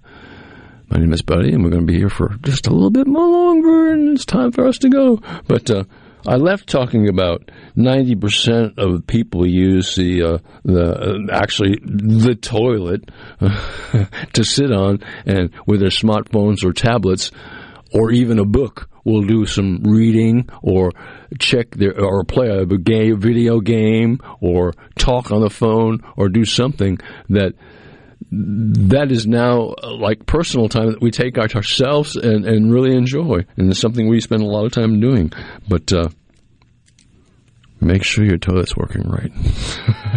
[0.90, 3.06] my name is Buddy, and we're going to be here for just a little bit
[3.06, 5.22] more longer, and it's time for us to go.
[5.48, 5.84] But uh,
[6.26, 13.10] I left talking about 90% of people use the, uh, the uh, actually the toilet
[14.34, 17.30] to sit on and with their smartphones or tablets
[17.93, 20.93] or even a book will do some reading or
[21.39, 26.45] check their or play a game, video game or talk on the phone or do
[26.45, 26.99] something
[27.29, 27.53] that
[28.31, 33.71] that is now like personal time that we take ourselves and, and really enjoy and
[33.71, 35.31] it's something we spend a lot of time doing
[35.69, 36.09] but uh,
[37.81, 39.33] Make sure your toilet's working right.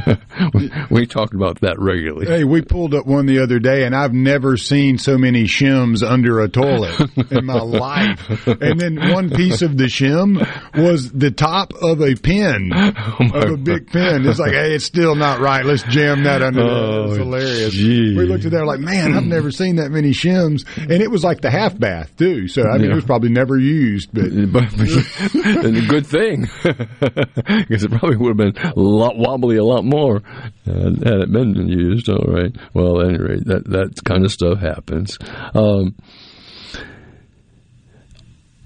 [0.53, 2.27] we, we talked about that regularly.
[2.27, 6.07] Hey, we pulled up one the other day, and I've never seen so many shims
[6.07, 6.99] under a toilet
[7.31, 8.47] in my life.
[8.47, 10.39] And then one piece of the shim
[10.75, 14.25] was the top of a pen, oh of a big pen.
[14.25, 15.65] It's like, hey, it's still not right.
[15.65, 16.61] Let's jam that under.
[16.61, 17.73] Oh, It's hilarious.
[17.73, 18.17] Geez.
[18.17, 21.23] We looked at that like, man, I've never seen that many shims, and it was
[21.23, 22.47] like the half bath too.
[22.47, 22.91] So I mean, yeah.
[22.91, 28.39] it was probably never used, but, but, but a good thing because it probably would
[28.39, 30.21] have been a lot wobbly a lot more
[30.65, 32.09] had, had it been used.
[32.09, 32.55] All right.
[32.73, 35.17] Well, at any rate, that that kind of stuff happens.
[35.53, 35.95] Um,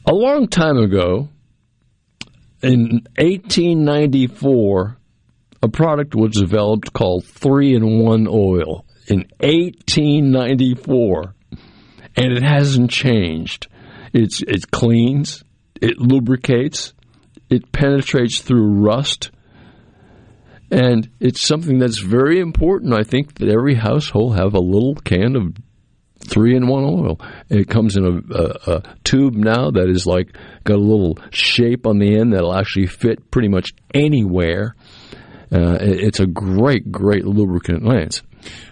[0.05, 1.29] a long time ago,
[2.61, 4.97] in 1894,
[5.61, 8.85] a product was developed called three in one oil.
[9.07, 11.35] In 1894,
[12.15, 13.67] and it hasn't changed.
[14.13, 15.43] It's it cleans,
[15.81, 16.93] it lubricates,
[17.49, 19.31] it penetrates through rust.
[20.71, 22.93] And it's something that's very important.
[22.93, 25.55] I think that every household have a little can of
[26.19, 27.19] three in one oil.
[27.49, 31.85] It comes in a, a, a, tube now that is like got a little shape
[31.85, 34.75] on the end that'll actually fit pretty much anywhere.
[35.51, 38.23] Uh, it's a great, great lubricant, Lance.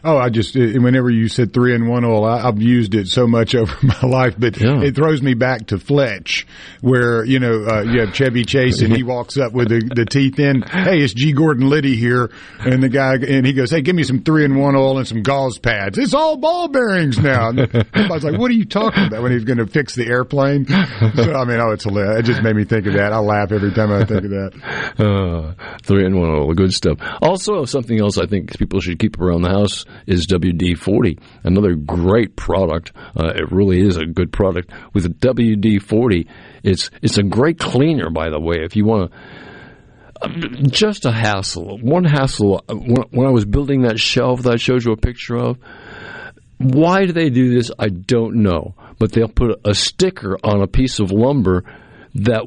[0.04, 3.28] Oh, I just whenever you said three in one oil, I, have used it so
[3.28, 4.82] much over my life, but yeah.
[4.82, 6.48] it throws me back to Fletch,
[6.82, 10.06] where you know uh, you have Chevy Chase and he walks up with the, the
[10.06, 10.64] teeth in.
[10.64, 11.34] Hey, it's G.
[11.34, 14.56] Gordon Liddy here, and the guy and he goes, "Hey, give me some three in
[14.56, 15.98] one oil and some gauze pads.
[15.98, 19.44] It's all ball bearings now." And everybody's like, "What are you talking about?" When he's
[19.44, 20.66] going to fix the airplane.
[20.66, 22.20] So I mean, oh, it's hilarious.
[22.20, 23.14] It just made me think of that.
[23.14, 24.52] I laugh every time I think of that.
[24.98, 26.98] Uh, three in one oil, good stuff.
[27.22, 29.61] Also, something else I think people should keep around the house
[30.08, 32.92] is WD 40, another great product.
[33.16, 34.72] Uh, it really is a good product.
[34.94, 36.28] With WD 40,
[36.64, 39.18] it's, it's a great cleaner, by the way, if you want to
[40.70, 41.80] just a hassle.
[41.80, 42.64] One hassle.
[42.70, 45.58] When I was building that shelf that I showed you a picture of,
[46.58, 47.72] why do they do this?
[47.80, 48.76] I don't know.
[49.00, 51.64] But they'll put a sticker on a piece of lumber
[52.16, 52.44] that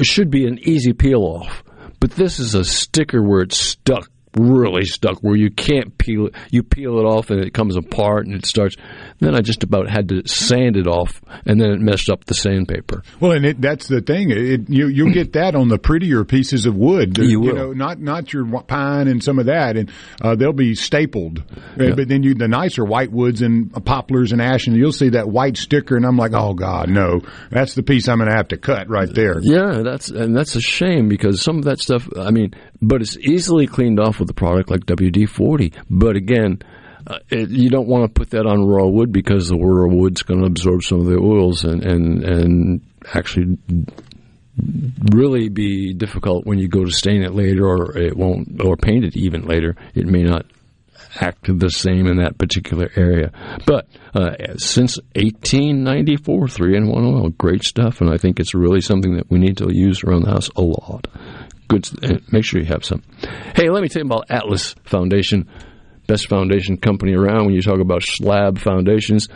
[0.00, 1.62] should be an easy peel off.
[2.00, 6.34] But this is a sticker where it's stuck really stuck where you can't peel it.
[6.50, 8.76] You peel it off and it comes apart and it starts.
[9.18, 12.34] Then I just about had to sand it off, and then it messed up the
[12.34, 13.02] sandpaper.
[13.20, 14.30] Well, and it, that's the thing.
[14.30, 17.18] It, you you'll get that on the prettier pieces of wood.
[17.18, 17.54] You, will.
[17.54, 19.90] know, not not your pine and some of that, and
[20.20, 21.42] uh, they'll be stapled.
[21.78, 21.94] Yeah.
[21.94, 25.28] But then you the nicer white woods and poplars and ash, and you'll see that
[25.28, 28.48] white sticker, and I'm like, oh god, no, that's the piece I'm going to have
[28.48, 29.38] to cut right there.
[29.40, 32.08] Yeah, that's and that's a shame because some of that stuff.
[32.18, 35.72] I mean, but it's easily cleaned off with a product like WD 40.
[35.88, 36.60] But again,
[37.06, 40.22] uh, it, you don't want to put that on raw wood because the raw wood's
[40.22, 42.80] going to absorb some of the oils and, and, and
[43.14, 43.56] actually
[45.12, 49.04] really be difficult when you go to stain it later or it won't, or paint
[49.04, 49.76] it even later.
[49.94, 50.44] It may not
[51.20, 53.30] act the same in that particular area.
[53.66, 58.80] But uh, since 1894, three in one oil, great stuff, and I think it's really
[58.80, 61.06] something that we need to use around the house a lot
[61.68, 61.86] good.
[62.02, 63.02] Uh, make sure you have some.
[63.54, 65.48] Hey, let me tell you about Atlas Foundation,
[66.06, 67.46] best foundation company around.
[67.46, 69.28] When you talk about slab foundations,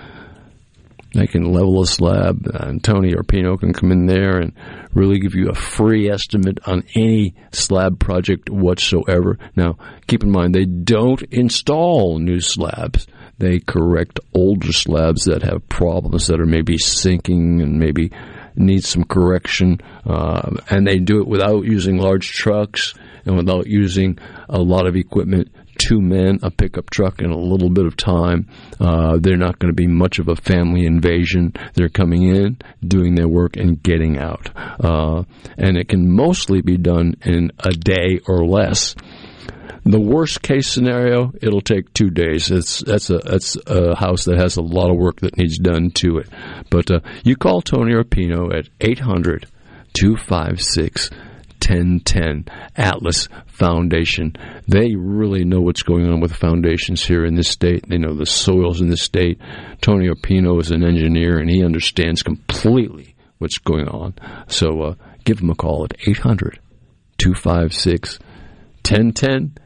[1.14, 4.52] they can level a slab, and Tony Arpino can come in there and
[4.92, 9.38] really give you a free estimate on any slab project whatsoever.
[9.56, 13.06] Now, keep in mind, they don't install new slabs.
[13.38, 18.10] They correct older slabs that have problems that are maybe sinking and maybe
[18.56, 24.18] needs some correction, uh, and they do it without using large trucks and without using
[24.48, 25.50] a lot of equipment.
[25.78, 28.48] Two men, a pickup truck, and a little bit of time.
[28.80, 31.52] Uh, they're not going to be much of a family invasion.
[31.74, 34.48] They're coming in, doing their work, and getting out.
[34.56, 35.24] Uh,
[35.58, 38.94] and it can mostly be done in a day or less.
[39.88, 42.50] The worst case scenario, it'll take two days.
[42.50, 45.92] It's that's a that's a house that has a lot of work that needs done
[45.92, 46.28] to it.
[46.70, 49.46] But uh, you call Tony Arpino at 800
[49.94, 54.34] 256 1010 Atlas Foundation.
[54.66, 57.88] They really know what's going on with foundations here in this state.
[57.88, 59.40] They know the soils in this state.
[59.80, 64.14] Tony Arpino is an engineer and he understands completely what's going on.
[64.48, 64.94] So uh,
[65.24, 66.58] give him a call at 800
[67.18, 68.18] 256
[68.82, 69.58] 1010.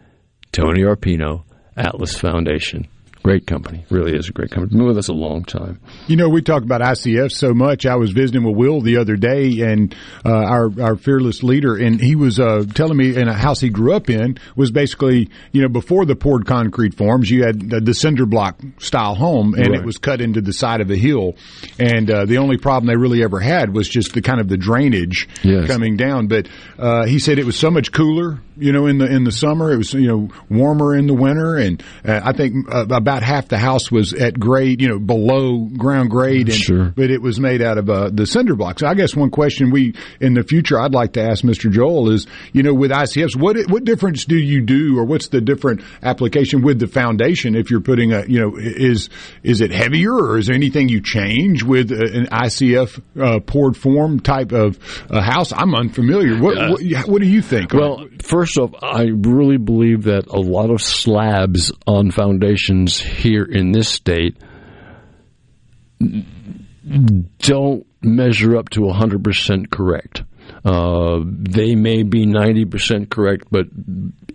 [0.53, 1.45] Tony Arpino,
[1.77, 2.89] Atlas Foundation.
[3.23, 3.85] Great company.
[3.91, 4.75] Really is a great company.
[4.79, 5.79] Been with us a long time.
[6.07, 7.85] You know, we talk about ICF so much.
[7.85, 9.95] I was visiting with Will the other day, and
[10.25, 13.69] uh, our our fearless leader, and he was uh, telling me in a house he
[13.69, 17.81] grew up in was basically, you know, before the poured concrete forms, you had the,
[17.83, 19.81] the cinder block style home, and Right.
[19.81, 21.37] it was cut into the side of a hill,
[21.79, 24.57] and uh, the only problem they really ever had was just the kind of the
[24.57, 25.67] drainage Yes.
[25.67, 26.27] coming down.
[26.27, 26.49] But
[26.79, 29.73] uh, he said it was so much cooler, you know, in the in the summer.
[29.73, 33.49] It was you know warmer in the winter, and uh, I think uh, about half
[33.49, 36.93] the house was at grade, you know, below ground grade, and, Sure.
[36.95, 38.83] But it was made out of uh, the cinder blocks.
[38.83, 41.71] I guess one question we in the future I'd like to ask Mr.
[41.71, 45.41] Joel is, you know, with ICFs, what what difference do you do, or what's the
[45.41, 49.09] different application with the foundation if you're putting a, you know, is
[49.43, 53.77] is it heavier, or is there anything you change with uh, an ICF uh, poured
[53.77, 54.79] form type of
[55.11, 55.53] uh, house?
[55.53, 56.41] I'm unfamiliar.
[56.41, 57.73] What, what what do you think?
[57.73, 63.73] Well, first off, I really believe that a lot of slabs on foundations here in
[63.73, 64.37] this state
[67.39, 70.23] don't measure up to 100% correct.
[70.65, 73.67] Uh, they may be 90% correct, but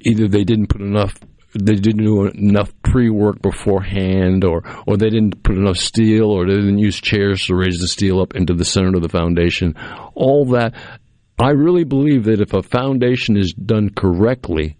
[0.02, 1.20] either they didn't put enough
[1.58, 6.54] they didn't do enough pre-work beforehand or or they didn't put enough steel or they
[6.54, 9.74] didn't use chairs to raise the steel up into the center of the foundation
[10.16, 10.74] all that
[11.38, 14.78] I really believe that if a foundation is done correctly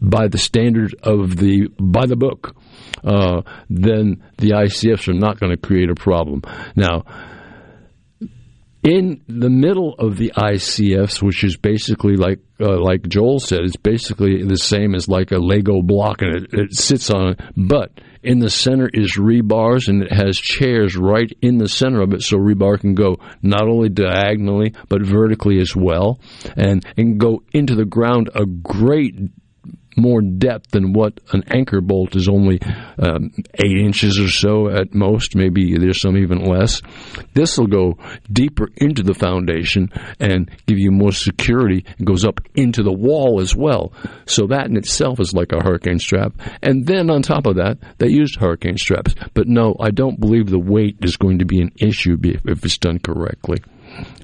[0.00, 2.54] by the standard of the by the book
[3.02, 6.42] uh, then the ICFs are not going to create a problem
[6.76, 7.04] now
[8.84, 13.76] in the middle of the ICFs, which is basically like uh, like Joel said, it's
[13.76, 17.40] basically the same as like a Lego block, and it, it sits on it.
[17.56, 17.92] But
[18.24, 22.22] in the center is rebars, and it has chairs right in the center of it,
[22.22, 26.18] so rebar can go not only diagonally but vertically as well,
[26.56, 29.14] and and go into the ground a great
[29.96, 32.60] more depth than what an anchor bolt is only
[32.98, 35.36] um, eight inches or so at most.
[35.36, 36.82] Maybe there's some even less.
[37.34, 37.98] This will go
[38.32, 39.90] deeper into the foundation
[40.20, 41.84] and give you more security.
[41.98, 43.92] It goes up into the wall as well.
[44.26, 46.32] So that in itself is like a hurricane strap.
[46.62, 49.14] And then on top of that, they used hurricane straps.
[49.34, 52.78] But no, I don't believe the weight is going to be an issue if it's
[52.78, 53.58] done correctly.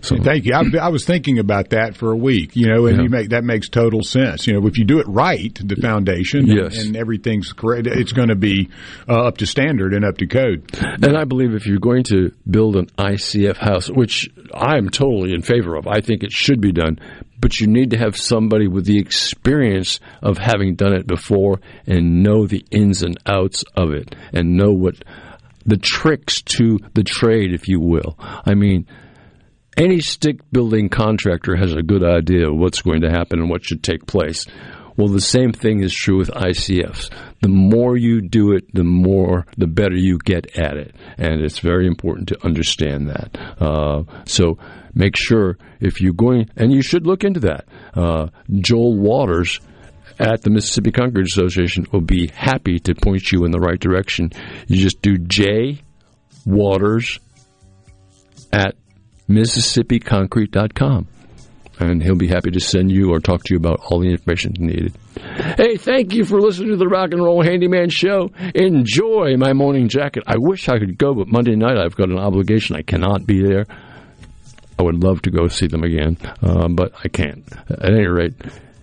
[0.03, 0.55] So Thank you.
[0.55, 3.03] I, I was thinking about that for a week, you know, and Yeah.
[3.05, 4.47] you make that makes total sense.
[4.47, 8.29] You know, if you do it right, the foundation, and- and, everything's correct, it's going
[8.29, 8.69] to be
[9.09, 10.65] uh, up to standard and up to code.
[10.81, 15.43] And I believe if you're going to build an ICF house, which I'm totally in
[15.43, 16.99] favor of, I think it should be done,
[17.39, 22.23] but you need to have somebody with the experience of having done it before and
[22.23, 24.97] know the ins and outs of it and know what
[25.67, 28.17] the tricks to the trade, if you will.
[28.19, 28.87] I mean,
[29.77, 33.65] any stick building contractor has a good idea of what's going to happen and what
[33.65, 34.47] should take place.
[34.97, 37.11] Well, the same thing is true with ICFs.
[37.41, 40.95] The more you do it, the more, the better you get at it.
[41.17, 43.39] And it's very important to understand that.
[43.59, 44.59] Uh, so
[44.95, 47.67] make sure if you're going, and you should look into that.
[47.95, 48.29] Uh,
[48.61, 49.61] Joel Waters
[50.19, 54.31] at the Mississippi Concrete Association will be happy to point you in the right direction.
[54.67, 55.81] You just do J
[56.45, 57.21] Waters
[58.53, 58.75] at
[59.31, 61.07] MississippiConcrete.com.
[61.79, 64.53] And he'll be happy to send you or talk to you about all the information
[64.59, 64.93] needed.
[65.57, 68.31] Hey, thank you for listening to the Rock and Roll Handyman Show.
[68.55, 70.25] Enjoy my morning jacket.
[70.27, 72.77] I wish I could go, but Monday night I've got an obligation.
[72.77, 73.65] I cannot be there.
[74.79, 77.45] I would love to go see them again, uh, but I can't.
[77.71, 78.35] At any rate,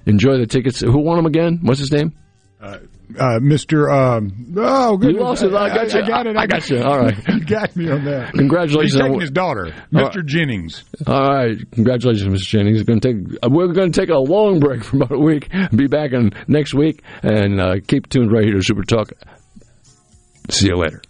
[0.07, 0.79] enjoy the tickets.
[0.81, 1.59] Who won them again?
[1.61, 2.13] What's his name?
[2.61, 2.79] Uh,
[3.13, 3.91] Mr.
[3.91, 5.15] Um, oh, good.
[5.15, 5.53] You lost it.
[5.53, 6.01] I got you.
[6.01, 6.37] I, got it.
[6.37, 6.81] I got you.
[6.81, 7.15] All right.
[7.29, 8.33] you got me on that.
[8.33, 10.25] Congratulations He's taking his daughter, All Mr.
[10.25, 10.83] Jennings.
[11.05, 12.47] All right, congratulations, Mr.
[12.47, 12.79] Jennings.
[12.79, 15.19] We're going to take uh, we're going to take a long break for about a
[15.19, 15.49] week.
[15.75, 19.11] Be back in next week, and uh, keep tuned right here to Super Talk.
[20.49, 21.01] See you later.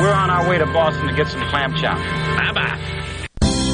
[0.00, 2.02] We're on our way to Boston to get some clam chowder.
[2.36, 2.98] Bye bye.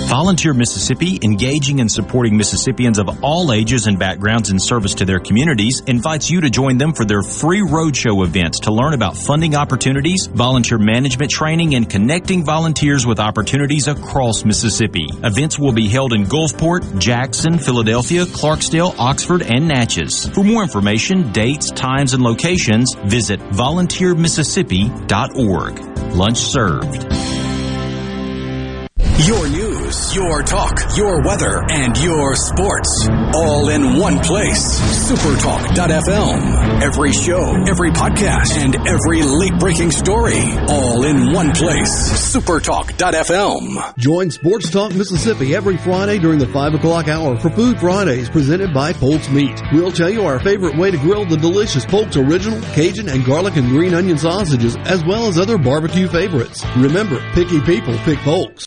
[0.08, 5.20] Volunteer Mississippi, engaging and supporting Mississippians of all ages and backgrounds in service to their
[5.20, 9.54] communities, invites you to join them for their free roadshow events to learn about funding
[9.54, 15.08] opportunities, volunteer management training, and connecting volunteers with opportunities across Mississippi.
[15.24, 20.26] Events will be held in Gulfport, Jackson, Philadelphia, Clarksdale, Oxford, and Natchez.
[20.30, 26.14] For more information, dates, times, and locations, visit volunteermississippi.org.
[26.14, 27.04] Lunch served.
[29.26, 29.48] Your
[29.88, 33.08] news, your talk, your weather, and your sports.
[33.34, 34.80] All in one place.
[35.08, 36.82] Supertalk.fm.
[36.82, 40.40] Every show, every podcast, and every late breaking story.
[40.68, 42.34] All in one place.
[42.34, 43.96] Supertalk.fm.
[43.98, 48.74] Join Sports Talk Mississippi every Friday during the 5 o'clock hour for Food Fridays presented
[48.74, 49.60] by Polk's Meat.
[49.72, 53.56] We'll tell you our favorite way to grill the delicious Polk's Original, Cajun, and garlic
[53.56, 56.64] and green onion sausages, as well as other barbecue favorites.
[56.76, 58.66] Remember, picky people pick Polk's.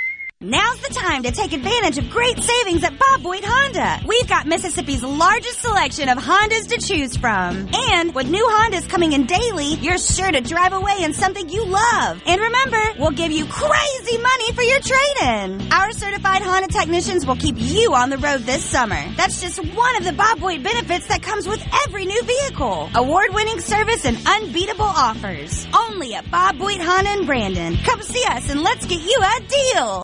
[0.43, 4.03] Now's the time to take advantage of great savings at Bob Boyd Honda.
[4.07, 7.69] We've got Mississippi's largest selection of Hondas to choose from.
[7.91, 11.63] And with new Hondas coming in daily, you're sure to drive away in something you
[11.63, 12.23] love.
[12.25, 15.71] And remember, we'll give you crazy money for your trade-in.
[15.71, 18.99] Our certified Honda technicians will keep you on the road this summer.
[19.17, 22.89] That's just one of the Bob Boyd benefits that comes with every new vehicle.
[22.95, 25.67] Award-winning service and unbeatable offers.
[25.71, 27.77] Only at Bob Boyd Honda in Brandon.
[27.85, 30.03] Come see us and let's get you a deal.